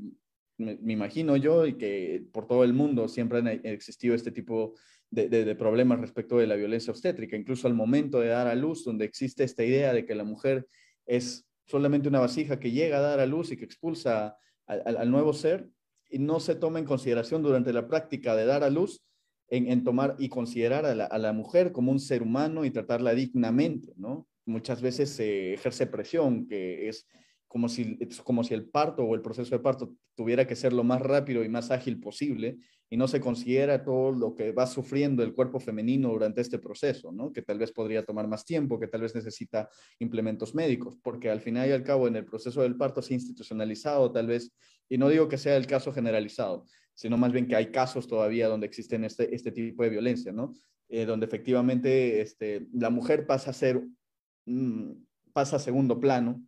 me, 0.59 0.93
imagino 0.93 1.37
yo, 1.37 1.67
y 1.67 1.75
que 1.75 2.25
por 2.33 2.47
todo 2.47 2.65
el 2.65 2.75
mundo 2.75 3.09
siempre 3.09 3.39
han 3.39 3.49
existido 3.49 4.15
este 4.15 4.31
tipo 4.31 4.75
de, 5.11 5.29
de, 5.29 5.55
problemas 5.57 6.01
respecto 6.01 6.39
de 6.39 6.47
la 6.47 6.57
violencia 6.57 6.91
obstétrica, 6.91 7.37
incluso 7.37 7.69
al 7.69 7.75
momento 7.75 8.21
de 8.21 8.29
dar 8.29 8.47
a 8.47 8.55
luz, 8.55 8.85
donde 8.85 9.05
existe 9.05 9.45
esta 9.45 9.65
idea 9.65 9.93
de 9.93 10.05
que 10.05 10.15
la 10.15 10.25
mujer 10.25 10.67
es 11.07 11.47
solamente 11.67 12.09
una 12.09 12.21
vasija 12.21 12.59
que 12.59 12.71
llega 12.71 12.99
a 12.99 13.03
dar 13.03 13.21
a 13.21 13.27
luz 13.27 13.53
y 13.53 13.57
que 13.57 13.65
expulsa 13.65 14.37
al, 14.67 15.11
nuevo 15.11 15.33
ser 15.33 15.69
y 16.11 16.19
no 16.19 16.41
se 16.41 16.55
toma 16.55 16.79
en 16.79 16.85
consideración 16.85 17.43
durante 17.43 17.73
la 17.73 17.89
práctica 17.89 18.37
de 18.37 18.47
dar 18.47 18.63
a 18.63 18.71
luz 18.71 19.03
en, 19.49 19.85
tomar 19.85 20.17
y 20.19 20.29
considerar 20.31 20.87
a 20.87 20.95
la, 20.95 21.05
a 21.05 21.19
la, 21.19 21.33
mujer 21.35 21.73
como 21.73 21.93
un 21.93 22.01
ser 22.01 22.23
humano 22.23 22.65
y 22.65 22.71
tratarla 22.71 23.13
dignamente, 23.13 23.93
¿no? 23.97 24.27
Muchas 24.47 24.81
veces 24.81 25.11
se 25.11 25.55
ejerce 25.55 25.87
presión, 25.87 26.47
que 26.47 26.89
es 26.89 27.07
como 27.53 27.69
si, 27.69 27.99
como 28.25 28.43
si 28.45 28.55
el 28.55 28.71
parto 28.71 29.05
o 29.05 29.15
el 29.15 29.21
proceso 29.21 29.55
de 29.55 29.63
parto 29.63 29.95
tuviera 30.15 30.47
que 30.47 30.57
ser 30.57 30.73
lo 30.73 30.85
más 30.85 31.03
rápido 31.03 31.45
y 31.45 31.51
más 31.51 31.71
ágil 31.71 32.01
posible 32.01 32.57
y 32.89 32.97
no 32.97 33.07
se 33.07 33.21
considera 33.21 33.85
todo 33.85 34.11
lo 34.11 34.35
que 34.35 34.53
va 34.53 34.67
sufriendo 34.67 35.23
el 35.23 35.35
cuerpo 35.35 35.61
femenino 35.61 36.09
durante 36.09 36.41
este 36.41 36.59
proceso, 36.59 37.13
¿no? 37.13 37.31
que 37.31 37.43
tal 37.43 37.59
vez 37.59 37.71
podría 37.71 38.07
tomar 38.07 38.27
más 38.27 38.47
tiempo, 38.47 38.81
que 38.81 38.87
tal 38.87 39.03
vez 39.03 39.15
necesita 39.15 39.69
implementos 39.99 40.55
médicos, 40.55 40.97
porque 41.03 41.29
al 41.29 41.43
final 41.43 41.69
y 41.69 41.73
al 41.73 41.83
cabo 41.83 42.09
en 42.09 42.17
el 42.17 42.25
proceso 42.25 42.63
del 42.63 42.79
parto 42.79 43.03
se 43.03 43.13
ha 43.13 43.17
institucionalizado 43.17 44.11
tal 44.11 44.29
vez, 44.29 44.51
y 44.89 44.97
no 44.97 45.11
digo 45.11 45.29
que 45.29 45.37
sea 45.37 45.55
el 45.59 45.67
caso 45.67 45.93
generalizado, 45.93 46.65
sino 46.95 47.19
más 47.19 47.33
bien 47.33 47.47
que 47.47 47.57
hay 47.57 47.71
casos 47.71 48.07
todavía 48.07 48.49
donde 48.49 48.67
existen 48.67 49.05
este, 49.05 49.35
este 49.35 49.53
tipo 49.53 49.83
de 49.83 49.91
violencia, 49.91 50.33
¿no? 50.33 50.55
Eh, 50.89 51.05
donde 51.05 51.27
efectivamente 51.27 52.23
este, 52.23 52.67
la 52.73 52.89
mujer 52.89 53.27
pasa 53.27 53.51
a 53.51 53.55
ser, 53.55 53.83
pasa 55.35 55.57
a 55.57 55.59
segundo 55.59 56.01
plano 56.01 56.43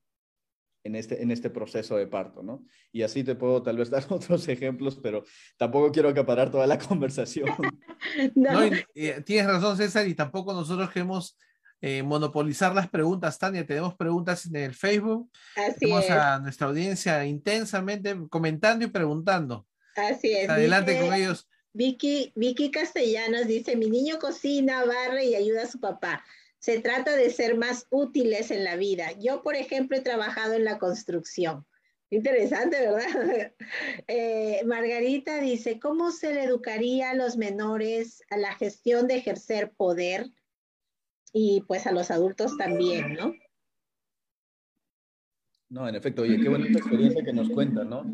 en 0.84 0.94
este, 0.94 1.22
en 1.22 1.30
este 1.30 1.50
proceso 1.50 1.96
de 1.96 2.06
parto, 2.06 2.42
¿no? 2.42 2.64
Y 2.92 3.02
así 3.02 3.24
te 3.24 3.34
puedo 3.34 3.62
tal 3.62 3.78
vez 3.78 3.90
dar 3.90 4.04
otros 4.10 4.46
ejemplos, 4.48 5.00
pero 5.02 5.24
tampoco 5.56 5.90
quiero 5.90 6.10
acaparar 6.10 6.50
toda 6.50 6.66
la 6.66 6.78
conversación. 6.88 7.48
no. 8.34 8.62
Eh, 8.94 9.22
tienes 9.24 9.46
razón, 9.46 9.76
César, 9.76 10.06
y 10.06 10.14
tampoco 10.14 10.52
nosotros 10.52 10.90
queremos 10.90 11.36
eh, 11.80 12.02
monopolizar 12.02 12.74
las 12.74 12.88
preguntas, 12.88 13.38
Tania. 13.38 13.66
Tenemos 13.66 13.94
preguntas 13.96 14.46
en 14.46 14.56
el 14.56 14.74
Facebook. 14.74 15.30
Así 15.56 15.80
Tenemos 15.80 16.08
a 16.10 16.38
nuestra 16.38 16.68
audiencia 16.68 17.24
intensamente 17.24 18.16
comentando 18.28 18.84
y 18.84 18.88
preguntando. 18.88 19.66
Así 19.96 20.32
es. 20.32 20.48
Adelante 20.48 21.00
con 21.00 21.14
ellos. 21.14 21.48
Vicky, 21.72 22.32
Vicky 22.36 22.70
Castellanos 22.70 23.46
dice, 23.48 23.74
mi 23.74 23.90
niño 23.90 24.18
cocina, 24.18 24.84
barre 24.84 25.24
y 25.24 25.34
ayuda 25.34 25.64
a 25.64 25.66
su 25.66 25.80
papá. 25.80 26.24
Se 26.64 26.80
trata 26.80 27.14
de 27.14 27.28
ser 27.28 27.58
más 27.58 27.86
útiles 27.90 28.50
en 28.50 28.64
la 28.64 28.76
vida. 28.76 29.12
Yo, 29.20 29.42
por 29.42 29.54
ejemplo, 29.54 29.98
he 29.98 30.00
trabajado 30.00 30.54
en 30.54 30.64
la 30.64 30.78
construcción. 30.78 31.66
Interesante, 32.08 32.80
¿verdad? 32.80 33.52
Eh, 34.08 34.62
Margarita 34.64 35.42
dice, 35.42 35.78
¿cómo 35.78 36.10
se 36.10 36.32
le 36.32 36.44
educaría 36.44 37.10
a 37.10 37.14
los 37.14 37.36
menores 37.36 38.22
a 38.30 38.38
la 38.38 38.54
gestión 38.54 39.08
de 39.08 39.16
ejercer 39.16 39.72
poder? 39.76 40.30
Y 41.34 41.62
pues 41.68 41.86
a 41.86 41.92
los 41.92 42.10
adultos 42.10 42.56
también, 42.56 43.12
¿no? 43.12 43.34
No, 45.68 45.86
en 45.86 45.96
efecto, 45.96 46.22
oye, 46.22 46.40
qué 46.40 46.48
buena 46.48 46.66
experiencia 46.66 47.22
que 47.22 47.34
nos 47.34 47.50
cuenta, 47.50 47.84
¿no? 47.84 48.06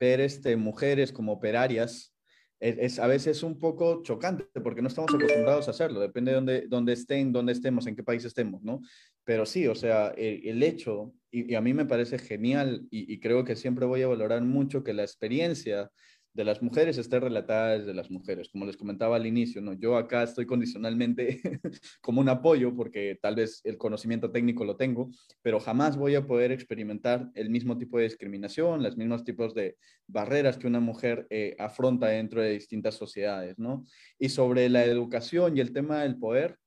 Ver 0.00 0.20
este, 0.20 0.56
mujeres 0.56 1.12
como 1.12 1.34
operarias 1.34 2.12
es, 2.60 2.98
a 2.98 3.06
veces 3.06 3.42
un 3.42 3.58
poco 3.58 4.02
chocante 4.02 4.46
porque 4.62 4.82
no 4.82 4.88
estamos 4.88 5.14
acostumbrados 5.14 5.68
a 5.68 5.72
hacerlo, 5.72 6.00
depende 6.00 6.32
de 6.40 6.66
dónde, 6.68 6.92
estén, 6.92 7.32
dónde 7.32 7.52
estemos, 7.52 7.86
en 7.86 7.96
qué 7.96 8.02
país 8.02 8.24
estemos, 8.24 8.62
¿no? 8.62 8.80
Pero 9.24 9.46
sí, 9.46 9.66
o 9.66 9.74
sea, 9.74 10.08
el, 10.16 10.62
hecho, 10.62 11.12
y, 11.30 11.54
a 11.54 11.60
mí 11.60 11.74
me 11.74 11.86
parece 11.86 12.18
genial 12.18 12.86
y, 12.90 13.18
creo 13.20 13.44
que 13.44 13.56
siempre 13.56 13.86
voy 13.86 14.02
a 14.02 14.08
valorar 14.08 14.42
mucho 14.42 14.84
que 14.84 14.94
la 14.94 15.02
experiencia 15.02 15.90
de 16.34 16.44
las 16.44 16.60
mujeres 16.62 16.98
está 16.98 17.20
relatada 17.20 17.78
desde 17.78 17.94
las 17.94 18.10
mujeres. 18.10 18.48
Como 18.48 18.66
les 18.66 18.76
comentaba 18.76 19.14
al 19.16 19.26
inicio, 19.26 19.62
¿no? 19.62 19.72
yo 19.72 19.96
acá 19.96 20.24
estoy 20.24 20.46
condicionalmente 20.46 21.40
como 22.02 22.20
un 22.20 22.28
apoyo 22.28 22.74
porque 22.74 23.18
tal 23.22 23.36
vez 23.36 23.60
el 23.64 23.78
conocimiento 23.78 24.32
técnico 24.32 24.64
lo 24.64 24.76
tengo, 24.76 25.10
pero 25.42 25.60
jamás 25.60 25.96
voy 25.96 26.16
a 26.16 26.26
poder 26.26 26.50
experimentar 26.50 27.30
el 27.34 27.50
mismo 27.50 27.78
tipo 27.78 27.98
de 27.98 28.04
discriminación, 28.04 28.82
los 28.82 28.96
mismos 28.96 29.24
tipos 29.24 29.54
de 29.54 29.76
barreras 30.08 30.58
que 30.58 30.66
una 30.66 30.80
mujer 30.80 31.26
eh, 31.30 31.54
afronta 31.58 32.08
dentro 32.08 32.42
de 32.42 32.50
distintas 32.50 32.96
sociedades. 32.96 33.56
¿no? 33.56 33.84
Y 34.18 34.28
sobre 34.28 34.68
la 34.68 34.84
educación 34.84 35.56
y 35.56 35.60
el 35.60 35.72
tema 35.72 36.02
del 36.02 36.18
poder, 36.18 36.58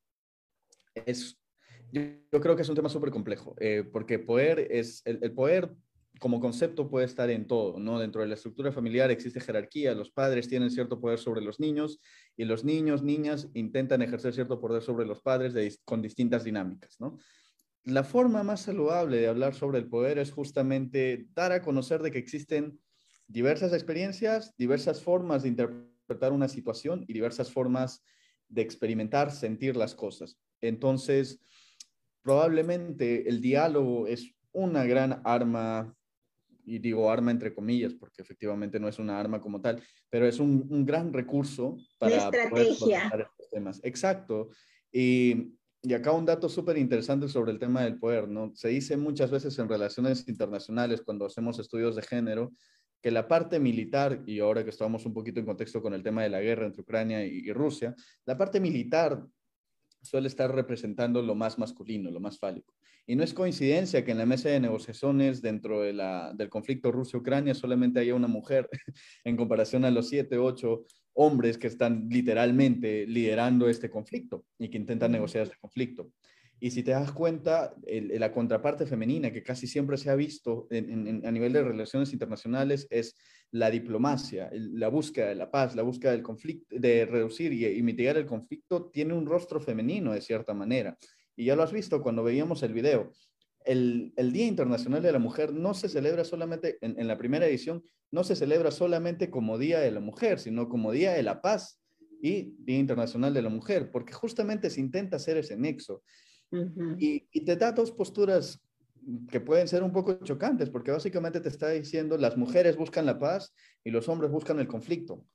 es, 1.05 1.37
yo, 1.91 2.01
creo 2.41 2.55
que 2.55 2.61
es 2.61 2.69
un 2.69 2.75
tema 2.75 2.89
súper 2.89 3.11
complejo, 3.11 3.53
eh, 3.59 3.83
porque 3.91 4.17
poder 4.17 4.67
es, 4.71 5.01
el 5.05 5.31
poder 5.33 5.75
como 6.19 6.39
concepto 6.39 6.89
puede 6.89 7.05
estar 7.05 7.29
en 7.29 7.47
todo, 7.47 7.79
¿no? 7.79 7.99
Dentro 7.99 8.21
de 8.21 8.27
la 8.27 8.35
estructura 8.35 8.71
familiar 8.71 9.11
existe 9.11 9.39
jerarquía, 9.39 9.93
los 9.93 10.11
padres 10.11 10.47
tienen 10.47 10.71
cierto 10.71 10.99
poder 10.99 11.19
sobre 11.19 11.41
los 11.41 11.59
niños 11.59 11.99
y 12.35 12.45
los 12.45 12.63
niños, 12.63 13.03
niñas 13.03 13.49
intentan 13.53 14.01
ejercer 14.01 14.33
cierto 14.33 14.59
poder 14.59 14.81
sobre 14.81 15.05
los 15.05 15.21
padres 15.21 15.79
con 15.85 16.01
distintas 16.01 16.43
dinámicas, 16.43 16.99
¿no? 16.99 17.17
La 17.83 18.03
forma 18.03 18.43
más 18.43 18.61
saludable 18.61 19.17
de 19.17 19.27
hablar 19.27 19.53
sobre 19.53 19.79
el 19.79 19.87
poder 19.87 20.17
es 20.17 20.31
justamente 20.31 21.27
dar 21.33 21.53
a 21.53 21.61
conocer 21.61 22.01
de 22.01 22.11
que 22.11 22.17
existen 22.17 22.79
diversas 23.27 23.73
experiencias, 23.73 24.53
diversas 24.57 25.01
formas 25.01 25.43
de 25.43 25.49
interpretar 25.49 26.33
una 26.33 26.49
situación 26.49 27.05
y 27.07 27.13
diversas 27.13 27.51
formas 27.51 28.03
de 28.49 28.61
experimentar, 28.61 29.31
sentir 29.31 29.75
las 29.75 29.95
cosas. 29.95 30.37
Entonces, 30.61 31.39
probablemente 32.21 33.29
el 33.29 33.39
diálogo 33.39 34.07
es 34.07 34.33
una 34.51 34.85
gran 34.85 35.21
arma 35.23 35.95
y 36.67 36.79
digo 36.79 37.09
arma 37.09 37.31
entre 37.31 37.53
comillas, 37.53 37.93
porque 37.93 38.21
efectivamente 38.21 38.79
no 38.79 38.87
es 38.87 38.99
una 38.99 39.19
arma 39.19 39.41
como 39.41 39.61
tal, 39.61 39.81
pero 40.09 40.27
es 40.27 40.39
un, 40.39 40.67
un 40.69 40.85
gran 40.85 41.13
recurso 41.13 41.77
para 41.97 42.17
estrategia. 42.17 43.09
poder 43.09 43.27
estos 43.29 43.49
temas. 43.49 43.79
Exacto. 43.83 44.49
Y, 44.91 45.53
y 45.81 45.93
acá 45.93 46.11
un 46.11 46.25
dato 46.25 46.49
súper 46.49 46.77
interesante 46.77 47.29
sobre 47.29 47.53
el 47.53 47.59
tema 47.59 47.83
del 47.83 47.97
poder, 47.97 48.27
¿no? 48.27 48.51
Se 48.53 48.67
dice 48.67 48.97
muchas 48.97 49.31
veces 49.31 49.57
en 49.59 49.69
relaciones 49.69 50.27
internacionales, 50.27 51.01
cuando 51.01 51.25
hacemos 51.25 51.57
estudios 51.59 51.95
de 51.95 52.01
género, 52.01 52.51
que 53.01 53.11
la 53.11 53.27
parte 53.27 53.59
militar, 53.59 54.23
y 54.25 54.39
ahora 54.39 54.63
que 54.63 54.71
estamos 54.71 55.05
un 55.05 55.13
poquito 55.13 55.39
en 55.39 55.45
contexto 55.45 55.81
con 55.81 55.93
el 55.93 56.03
tema 56.03 56.23
de 56.23 56.29
la 56.29 56.41
guerra 56.41 56.65
entre 56.65 56.81
Ucrania 56.81 57.25
y, 57.25 57.51
Rusia, 57.53 57.95
la 58.25 58.37
parte 58.37 58.59
militar 58.59 59.23
suele 60.07 60.27
estar 60.27 60.53
representando 60.53 61.21
lo 61.21 61.35
más 61.35 61.59
masculino, 61.59 62.09
lo 62.11 62.19
más 62.19 62.39
fálico. 62.39 62.73
Y 63.05 63.15
no 63.15 63.23
es 63.23 63.33
coincidencia 63.33 64.03
que 64.03 64.11
en 64.11 64.17
la 64.17 64.25
mesa 64.25 64.49
de 64.49 64.59
negociaciones 64.59 65.41
dentro 65.41 65.81
de 65.81 65.93
la, 65.93 66.33
del 66.33 66.49
conflicto 66.49 66.91
Rusia-Ucrania 66.91 67.55
solamente 67.55 67.99
haya 67.99 68.15
una 68.15 68.27
mujer 68.27 68.69
en 69.23 69.37
comparación 69.37 69.85
a 69.85 69.91
los 69.91 70.09
siete, 70.09 70.37
ocho 70.37 70.85
hombres 71.13 71.57
que 71.57 71.67
están 71.67 72.07
literalmente 72.09 73.07
liderando 73.07 73.69
este 73.69 73.89
conflicto 73.89 74.45
y 74.59 74.69
que 74.69 74.77
intentan 74.77 75.11
negociar 75.11 75.43
este 75.43 75.57
conflicto. 75.59 76.11
Y 76.59 76.71
si 76.71 76.81
te 76.81 76.91
das 76.91 77.11
cuenta, 77.11 77.75
la 77.85 78.31
contraparte 78.31 78.87
femenina 78.87 79.31
que 79.31 79.43
casi 79.43 79.67
siempre 79.67 79.97
se 79.97 80.09
ha 80.09 80.15
visto 80.15 80.67
a 80.71 81.31
nivel 81.31 81.53
de 81.53 81.63
relaciones 81.63 82.13
internacionales 82.13 82.87
es 82.89 83.15
la 83.51 83.69
diplomacia, 83.69 84.49
la 84.51 84.87
búsqueda 84.87 85.27
de 85.27 85.35
la 85.35 85.51
paz, 85.51 85.75
la 85.75 85.83
búsqueda 85.83 86.11
del 86.11 86.23
conflicto, 86.23 86.75
de 86.77 87.05
reducir 87.05 87.53
y, 87.53 87.81
mitigar 87.83 88.17
el 88.17 88.25
conflicto, 88.25 88.89
tiene 88.89 89.13
un 89.13 89.27
rostro 89.27 89.59
femenino 89.59 90.13
de 90.13 90.21
cierta 90.21 90.53
manera. 90.53 90.97
Y 91.35 91.45
ya 91.45 91.55
lo 91.55 91.61
has 91.61 91.71
visto 91.71 92.01
cuando 92.01 92.23
veíamos 92.23 92.63
el 92.63 92.73
video. 92.73 93.11
El, 93.63 94.13
Día 94.15 94.47
Internacional 94.47 95.03
de 95.03 95.11
la 95.11 95.19
Mujer 95.19 95.53
no 95.53 95.75
se 95.75 95.89
celebra 95.89 96.23
solamente, 96.23 96.79
en, 96.81 96.99
en 96.99 97.07
la 97.07 97.17
primera 97.17 97.45
edición, 97.45 97.83
no 98.09 98.23
se 98.23 98.35
celebra 98.35 98.71
solamente 98.71 99.29
como 99.29 99.59
Día 99.59 99.79
de 99.79 99.91
la 99.91 99.99
Mujer, 99.99 100.39
sino 100.39 100.69
como 100.69 100.91
Día 100.91 101.13
de 101.13 101.21
la 101.21 101.41
Paz 101.41 101.79
y 102.21 102.55
Día 102.57 102.79
Internacional 102.79 103.33
de 103.33 103.43
la 103.43 103.49
Mujer, 103.49 103.91
porque 103.91 104.13
justamente 104.13 104.71
se 104.71 104.81
intenta 104.81 105.17
hacer 105.17 105.37
ese 105.37 105.55
nexo 105.55 106.01
y, 106.51 107.45
te 107.45 107.55
da 107.55 107.71
dos 107.71 107.91
posturas 107.91 108.59
que 109.29 109.39
pueden 109.39 109.67
ser 109.67 109.83
un 109.83 109.91
poco 109.91 110.19
chocantes, 110.23 110.69
porque 110.69 110.91
básicamente 110.91 111.39
te 111.39 111.49
está 111.49 111.69
diciendo 111.69 112.17
las 112.17 112.35
mujeres 112.37 112.75
buscan 112.75 113.05
la 113.05 113.19
paz 113.19 113.53
y 113.83 113.91
los 113.91 114.09
hombres 114.09 114.31
buscan 114.31 114.59
el 114.59 114.67
conflicto. 114.67 115.25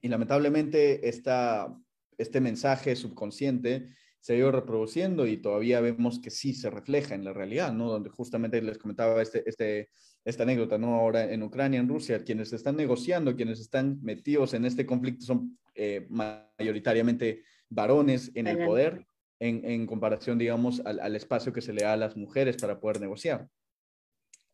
Y 0.00 0.08
lamentablemente 0.08 1.08
esta, 1.08 1.76
este 2.16 2.40
mensaje 2.40 2.96
subconsciente 2.96 3.90
se 4.20 4.34
ha 4.34 4.36
ido 4.36 4.52
reproduciendo 4.52 5.26
y 5.26 5.38
todavía 5.38 5.80
vemos 5.80 6.18
que 6.20 6.30
sí 6.30 6.54
se 6.54 6.70
refleja 6.70 7.14
en 7.14 7.24
la 7.24 7.32
realidad, 7.32 7.72
¿no? 7.72 7.90
Donde 7.90 8.10
justamente 8.10 8.60
les 8.60 8.78
comentaba 8.78 9.20
este, 9.20 9.48
este, 9.48 9.88
esta 10.24 10.42
anécdota, 10.42 10.78
¿no? 10.78 10.94
Ahora 10.94 11.30
en 11.30 11.42
Ucrania, 11.42 11.80
en 11.80 11.88
Rusia, 11.88 12.22
quienes 12.22 12.52
están 12.52 12.76
negociando, 12.76 13.34
quienes 13.34 13.60
están 13.60 13.98
metidos 14.02 14.52
en 14.54 14.66
este 14.66 14.84
conflicto 14.84 15.24
son 15.24 15.58
eh, 15.74 16.06
mayoritariamente 16.10 17.42
varones 17.70 18.30
en 18.34 18.46
el 18.46 18.64
poder 18.64 19.06
en, 19.40 19.86
comparación, 19.86 20.38
digamos, 20.38 20.80
al, 20.84 21.16
espacio 21.16 21.52
que 21.52 21.62
se 21.62 21.72
le 21.72 21.82
da 21.82 21.94
a 21.94 21.96
las 21.96 22.16
mujeres 22.16 22.56
para 22.56 22.78
poder 22.78 23.00
negociar. 23.00 23.48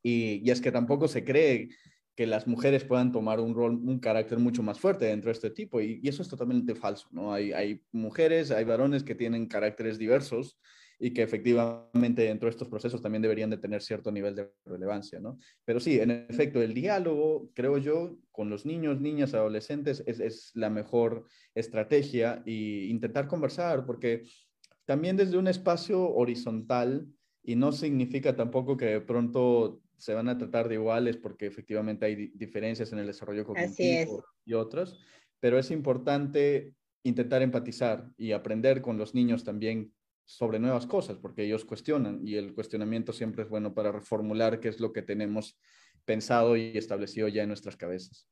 Y, 0.03 0.49
es 0.49 0.61
que 0.61 0.73
tampoco 0.73 1.09
se 1.09 1.25
cree 1.25 1.69
que 2.15 2.27
las 2.27 2.47
mujeres 2.47 2.85
puedan 2.85 3.13
tomar 3.13 3.41
un 3.41 3.55
rol, 3.55 3.73
un 3.75 3.99
carácter 3.99 4.39
mucho 4.39 4.63
más 4.63 4.81
fuerte 4.81 5.07
dentro 5.07 5.29
de 5.29 5.33
este 5.33 5.51
tipo, 5.51 5.81
y, 5.81 6.01
eso 6.05 6.23
es 6.23 6.29
totalmente 6.29 6.75
falso, 6.75 7.09
¿no? 7.11 7.35
Hay, 7.35 7.53
hay 7.53 7.83
mujeres, 7.93 8.51
hay 8.51 8.65
varones 8.65 9.03
que 9.03 9.15
tienen 9.15 9.47
caracteres 9.47 9.99
diversos 9.99 10.59
y 10.99 11.13
que 11.13 11.23
efectivamente 11.23 12.23
dentro 12.23 12.47
de 12.47 12.53
estos 12.53 12.69
procesos 12.69 13.03
también 13.03 13.21
deberían 13.21 13.51
de 13.51 13.59
tener 13.59 13.83
cierto 13.83 14.11
nivel 14.11 14.35
de 14.35 14.51
relevancia, 14.65 15.21
¿no? 15.21 15.39
Pero 15.65 15.81
sí, 15.81 16.01
en 16.01 16.11
efecto, 16.11 16.63
el 16.63 16.73
diálogo, 16.73 17.51
creo 17.55 17.77
yo, 17.77 18.17
con 18.31 18.49
los 18.49 18.65
niños, 18.65 19.01
niñas, 19.01 19.35
adolescentes 19.35 20.03
es, 20.07 20.21
es 20.21 20.53
la 20.55 20.71
mejor 20.71 21.27
estrategia 21.55 22.43
y 22.47 22.89
intentar 22.89 23.29
conversar, 23.29 23.85
porque 23.85 24.23
también 24.87 25.17
desde 25.17 25.37
un 25.37 25.49
espacio 25.49 26.09
horizontal 26.11 27.07
y 27.43 27.57
no 27.57 27.73
significa 27.73 28.35
tampoco 28.35 28.77
que 28.77 28.87
de 28.87 29.01
pronto 29.01 29.83
se 29.99 30.15
van 30.15 30.29
a 30.29 30.39
tratar 30.39 30.69
de 30.69 30.75
iguales 30.75 31.17
porque 31.17 31.47
efectivamente 31.47 32.07
hay 32.07 32.29
diferencias 32.35 32.93
en 32.93 33.01
el 33.01 33.07
desarrollo 33.07 33.45
cognitivo 33.45 34.25
y 34.45 34.55
otros, 34.55 34.99
pero 35.41 35.59
es 35.59 35.71
importante 35.71 36.75
intentar 37.03 37.43
empatizar 37.43 38.09
y 38.17 38.33
aprender 38.33 38.83
con 38.83 38.99
los 38.99 39.15
niños 39.15 39.45
también 39.45 39.93
sobre 40.25 40.59
nuevas 40.59 40.87
cosas, 40.87 41.19
porque 41.19 41.45
ellos 41.45 41.65
cuestionan 41.65 42.27
y 42.27 42.35
el 42.35 42.53
cuestionamiento 42.53 43.13
siempre 43.13 43.45
es 43.45 43.49
bueno 43.49 43.75
para 43.75 43.93
reformular 43.93 44.59
qué 44.61 44.69
es 44.69 44.81
lo 44.81 44.93
que 44.93 45.03
tenemos 45.03 45.59
pensado 46.05 46.57
y 46.57 46.77
establecido 46.77 47.29
ya 47.29 47.43
en 47.43 47.49
nuestras 47.49 47.77
cabezas. 47.77 48.29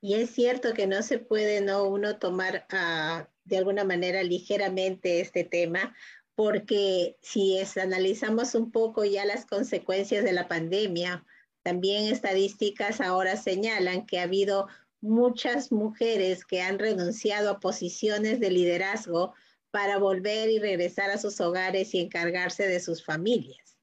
Y 0.00 0.14
es 0.14 0.30
cierto 0.30 0.72
que 0.72 0.86
no 0.86 1.02
se 1.02 1.18
puede 1.18 1.60
no 1.60 1.84
uno 1.88 2.18
tomar 2.18 2.66
ah, 2.70 3.28
de 3.46 3.58
alguna 3.58 3.84
manera 3.84 4.22
ligeramente 4.22 5.20
este 5.20 5.44
tema, 5.44 5.94
porque 6.34 7.16
si 7.22 7.58
es, 7.58 7.76
analizamos 7.76 8.54
un 8.54 8.70
poco 8.70 9.04
ya 9.04 9.24
las 9.24 9.46
consecuencias 9.46 10.24
de 10.24 10.32
la 10.32 10.48
pandemia, 10.48 11.24
también 11.62 12.12
estadísticas 12.12 13.00
ahora 13.00 13.36
señalan 13.36 14.06
que 14.06 14.20
ha 14.20 14.24
habido 14.24 14.68
muchas 15.00 15.72
mujeres 15.72 16.44
que 16.44 16.62
han 16.62 16.78
renunciado 16.78 17.50
a 17.50 17.60
posiciones 17.60 18.38
de 18.40 18.50
liderazgo 18.50 19.34
para 19.70 19.98
volver 19.98 20.48
y 20.50 20.58
regresar 20.58 21.10
a 21.10 21.18
sus 21.18 21.40
hogares 21.40 21.94
y 21.94 22.00
encargarse 22.00 22.66
de 22.66 22.80
sus 22.80 23.04
familias. 23.04 23.78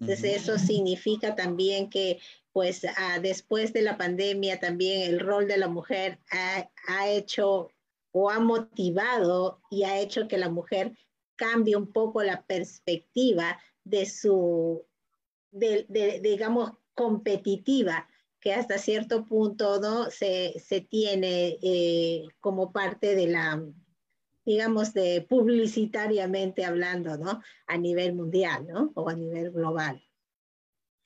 Entonces, 0.00 0.42
eso 0.42 0.58
significa 0.58 1.34
también 1.34 1.88
que 1.88 2.18
pues 2.54 2.86
ah, 2.96 3.18
después 3.20 3.72
de 3.72 3.82
la 3.82 3.96
pandemia 3.96 4.60
también 4.60 5.02
el 5.02 5.18
rol 5.18 5.48
de 5.48 5.56
la 5.56 5.66
mujer 5.66 6.20
ha, 6.30 7.08
hecho 7.08 7.68
o 8.16 8.30
ha 8.30 8.38
motivado 8.38 9.60
y 9.70 9.82
ha 9.82 9.98
hecho 9.98 10.28
que 10.28 10.38
la 10.38 10.48
mujer 10.48 10.96
cambie 11.34 11.74
un 11.74 11.92
poco 11.92 12.22
la 12.22 12.46
perspectiva 12.46 13.58
de 13.82 14.06
su, 14.06 14.86
digamos, 15.50 16.70
competitiva, 16.94 18.08
que 18.38 18.54
hasta 18.54 18.78
cierto 18.78 19.24
punto 19.24 19.80
¿no? 19.80 20.10
se, 20.12 20.54
tiene 20.88 21.58
eh, 21.60 22.22
como 22.38 22.70
parte 22.70 23.16
de 23.16 23.26
la, 23.26 23.60
digamos, 24.44 24.94
de 24.94 25.26
publicitariamente 25.28 26.64
hablando, 26.64 27.18
¿no? 27.18 27.42
A 27.66 27.76
nivel 27.76 28.14
mundial, 28.14 28.64
¿no? 28.68 28.92
O 28.94 29.08
a 29.08 29.14
nivel 29.16 29.50
global. 29.50 30.00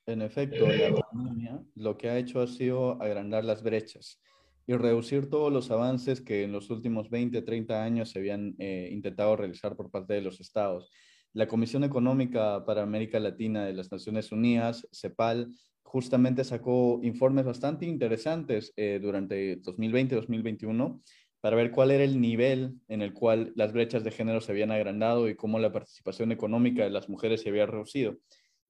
En 0.04 0.20
efecto, 0.20 0.66
la 0.66 0.94
pandemia 0.94 1.62
lo 1.74 1.96
que 1.96 2.10
ha 2.10 2.18
hecho 2.18 2.42
ha 2.42 2.46
sido 2.46 3.00
agrandar 3.00 3.44
las 3.44 3.62
brechas 3.62 4.20
y 4.68 4.74
reducir 4.74 5.30
todos 5.30 5.50
los 5.50 5.70
avances 5.70 6.20
que 6.20 6.44
en 6.44 6.52
los 6.52 6.68
últimos 6.68 7.08
20, 7.08 7.40
30 7.40 7.82
años 7.82 8.10
se 8.10 8.18
habían 8.18 8.54
eh, 8.58 8.90
intentado 8.92 9.34
realizar 9.34 9.74
por 9.74 9.90
parte 9.90 10.12
de 10.12 10.20
los 10.20 10.40
estados. 10.40 10.90
La 11.32 11.48
Comisión 11.48 11.84
Económica 11.84 12.66
para 12.66 12.82
América 12.82 13.18
Latina 13.18 13.64
de 13.64 13.72
las 13.72 13.90
Naciones 13.90 14.30
Unidas, 14.30 14.86
CEPAL, 14.92 15.48
justamente 15.82 16.44
sacó 16.44 17.00
informes 17.02 17.46
bastante 17.46 17.86
interesantes 17.86 18.74
eh, 18.76 19.00
durante 19.00 19.58
2020-2021 19.62 21.00
para 21.40 21.56
ver 21.56 21.70
cuál 21.70 21.90
era 21.90 22.04
el 22.04 22.20
nivel 22.20 22.74
en 22.88 23.00
el 23.00 23.14
cual 23.14 23.54
las 23.56 23.72
brechas 23.72 24.04
de 24.04 24.10
género 24.10 24.42
se 24.42 24.52
habían 24.52 24.70
agrandado 24.70 25.30
y 25.30 25.34
cómo 25.34 25.58
la 25.58 25.72
participación 25.72 26.30
económica 26.30 26.84
de 26.84 26.90
las 26.90 27.08
mujeres 27.08 27.40
se 27.40 27.48
había 27.48 27.64
reducido 27.64 28.18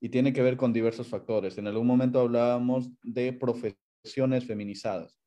y 0.01 0.11
tiene 0.11 0.33
que 0.33 0.43
ver 0.43 0.57
con 0.57 0.73
diversos 0.73 1.09
factores. 1.09 1.59
En 1.59 1.67
algún 1.67 1.89
momento 1.89 2.21
hablábamos 2.21 2.89
de 3.03 3.33
profesiones 3.33 4.45
feminizadas. 4.47 5.18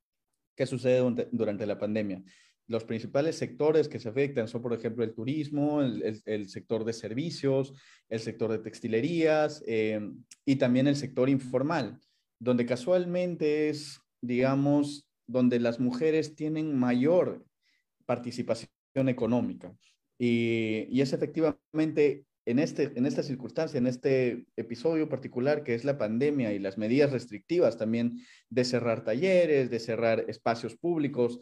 ¿Qué 0.54 0.66
sucede 0.66 1.28
durante 1.30 1.66
la 1.66 1.78
pandemia? 1.78 2.22
Los 2.68 2.84
principales 2.84 3.36
sectores 3.36 3.88
que 3.88 3.98
se 3.98 4.08
afectan 4.08 4.48
son, 4.48 4.62
por 4.62 4.72
ejemplo, 4.72 5.04
el 5.04 5.14
turismo, 5.14 5.82
el, 5.82 6.48
sector 6.48 6.84
de 6.84 6.92
servicios, 6.92 7.72
el 8.08 8.20
sector 8.20 8.50
de 8.50 8.58
textilerías 8.58 9.62
eh, 9.66 10.00
y 10.44 10.56
también 10.56 10.86
el 10.86 10.96
sector 10.96 11.28
informal, 11.28 11.98
donde 12.38 12.64
casualmente 12.64 13.68
es, 13.68 14.00
digamos, 14.20 15.06
donde 15.26 15.58
las 15.58 15.80
mujeres 15.80 16.34
tienen 16.34 16.78
mayor 16.78 17.44
participación 18.06 18.68
económica. 18.94 19.76
Y, 20.18 20.86
y 20.88 21.00
es 21.00 21.12
efectivamente 21.12 22.24
en, 22.44 22.58
este, 22.58 22.92
en 22.96 23.06
esta 23.06 23.22
circunstancia, 23.22 23.78
en 23.78 23.86
este 23.86 24.46
episodio 24.56 25.08
particular 25.08 25.62
que 25.62 25.74
es 25.74 25.84
la 25.84 25.98
pandemia 25.98 26.52
y 26.52 26.58
las 26.58 26.78
medidas 26.78 27.12
restrictivas 27.12 27.76
también 27.76 28.20
de 28.50 28.64
cerrar 28.64 29.04
talleres, 29.04 29.70
de 29.70 29.78
cerrar 29.78 30.24
espacios 30.28 30.76
públicos, 30.76 31.40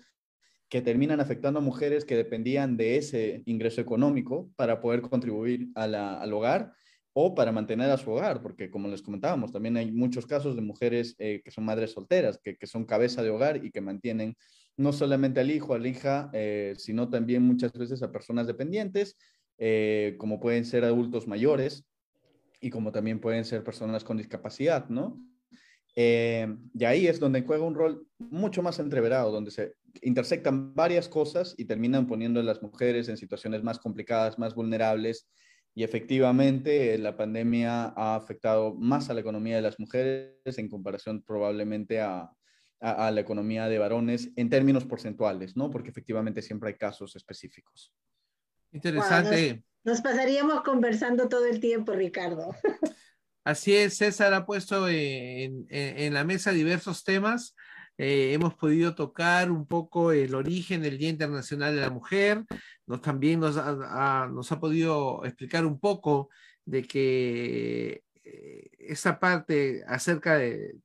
que 0.69 0.83
terminan 0.83 1.21
afectando 1.21 1.59
a 1.59 1.63
mujeres 1.63 2.05
que 2.05 2.17
dependían 2.17 2.77
de 2.77 2.97
ese 2.97 3.43
ingreso 3.47 3.81
económico 3.81 4.51
para 4.55 4.81
poder 4.81 5.03
contribuir 5.03 5.69
al 5.75 6.33
hogar 6.33 6.73
o 7.13 7.35
para 7.35 7.51
mantener 7.51 7.91
a 7.91 7.97
su 7.97 8.13
hogar, 8.13 8.41
porque 8.41 8.71
como 8.71 8.87
les 8.87 9.03
comentábamos, 9.03 9.51
también 9.51 9.77
hay 9.77 9.91
muchos 9.91 10.27
casos 10.27 10.55
de 10.55 10.63
mujeres 10.63 11.17
eh, 11.19 11.43
que 11.45 11.51
son 11.51 11.65
madres 11.65 11.91
solteras, 11.91 12.39
que, 12.39 12.57
que, 12.57 12.69
son 12.69 12.85
cabeza 12.85 13.21
de 13.21 13.31
hogar 13.31 13.65
y 13.65 13.73
que 13.73 13.81
mantienen 13.81 14.37
no 14.77 14.93
solamente 14.93 15.41
al 15.41 15.51
hijo, 15.51 15.75
a 15.75 15.81
la 15.81 15.89
hija, 15.89 16.31
eh, 16.33 16.75
sino 16.79 17.11
también 17.11 17.43
muchas 17.43 17.73
veces 17.73 18.03
a 18.05 18.13
personas 18.13 18.47
dependientes 18.47 19.17
eh, 19.63 20.17
como 20.17 20.41
pueden 20.41 20.65
ser 20.65 20.85
adultos 20.85 21.29
mayores 21.29 21.85
y 22.63 22.71
como 22.71 22.93
también 22.93 23.21
pueden 23.21 23.45
ser 23.45 23.63
personas 23.63 24.05
con 24.05 24.17
discapacidad, 24.17 24.89
¿no? 24.89 25.23
Eh, 25.95 26.57
y 26.73 26.85
ahí 26.85 27.07
es 27.07 27.21
donde 27.21 27.43
juega 27.43 27.65
un 27.65 27.75
rol 27.75 28.07
mucho 28.19 28.63
más 28.63 28.79
entreverado, 28.79 29.31
donde 29.31 29.51
se 29.51 29.75
intersectan 30.01 30.75
varias 30.75 31.11
cosas 31.11 31.55
y 31.59 31.67
terminan 31.67 32.07
poniendo 32.07 32.41
a 32.41 32.43
las 32.43 32.63
mujeres 32.63 33.11
en 33.11 33.19
situaciones 33.19 33.63
más 33.63 33.79
complicadas, 33.79 34.39
más 34.39 34.55
vulnerables. 34.55 35.29
Y 35.75 35.85
efectivamente 35.85 36.97
la 36.97 37.19
pandemia 37.19 37.93
ha 37.97 38.17
afectado 38.17 38.75
más 38.75 39.11
a 39.11 39.15
la 39.15 39.21
economía 39.21 39.57
de 39.57 39.63
las 39.63 39.79
mujeres 39.79 40.57
en 40.57 40.71
comparación 40.71 41.23
probablemente 41.23 42.01
a, 42.01 42.31
a, 42.81 43.11
la 43.11 43.21
economía 43.21 43.69
de 43.69 43.79
varones 43.79 44.31
en 44.37 44.49
términos 44.49 44.87
porcentuales, 44.87 45.55
¿no? 45.55 45.71
Porque 45.71 45.91
efectivamente 45.91 46.41
siempre 46.41 46.71
hay 46.71 46.77
casos 46.77 47.15
específicos. 47.15 47.93
Interesante. 48.73 49.63
nos, 49.85 50.01
pasaríamos 50.01 50.63
conversando 50.63 51.29
todo 51.29 51.47
el 51.47 51.61
tiempo, 51.61 51.93
Ricardo. 51.93 52.55
Así 53.45 53.75
es, 53.75 53.97
César 53.97 54.35
ha 54.35 54.47
puesto 54.47 54.87
en, 54.89 55.67
la 56.13 56.25
mesa 56.25 56.53
diversos 56.53 57.05
temas. 57.05 57.55
Eh, 57.97 58.33
hemos 58.33 58.55
podido 58.55 58.95
tocar 58.95 59.51
un 59.51 59.67
poco 59.67 60.13
el 60.13 60.35
origen 60.35 60.83
del 60.83 60.99
Día 60.99 61.09
Internacional 61.09 61.75
de 61.75 61.81
la 61.81 61.91
Mujer. 61.91 62.45
Nos, 62.87 63.01
también 63.03 63.41
nos 63.41 63.57
nos 63.57 64.53
ha 64.53 64.61
podido 64.61 65.25
explicar 65.25 65.67
un 65.67 65.81
poco 65.81 66.29
de 66.65 66.85
que 66.85 68.05
eh, 68.25 68.71
esa 68.79 69.19
parte 69.19 69.83
acerca 69.87 70.37
de, 70.37 70.77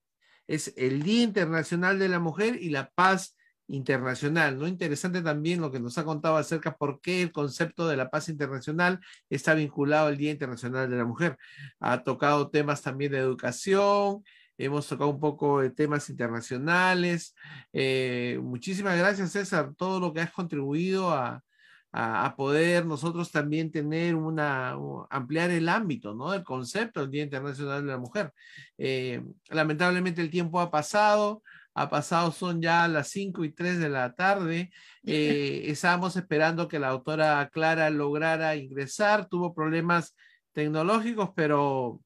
es 0.47 0.73
el 0.77 1.03
Día 1.03 1.23
Internacional 1.23 1.99
de 1.99 2.09
la 2.09 2.19
Mujer 2.19 2.57
y 2.61 2.69
la 2.69 2.89
paz 2.91 3.34
internacional, 3.68 4.57
¿no? 4.57 4.68
Interesante 4.68 5.22
también 5.22 5.61
lo 5.61 5.72
que 5.72 5.80
nos 5.80 5.97
ha 5.97 6.03
contado 6.05 6.38
acerca 6.38 6.76
por 6.76 7.01
qué 7.01 7.22
el 7.22 7.32
concepto 7.32 7.88
de 7.88 7.97
la 7.97 8.09
paz 8.09 8.30
internacional 8.30 8.99
está 9.30 9.53
vinculado 9.53 10.07
al 10.07 10.18
Día 10.18 10.32
Internacional 10.32 10.89
de 10.89 10.97
la 10.97 11.05
Mujer. 11.05 11.38
Ha 11.80 12.03
tocado 12.03 12.49
temas 12.49 12.82
también 12.82 13.11
de 13.11 13.20
educación, 13.20 14.24
hemos 14.57 14.88
tocado 14.88 15.09
un 15.09 15.20
poco 15.20 15.61
de 15.61 15.72
temas 15.72 16.09
internacionales. 16.09 17.36
Eh, 17.74 18.39
muchísimas 18.41 18.97
gracias, 18.97 19.32
César, 19.32 19.74
todo 19.76 19.99
lo 19.99 20.13
que 20.13 20.22
has 20.22 20.32
contribuido 20.32 21.11
a, 21.11 21.41
poder 22.36 22.86
nosotros 22.86 23.32
también 23.32 23.72
tener 23.72 24.16
una, 24.16 24.76
ampliar 25.09 25.49
el 25.51 25.70
ámbito, 25.70 26.13
¿no? 26.13 26.34
El 26.34 26.43
concepto 26.43 26.99
del 26.99 27.09
Día 27.09 27.24
Internacional 27.24 27.86
de 27.86 27.91
la 27.91 27.97
Mujer. 27.97 28.34
Eh, 28.78 29.24
lamentablemente 29.47 30.22
el 30.22 30.30
tiempo 30.30 30.59
ha 30.59 30.70
pasado, 30.70 31.41
ha 31.76 31.89
pasado, 31.89 32.32
son 32.32 32.61
ya 32.61 32.88
las 32.88 33.09
5 33.09 33.43
y 33.43 33.51
3 33.51 33.80
de 33.80 33.89
la 33.89 34.15
tarde. 34.15 34.71
Eh, 35.03 35.63
estábamos 35.67 36.15
esperando 36.15 36.67
que 36.69 36.80
la 36.80 36.88
autora 36.88 37.49
Clara 37.51 37.89
lograra 37.89 38.55
ingresar, 38.55 39.28
tuvo 39.28 39.53
problemas 39.53 40.15
tecnológicos, 40.53 41.32
pero 41.36 42.01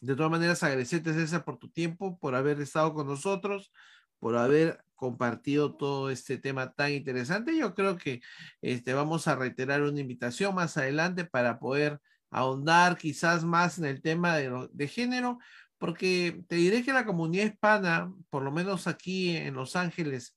de 0.00 0.14
todas 0.14 0.30
maneras 0.30 0.62
agradecerte 0.62 1.14
César 1.14 1.44
por 1.44 1.58
tu 1.58 1.70
tiempo, 1.70 2.18
por 2.18 2.34
haber 2.34 2.60
estado 2.60 2.92
con 2.92 3.06
nosotros, 3.06 3.72
por 4.18 4.36
haber 4.36 4.84
compartido 4.94 5.74
todo 5.74 6.10
este 6.10 6.36
tema 6.36 6.72
tan 6.72 6.92
interesante. 6.92 7.56
Yo 7.56 7.74
creo 7.74 7.96
que 7.96 8.20
este, 8.60 8.92
vamos 8.92 9.28
a 9.28 9.36
reiterar 9.36 9.82
una 9.82 10.00
invitación 10.00 10.54
más 10.54 10.76
adelante 10.76 11.24
para 11.24 11.58
poder 11.58 12.00
ahondar 12.30 12.98
quizás 12.98 13.44
más 13.44 13.78
en 13.78 13.86
el 13.86 14.02
tema 14.02 14.36
de, 14.36 14.68
de 14.70 14.88
género, 14.88 15.38
porque 15.78 16.42
te 16.48 16.56
diré 16.56 16.82
que 16.84 16.92
la 16.92 17.06
comunidad 17.06 17.46
hispana, 17.46 18.12
por 18.30 18.42
lo 18.42 18.52
menos 18.52 18.86
aquí 18.86 19.36
en 19.36 19.54
Los 19.54 19.76
Ángeles, 19.76 20.36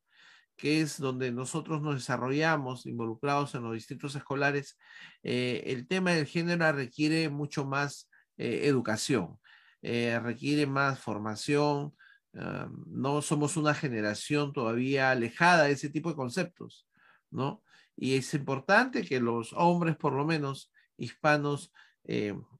que 0.55 0.81
es 0.81 0.99
donde 0.99 1.31
nosotros 1.31 1.81
nos 1.81 1.95
desarrollamos, 1.95 2.85
involucrados 2.85 3.55
en 3.55 3.63
los 3.63 3.73
distritos 3.73 4.15
escolares, 4.15 4.77
eh, 5.23 5.63
el 5.65 5.87
tema 5.87 6.11
del 6.11 6.27
género 6.27 6.71
requiere 6.71 7.29
mucho 7.29 7.65
más 7.65 8.09
eh, 8.37 8.61
educación, 8.65 9.39
eh, 9.81 10.19
requiere 10.21 10.67
más 10.67 10.99
formación, 10.99 11.93
Ah, 12.33 12.69
no 12.87 13.21
somos 13.21 13.57
una 13.57 13.73
generación 13.73 14.53
todavía 14.53 15.11
alejada 15.11 15.63
de 15.63 15.73
ese 15.73 15.89
tipo 15.89 16.09
de 16.09 16.15
conceptos, 16.15 16.87
¿no? 17.29 17.63
Y 17.95 18.15
es 18.15 18.33
importante 18.33 19.03
que 19.03 19.19
los 19.19 19.53
hombres, 19.53 19.97
por 19.97 20.13
lo 20.13 20.25
menos 20.25 20.71
hispanos, 20.97 21.71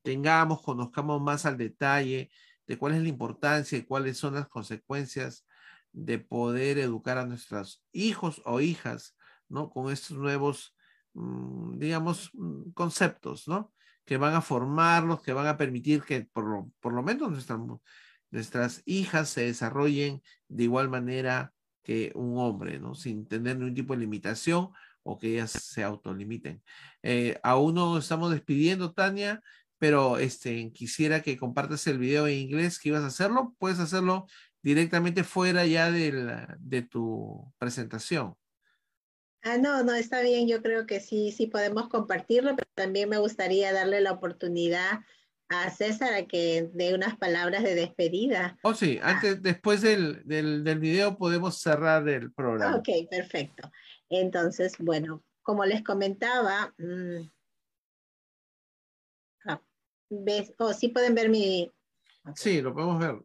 tengamos, 0.04 0.62
conozcamos 0.62 1.22
más 1.22 1.46
al 1.46 1.58
detalle 1.58 2.30
de 2.72 2.78
cuál 2.78 2.94
es 2.94 3.02
la 3.02 3.10
importancia 3.10 3.78
y 3.78 3.84
cuáles 3.84 4.18
son 4.18 4.36
las 4.36 4.48
consecuencias 4.48 5.46
de 5.92 6.20
poder 6.20 6.78
educar 6.78 7.18
a 7.18 7.26
nuestros 7.26 7.84
hijos 7.92 8.42
o 8.46 8.62
hijas, 8.62 9.18
¿no? 9.50 9.70
Con 9.70 9.92
estos 9.92 10.18
nuevos, 10.18 10.74
mm, 11.14 11.80
digamos, 11.80 12.30
mm, 12.34 12.72
conceptos, 12.72 13.46
¿no? 13.50 13.74
Que 14.06 14.16
van 14.16 14.36
a 14.36 14.42
formarlos, 14.42 15.22
que 15.22 15.34
van 15.34 15.48
a 15.48 15.58
permitir 15.58 16.04
que 16.04 16.22
por 16.32 16.46
lo, 16.46 16.72
por 16.80 16.94
lo 16.94 17.04
menos 17.04 17.30
nuestra, 17.30 17.60
nuestras 18.30 18.84
hijas 18.86 19.28
se 19.28 19.48
desarrollen 19.48 20.22
de 20.48 20.64
igual 20.64 20.88
manera 20.90 21.54
que 21.84 22.14
un 22.16 22.38
hombre, 22.38 22.80
¿no? 22.80 22.96
Sin 22.96 23.28
tener 23.28 23.58
ningún 23.58 23.76
tipo 23.76 23.94
de 23.94 24.00
limitación 24.00 24.70
o 25.04 25.18
que 25.18 25.34
ellas 25.34 25.52
se 25.52 25.84
autolimiten. 25.84 26.64
Eh, 27.04 27.38
aún 27.44 27.76
no 27.76 27.98
estamos 27.98 28.32
despidiendo, 28.32 28.94
Tania, 28.94 29.44
pero 29.82 30.20
este, 30.20 30.72
quisiera 30.74 31.24
que 31.24 31.40
compartas 31.40 31.88
el 31.88 31.98
video 31.98 32.28
en 32.28 32.36
inglés 32.36 32.78
que 32.78 32.90
ibas 32.90 33.02
a 33.02 33.08
hacerlo. 33.08 33.56
Puedes 33.58 33.80
hacerlo 33.80 34.28
directamente 34.62 35.24
fuera 35.24 35.66
ya 35.66 35.90
de 35.90 36.82
tu 36.84 37.52
presentación. 37.58 38.36
Ah, 39.42 39.58
no, 39.58 39.84
no, 39.84 39.96
está 39.96 40.22
bien. 40.22 40.48
Yo 40.48 40.62
creo 40.62 40.86
que 40.86 41.00
sí, 41.00 41.32
sí 41.32 41.48
podemos 41.48 41.90
compartirlo, 41.90 42.56
pero 42.56 42.70
también 42.76 43.10
me 43.10 43.18
gustaría 43.18 43.74
darle 43.74 44.02
la 44.02 44.12
oportunidad 44.12 45.00
a 45.50 45.72
César 45.72 46.14
a 46.14 46.28
que 46.28 46.70
dé 46.76 46.94
unas 46.94 47.18
palabras 47.18 47.64
de 47.64 47.74
despedida. 47.74 48.60
Oh, 48.62 48.76
sí, 48.76 49.00
ah. 49.02 49.14
antes, 49.16 49.42
después 49.42 49.82
del, 49.82 50.22
del, 50.26 50.64
del, 50.64 50.78
video 50.78 51.18
podemos 51.18 51.60
cerrar 51.60 52.08
el 52.08 52.32
programa. 52.32 52.76
Ok, 52.76 53.10
perfecto. 53.10 53.72
Entonces, 54.12 54.76
bueno, 54.78 55.24
como 55.42 55.66
les 55.66 55.84
comentaba, 55.84 56.72
mmm, 56.78 57.26
¿ves? 60.12 60.54
Oh, 60.60 60.74
sí 60.74 60.90
pueden 60.90 61.16
ver 61.16 61.30
mi... 61.30 61.72
Sí, 62.36 62.62
lo 62.62 62.74
podemos 62.74 63.00
ver. 63.00 63.16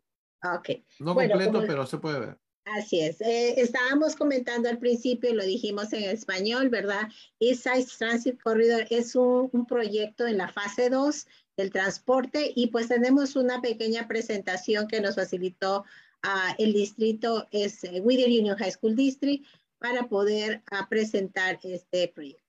Ok. 0.43 0.71
No 1.01 1.15
completo, 1.15 1.63
pero 1.67 1.87
se 1.87 1.99
puede 1.99 2.21
ver. 2.21 2.39
Así 2.65 3.01
es. 3.01 3.21
Eh, 3.21 3.61
estábamos 3.61 4.17
comentando 4.17 4.69
al 4.69 4.79
principio, 4.79 5.33
lo 5.35 5.45
dijimos 5.45 5.93
en 5.93 6.05
español, 6.05 6.69
¿verdad? 6.69 7.09
East 7.39 7.63
Side 7.63 7.87
Transit 7.97 8.43
Corridor 8.43 8.87
es 8.91 9.15
un, 9.15 9.49
un 9.53 9.67
proyecto 9.67 10.27
en 10.27 10.39
la 10.39 10.49
fase 10.49 10.91
2 10.91 11.27
del 11.57 11.71
transporte 11.71 12.53
y 12.55 12.69
pues 12.69 12.89
tenemos 12.89 13.37
una 13.37 13.61
pequeña 13.61 14.09
presentación 14.09 14.89
que 14.89 15.01
nos 15.01 15.15
facilitó 15.15 15.85
uh, 16.25 16.55
el 16.59 16.73
distrito, 16.73 17.47
es 17.51 17.85
uh, 17.85 18.03
Union 18.03 18.57
High 18.57 18.73
School 18.73 18.97
District, 18.97 19.47
para 19.79 20.09
poder 20.09 20.63
uh, 20.73 20.89
presentar 20.89 21.59
este 21.63 22.09
proyecto. 22.09 22.46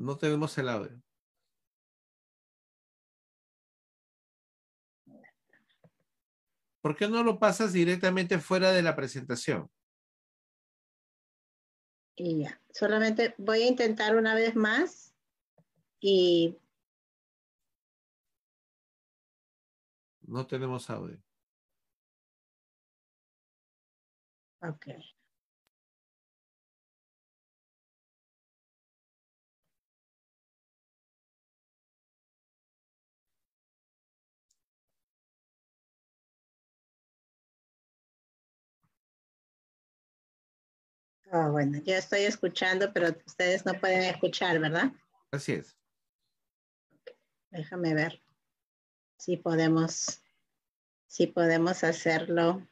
No 0.00 0.16
tenemos 0.16 0.56
el 0.56 0.66
audio. 0.70 0.98
¿Por 6.80 6.96
qué 6.96 7.06
no 7.06 7.22
lo 7.22 7.38
pasas 7.38 7.74
directamente 7.74 8.38
fuera 8.38 8.72
de 8.72 8.80
la 8.80 8.96
presentación? 8.96 9.70
Y 12.16 12.44
ya, 12.44 12.62
solamente 12.70 13.34
voy 13.36 13.60
a 13.62 13.66
intentar 13.66 14.16
una 14.16 14.34
vez 14.34 14.56
más. 14.56 15.14
Y 16.00 16.56
no 20.22 20.46
tenemos 20.46 20.88
audio. 20.88 21.22
Ok. 24.62 24.86
Ah, 41.32 41.48
bueno, 41.48 41.78
yo 41.84 41.94
estoy 41.94 42.22
escuchando, 42.22 42.92
pero 42.92 43.16
ustedes 43.24 43.64
no 43.64 43.74
pueden 43.74 44.02
escuchar, 44.02 44.58
¿verdad? 44.58 44.92
Así 45.30 45.52
es. 45.52 45.78
Déjame 47.50 47.94
ver 47.94 48.20
si 49.16 49.36
podemos, 49.36 50.22
si 51.06 51.28
podemos 51.28 51.84
hacerlo 51.84 52.66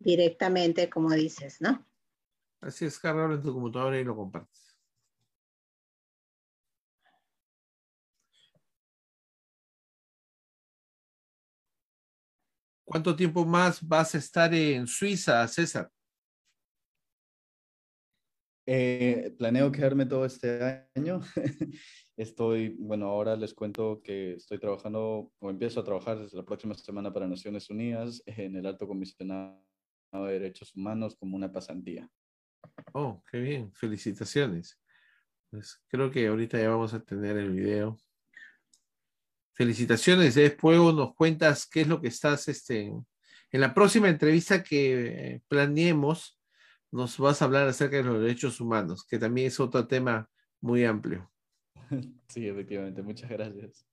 directamente 0.00 0.90
como 0.90 1.12
dices, 1.12 1.60
¿no? 1.60 1.86
Así 2.60 2.84
es, 2.84 2.98
cargarlo 2.98 3.36
en 3.36 3.42
tu 3.42 3.52
computadora 3.52 3.98
y 3.98 4.04
lo 4.04 4.16
compartes. 4.16 4.76
¿Cuánto 12.84 13.14
tiempo 13.14 13.44
más 13.44 13.86
vas 13.86 14.14
a 14.16 14.18
estar 14.18 14.52
en 14.52 14.86
Suiza, 14.86 15.46
César? 15.46 15.92
Eh, 18.68 19.32
planeo 19.38 19.70
quedarme 19.70 20.06
todo 20.06 20.24
este 20.24 20.88
año. 20.96 21.20
Estoy, 22.16 22.76
bueno, 22.78 23.06
ahora 23.06 23.36
les 23.36 23.54
cuento 23.54 24.00
que 24.02 24.34
estoy 24.34 24.58
trabajando 24.58 25.32
o 25.38 25.50
empiezo 25.50 25.80
a 25.80 25.84
trabajar 25.84 26.18
desde 26.18 26.36
la 26.36 26.44
próxima 26.44 26.74
semana 26.74 27.12
para 27.12 27.28
Naciones 27.28 27.70
Unidas 27.70 28.22
en 28.26 28.56
el 28.56 28.66
Alto 28.66 28.88
Comisionado 28.88 29.62
de 30.12 30.32
Derechos 30.32 30.74
Humanos 30.74 31.14
como 31.14 31.36
una 31.36 31.52
pasantía. 31.52 32.10
Oh, 32.92 33.22
qué 33.30 33.38
bien, 33.38 33.72
felicitaciones. 33.72 34.80
Pues 35.50 35.80
creo 35.88 36.10
que 36.10 36.26
ahorita 36.26 36.58
ya 36.58 36.70
vamos 36.70 36.92
a 36.94 37.00
tener 37.00 37.36
el 37.36 37.52
video. 37.52 37.98
felicitaciones. 39.52 40.34
Después 40.34 40.78
nos 40.78 41.14
cuentas 41.14 41.66
qué 41.66 41.82
es 41.82 41.86
lo 41.86 42.00
que 42.00 42.08
estás 42.08 42.48
este, 42.48 42.92
en 43.50 43.60
la 43.60 43.72
próxima 43.72 44.08
entrevista 44.08 44.62
que 44.62 45.40
planeemos. 45.48 46.35
Nos 46.96 47.18
vas 47.18 47.42
a 47.42 47.44
hablar 47.44 47.68
acerca 47.68 47.98
de 47.98 48.04
los 48.04 48.22
derechos 48.22 48.58
humanos, 48.58 49.04
que 49.06 49.18
también 49.18 49.48
es 49.48 49.60
otro 49.60 49.86
tema 49.86 50.30
muy 50.62 50.82
amplio. 50.86 51.30
Sí, 52.28 52.48
efectivamente. 52.48 53.02
Muchas 53.02 53.28
gracias. 53.28 53.86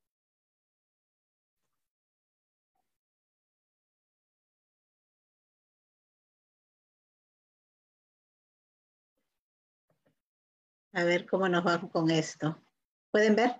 A 10.93 11.03
ver 11.03 11.25
cómo 11.25 11.49
nos 11.49 11.65
vamos 11.65 11.91
con 11.91 12.09
esto. 12.09 12.63
¿Pueden 13.11 13.35
ver? 13.35 13.51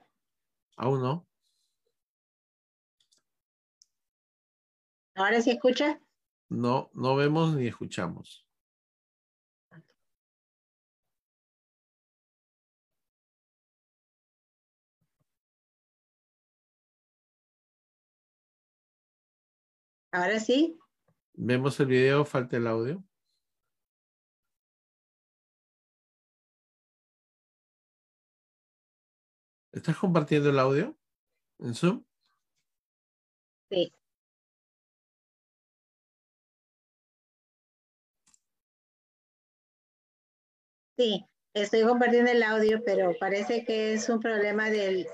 Aún 0.78 1.02
no. 1.02 1.28
¿Ahora 5.16 5.42
sí 5.42 5.52
escucha? 5.52 6.00
No, 6.48 6.90
no 6.94 7.18
vemos 7.18 7.56
ni 7.56 7.68
escuchamos. 7.68 8.43
¿Ahora 20.14 20.40
sí? 20.40 20.78
Vemos 21.34 21.80
el 21.80 21.88
video, 21.88 22.24
falta 22.24 22.58
el 22.58 22.68
audio. 22.68 23.04
¿Estás 29.72 29.98
compartiendo 29.98 30.52
el 30.52 30.60
audio 30.60 30.96
en 31.58 31.74
Zoom? 31.74 32.04
Sí. 33.72 33.92
Sí, 40.96 41.26
estoy 41.56 41.82
compartiendo 41.86 42.30
el 42.30 42.44
audio, 42.44 42.84
pero 42.86 43.14
parece 43.20 43.66
que 43.66 43.94
es 43.94 44.08
un 44.10 44.20
problema 44.20 44.70
del, 44.70 45.08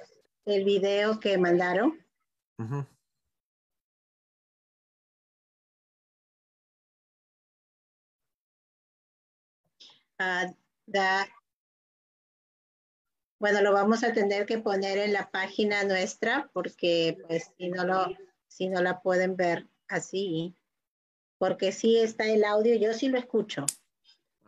del 0.45 0.65
video 0.65 1.21
que 1.21 1.37
mandaron. 1.37 1.97
Ah, 10.19 10.53
da- 10.85 11.27
bueno, 13.39 13.61
lo 13.61 13.71
vamos 13.71 14.03
a 14.03 14.11
tener 14.11 14.45
que 14.45 14.57
poner 14.57 14.97
en 14.97 15.13
la 15.13 15.31
página 15.31 15.83
nuestra 15.83 16.49
porque 16.53 17.17
pues 17.27 17.51
si 17.57 17.69
no 17.69 17.85
lo, 17.85 18.07
si 18.47 18.67
no 18.67 18.81
la 18.81 19.01
pueden 19.01 19.37
ver 19.37 19.67
así, 19.87 20.53
porque 21.37 21.71
sí 21.71 21.97
está 21.97 22.25
el 22.25 22.43
audio, 22.43 22.75
yo 22.75 22.93
sí 22.93 23.07
lo 23.07 23.17
escucho, 23.17 23.65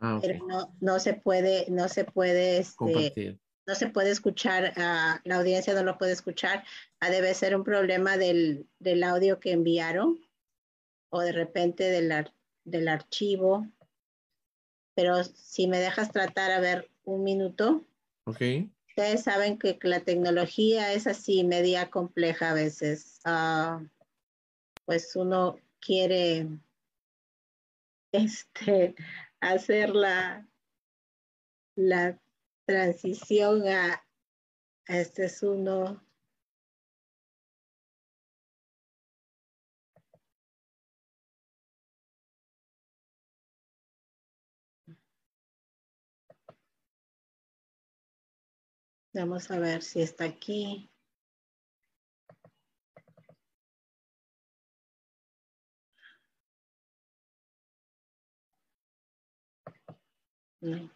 Ah, 0.01 0.17
ok. 0.17 0.21
pero 0.23 0.45
no, 0.45 0.75
no 0.81 0.99
se 0.99 1.13
puede, 1.13 1.67
no 1.69 1.87
se 1.87 2.03
puede, 2.03 2.57
este, 2.57 3.39
no 3.65 3.75
se 3.75 3.87
puede 3.87 4.11
escuchar, 4.11 4.73
ah, 4.75 5.21
la 5.23 5.37
audiencia 5.37 5.73
no 5.73 5.83
lo 5.83 5.97
puede 5.97 6.11
escuchar, 6.11 6.65
ah, 6.99 7.09
debe 7.09 7.33
ser 7.33 7.55
un 7.55 7.63
problema 7.63 8.17
del, 8.17 8.67
del 8.79 9.03
audio 9.03 9.39
que 9.39 9.51
enviaron 9.53 10.19
o 11.09 11.21
de 11.21 11.31
repente 11.31 11.85
del, 11.85 12.11
ar- 12.11 12.33
del 12.65 12.89
archivo. 12.89 13.67
Pero 14.95 15.23
si 15.23 15.67
me 15.67 15.79
dejas 15.79 16.11
tratar 16.11 16.51
a 16.51 16.59
ver 16.59 16.89
un 17.03 17.23
minuto, 17.23 17.85
Ok. 18.25 18.41
ustedes 18.89 19.23
saben 19.23 19.57
que 19.57 19.79
la 19.83 20.01
tecnología 20.01 20.93
es 20.93 21.07
así, 21.07 21.43
media 21.43 21.89
compleja 21.89 22.51
a 22.51 22.53
veces. 22.53 23.19
Ah, 23.25 23.81
pues 24.85 25.15
uno 25.15 25.57
quiere 25.79 26.47
este, 28.11 28.95
hacer 29.39 29.95
la, 29.95 30.47
la 31.75 32.19
transición 32.65 33.67
a, 33.67 34.03
a 34.87 34.97
este 34.97 35.25
es 35.25 35.41
uno. 35.43 36.03
Vamos 49.13 49.51
a 49.51 49.59
ver 49.59 49.81
si 49.83 50.01
está 50.01 50.25
aquí 50.25 50.89
Mm, 60.63 60.89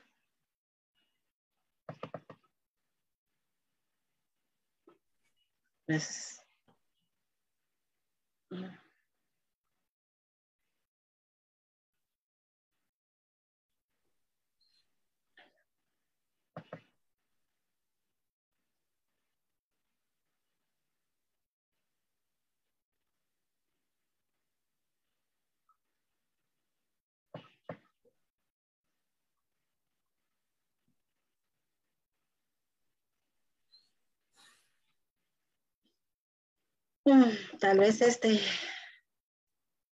Tal 37.59 37.77
vez 37.77 38.01
este, 38.01 38.39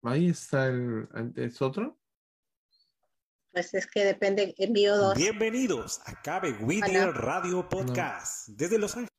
Ahí 0.03 0.27
está 0.27 0.67
el 0.67 1.07
antes 1.13 1.61
otro. 1.61 1.97
pues 3.53 3.73
es 3.73 3.87
que 3.87 4.03
depende, 4.03 4.53
envío 4.57 4.97
dos. 4.97 5.15
Bienvenidos 5.15 6.01
a 6.05 6.21
Cabe 6.21 6.51
Whittier 6.51 7.11
Radio 7.13 7.69
Podcast 7.69 8.49
desde 8.49 8.77
Los 8.77 8.97
Ángeles. 8.97 9.15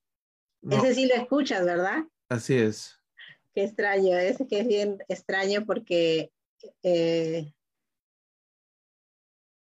No, 0.60 0.84
Ese 0.84 0.96
sí 0.96 1.06
lo 1.06 1.14
escuchas, 1.14 1.64
¿verdad? 1.64 2.04
así 2.28 2.58
es. 2.58 3.00
Qué 3.54 3.64
extraño, 3.64 4.18
ese 4.18 4.46
que 4.46 4.60
es 4.60 4.68
bien 4.68 4.98
extraño 5.08 5.64
porque 5.64 6.30
eh, 6.82 7.54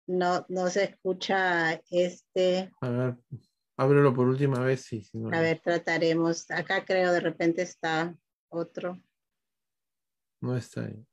no, 0.09 0.45
no 0.49 0.69
se 0.71 0.83
escucha 0.83 1.81
este. 1.89 2.73
A 2.81 2.89
ver, 2.89 3.17
ábrelo 3.79 4.13
por 4.13 4.27
última 4.27 4.59
vez 4.61 4.85
si 4.85 5.09
no. 5.15 5.35
A 5.35 5.41
ver, 5.41 5.61
trataremos. 5.61 6.51
Acá 6.51 6.85
creo 6.85 7.13
de 7.13 7.21
repente 7.21 7.63
está 7.63 8.15
otro. 8.49 9.01
No 10.41 10.57
está 10.57 10.85
ahí. 10.85 11.07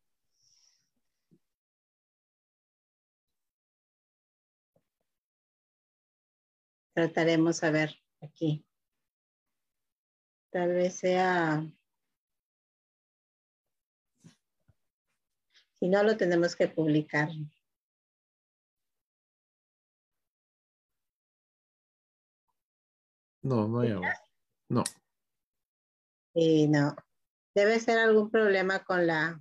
Trataremos 6.93 7.63
a 7.63 7.71
ver 7.71 7.95
aquí. 8.21 8.65
Tal 10.49 10.73
vez 10.73 10.95
sea. 10.95 11.69
Si 15.79 15.89
no, 15.89 16.01
lo 16.01 16.17
tenemos 16.17 16.55
que 16.55 16.67
publicar. 16.67 17.29
No, 23.45 23.67
no 23.67 23.81
hay 23.81 23.91
audio. 23.91 24.09
No. 24.69 24.83
Y 26.33 26.67
no. 26.67 26.95
Debe 27.53 27.79
ser 27.79 27.99
algún 27.99 28.31
problema 28.31 28.83
con 28.83 29.05
la. 29.05 29.39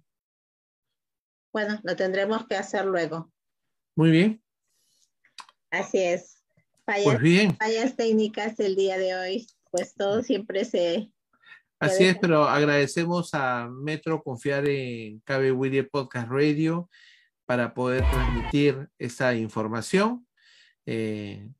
Bueno, 1.55 1.81
lo 1.82 1.97
tendremos 1.97 2.47
que 2.47 2.55
hacer 2.55 2.85
luego. 2.85 3.32
Muy 3.97 4.10
bien. 4.10 4.43
Así 5.70 5.98
es. 6.01 6.44
Fallas, 6.85 7.05
Pues 7.05 7.20
bien. 7.20 7.56
fallas 7.56 7.97
técnicas 7.97 8.60
el 8.60 8.76
día 8.76 8.98
de 8.98 9.14
hoy. 9.14 9.47
Pues 9.70 9.94
todo 9.94 10.22
siempre 10.22 10.66
se. 10.66 11.10
Así 11.81 12.05
es, 12.05 12.18
pero 12.18 12.44
agradecemos 12.44 13.31
a 13.32 13.68
Metro 13.70 14.22
confiar 14.22 14.68
en 14.68 15.20
KB 15.20 15.51
William 15.56 15.89
Podcast 15.90 16.28
Radio 16.28 16.90
para 17.47 17.72
poder 17.72 18.05
transmitir 18.10 18.86
esa 18.98 19.35
información. 19.35 20.26
Eh, 20.85 21.51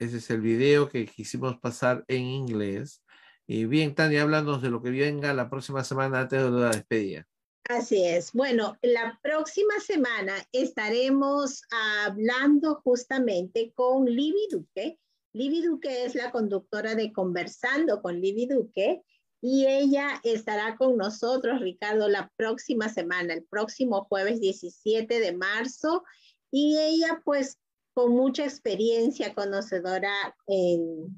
ese 0.00 0.16
es 0.16 0.30
el 0.30 0.40
video 0.40 0.88
que 0.88 1.06
quisimos 1.06 1.58
pasar 1.58 2.04
en 2.08 2.22
inglés. 2.22 3.04
Y 3.46 3.66
bien, 3.66 3.94
Tania, 3.94 4.22
háblanos 4.22 4.62
de 4.62 4.70
lo 4.70 4.82
que 4.82 4.90
venga 4.90 5.34
la 5.34 5.50
próxima 5.50 5.84
semana 5.84 6.20
antes 6.20 6.42
de 6.42 6.50
la 6.50 6.70
despedida. 6.70 7.26
Así 7.68 8.04
es. 8.04 8.32
Bueno, 8.32 8.78
la 8.82 9.20
próxima 9.22 9.78
semana 9.78 10.34
estaremos 10.52 11.62
hablando 11.70 12.80
justamente 12.82 13.72
con 13.74 14.06
Libby 14.06 14.48
Duque. 14.50 14.98
Libby 15.34 15.62
Duque 15.62 16.04
es 16.04 16.14
la 16.14 16.30
conductora 16.30 16.94
de 16.94 17.12
Conversando 17.12 18.00
con 18.00 18.20
Libby 18.20 18.46
Duque 18.46 19.02
y 19.42 19.66
ella 19.66 20.20
estará 20.24 20.76
con 20.76 20.96
nosotros, 20.96 21.60
Ricardo, 21.60 22.08
la 22.08 22.32
próxima 22.36 22.88
semana, 22.88 23.34
el 23.34 23.44
próximo 23.44 24.04
jueves 24.04 24.40
17 24.40 25.20
de 25.20 25.32
marzo. 25.32 26.04
Y 26.50 26.78
ella, 26.78 27.20
pues, 27.24 27.58
con 28.00 28.12
mucha 28.12 28.44
experiencia, 28.44 29.34
conocedora 29.34 30.14
en 30.46 31.14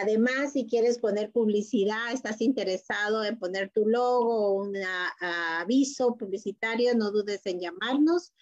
Además, 0.00 0.52
si 0.52 0.66
quieres 0.66 0.98
poner 0.98 1.32
publicidad, 1.32 2.12
estás 2.12 2.40
interesado 2.40 3.24
en 3.24 3.38
poner 3.38 3.70
tu 3.70 3.88
logo 3.88 4.48
o 4.48 4.62
un 4.62 4.76
aviso 5.20 6.16
publicitario, 6.16 6.94
no 6.94 7.10
dudes 7.10 7.44
en 7.46 7.60
llamarnos 7.60 8.32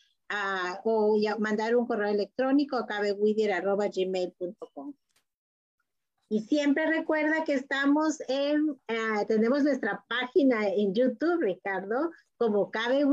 o 0.85 1.19
mandar 1.39 1.77
un 1.77 1.87
correo 1.87 2.11
electrónico 2.11 2.77
a 2.77 2.87
cabewidier.gmail.com. 2.87 4.95
Y 6.29 6.41
siempre 6.41 6.87
recuerda 6.87 7.45
que 7.45 7.55
estamos 7.55 8.21
en, 8.29 8.81
eh, 8.89 9.25
tenemos 9.29 9.63
nuestra 9.63 10.05
página 10.09 10.69
en 10.69 10.95
YouTube, 10.95 11.41
Ricardo, 11.41 12.11
como 12.37 12.71
Cabe. 12.71 13.05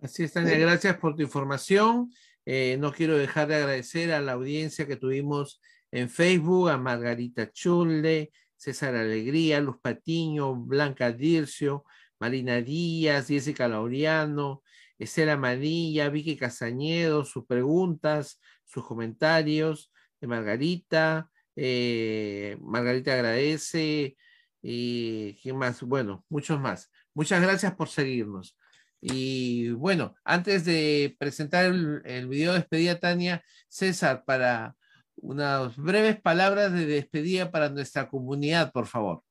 Así 0.00 0.24
es, 0.24 0.32
Tania, 0.32 0.58
gracias 0.58 0.98
por 0.98 1.14
tu 1.14 1.22
información. 1.22 2.10
Eh, 2.44 2.76
no 2.78 2.92
quiero 2.92 3.16
dejar 3.16 3.48
de 3.48 3.56
agradecer 3.56 4.12
a 4.12 4.20
la 4.20 4.32
audiencia 4.32 4.86
que 4.86 4.96
tuvimos 4.96 5.60
en 5.92 6.10
Facebook, 6.10 6.68
a 6.68 6.76
Margarita 6.76 7.50
Chulde, 7.52 8.32
César 8.56 8.94
Alegría, 8.96 9.60
Luz 9.60 9.76
Patiño, 9.80 10.54
Blanca 10.56 11.12
Dircio, 11.12 11.84
Marina 12.18 12.60
Díaz, 12.60 13.28
Jessica 13.28 13.68
Laureano, 13.68 14.62
Estela 14.98 15.36
Manilla, 15.36 16.08
Vicky 16.08 16.36
Casañedo, 16.36 17.24
sus 17.24 17.46
preguntas, 17.46 18.40
sus 18.74 18.84
comentarios 18.84 19.92
de 20.20 20.26
Margarita. 20.26 21.30
Eh, 21.56 22.58
Margarita 22.60 23.14
agradece. 23.14 24.16
Y 24.60 25.34
quién 25.42 25.56
más, 25.56 25.82
bueno, 25.82 26.24
muchos 26.28 26.58
más. 26.60 26.90
Muchas 27.14 27.40
gracias 27.40 27.74
por 27.74 27.88
seguirnos. 27.88 28.58
Y 29.00 29.70
bueno, 29.72 30.14
antes 30.24 30.64
de 30.64 31.14
presentar 31.18 31.66
el, 31.66 32.26
video 32.26 32.52
de 32.52 32.60
despedida, 32.60 32.98
Tania, 32.98 33.44
César, 33.68 34.24
para 34.24 34.74
unas 35.16 35.76
breves 35.76 36.18
palabras 36.20 36.72
de 36.72 36.86
despedida 36.86 37.50
para 37.50 37.68
nuestra 37.68 38.08
comunidad, 38.08 38.72
por 38.72 38.86
favor. 38.86 39.22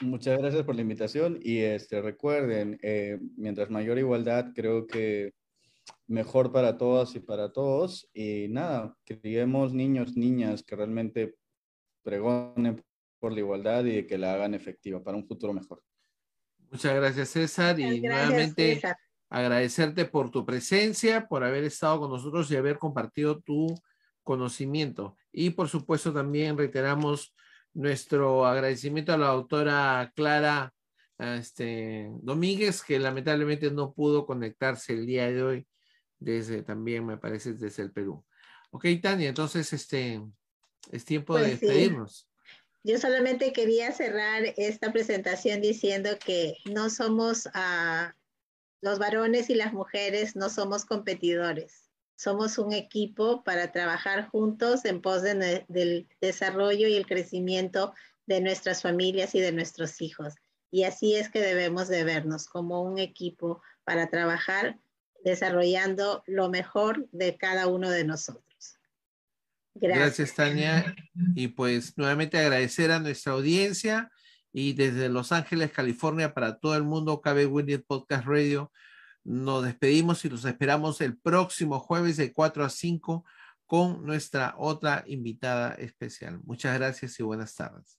Muchas 0.00 0.38
gracias 0.38 0.62
por 0.62 0.74
la 0.74 0.80
invitación 0.80 1.38
y 1.42 1.58
este, 1.58 2.00
recuerden, 2.00 2.78
eh, 2.82 3.18
mientras 3.36 3.68
mayor 3.68 3.98
igualdad, 3.98 4.52
creo 4.54 4.86
que 4.86 5.34
mejor 6.08 6.50
para 6.50 6.76
todas 6.76 7.14
y 7.14 7.20
para 7.20 7.52
todos. 7.52 8.08
Y 8.12 8.48
nada, 8.48 8.96
criemos 9.04 9.72
niños, 9.72 10.16
niñas 10.16 10.62
que 10.64 10.74
realmente 10.74 11.36
pregonen 12.02 12.82
por 13.20 13.32
la 13.32 13.40
igualdad 13.40 13.84
y 13.84 14.06
que 14.06 14.18
la 14.18 14.34
hagan 14.34 14.54
efectiva 14.54 15.02
para 15.02 15.16
un 15.16 15.26
futuro 15.26 15.52
mejor. 15.52 15.82
Muchas 16.70 16.94
gracias, 16.94 17.28
César. 17.30 17.78
y 17.78 18.00
nuevamente 18.00 18.80
agradecerte 19.30 20.06
por 20.06 20.30
tu 20.30 20.44
presencia, 20.44 21.28
por 21.28 21.44
haber 21.44 21.64
estado 21.64 22.00
con 22.00 22.10
nosotros 22.10 22.50
y 22.50 22.56
haber 22.56 22.78
compartido 22.78 23.40
tu 23.40 23.74
conocimiento. 24.22 25.16
Y 25.32 25.50
por 25.50 25.68
supuesto 25.68 26.12
también 26.12 26.56
reiteramos 26.56 27.34
nuestro 27.74 28.46
agradecimiento 28.46 29.12
a 29.12 29.18
la 29.18 29.28
autora 29.28 30.12
Clara 30.14 30.72
este, 31.18 32.10
Domínguez, 32.22 32.82
que 32.82 32.98
lamentablemente 32.98 33.70
no 33.70 33.92
pudo 33.92 34.26
conectarse 34.26 34.92
el 34.94 35.06
día 35.06 35.30
de 35.30 35.42
hoy, 35.42 35.66
desde 36.18 36.62
también, 36.62 37.06
me 37.06 37.16
parece, 37.16 37.54
desde 37.54 37.82
el 37.82 37.92
Perú. 37.92 38.24
Ok, 38.70 38.86
Tania, 39.02 39.28
entonces 39.28 39.72
este, 39.72 40.20
es 40.90 41.04
tiempo 41.04 41.36
de 41.36 41.42
pues 41.42 41.60
despedirnos. 41.60 42.28
Yo 42.84 42.98
solamente 42.98 43.52
quería 43.52 43.92
cerrar 43.92 44.42
esta 44.56 44.92
presentación 44.92 45.60
diciendo 45.60 46.10
que 46.24 46.56
no 46.72 46.90
somos 46.90 47.46
uh, 47.46 48.12
los 48.80 48.98
varones 48.98 49.50
y 49.50 49.54
las 49.54 49.72
mujeres, 49.72 50.36
no 50.36 50.48
somos 50.48 50.84
competidores 50.84 51.88
somos 52.18 52.58
un 52.58 52.72
equipo 52.72 53.44
para 53.44 53.70
trabajar 53.70 54.28
juntos 54.28 54.84
en 54.84 55.00
pos 55.00 55.22
del 55.22 56.08
desarrollo 56.20 56.88
y 56.88 56.96
el 56.96 57.06
crecimiento 57.06 57.94
de 58.26 58.40
nuestras 58.40 58.82
familias 58.82 59.36
y 59.36 59.40
de 59.40 59.52
nuestros 59.52 60.00
hijos. 60.00 60.34
Y 60.70 60.82
así 60.82 61.14
es 61.14 61.30
que 61.30 61.40
debemos 61.40 61.86
de 61.86 62.02
vernos 62.02 62.46
como 62.46 62.82
un 62.82 62.98
equipo 62.98 63.62
para 63.84 64.10
trabajar 64.10 64.80
desarrollando 65.24 66.22
lo 66.26 66.48
mejor 66.48 67.08
de 67.12 67.36
cada 67.36 67.66
uno 67.66 67.90
de 67.90 68.04
nosotros. 68.04 68.44
Gracias. 69.74 70.34
Tania. 70.34 70.94
Y 71.34 71.48
pues 71.48 71.96
nuevamente 71.96 72.38
agradecer 72.38 72.90
a 72.90 72.98
nuestra 72.98 73.32
audiencia 73.32 74.10
y 74.52 74.72
desde 74.72 75.08
Los 75.08 75.32
Ángeles, 75.32 75.70
California, 75.72 76.34
para 76.34 76.58
todo 76.58 76.74
el 76.76 76.82
mundo, 76.82 77.20
KB 77.20 77.46
Winnie 77.50 77.78
Podcast 77.78 78.26
Radio. 78.26 78.72
Nos 79.24 79.64
despedimos 79.64 80.24
y 80.24 80.30
los 80.30 80.44
esperamos 80.44 81.00
el 81.00 81.18
próximo 81.18 81.78
jueves 81.80 82.16
de 82.16 82.32
4 82.32 82.64
a 82.64 82.70
5 82.70 83.24
con 83.66 84.04
nuestra 84.04 84.54
otra 84.56 85.04
invitada 85.06 85.74
especial. 85.74 86.40
Muchas 86.44 86.76
gracias 86.78 87.20
y 87.20 87.22
buenas 87.22 87.54
tardes. 87.54 87.98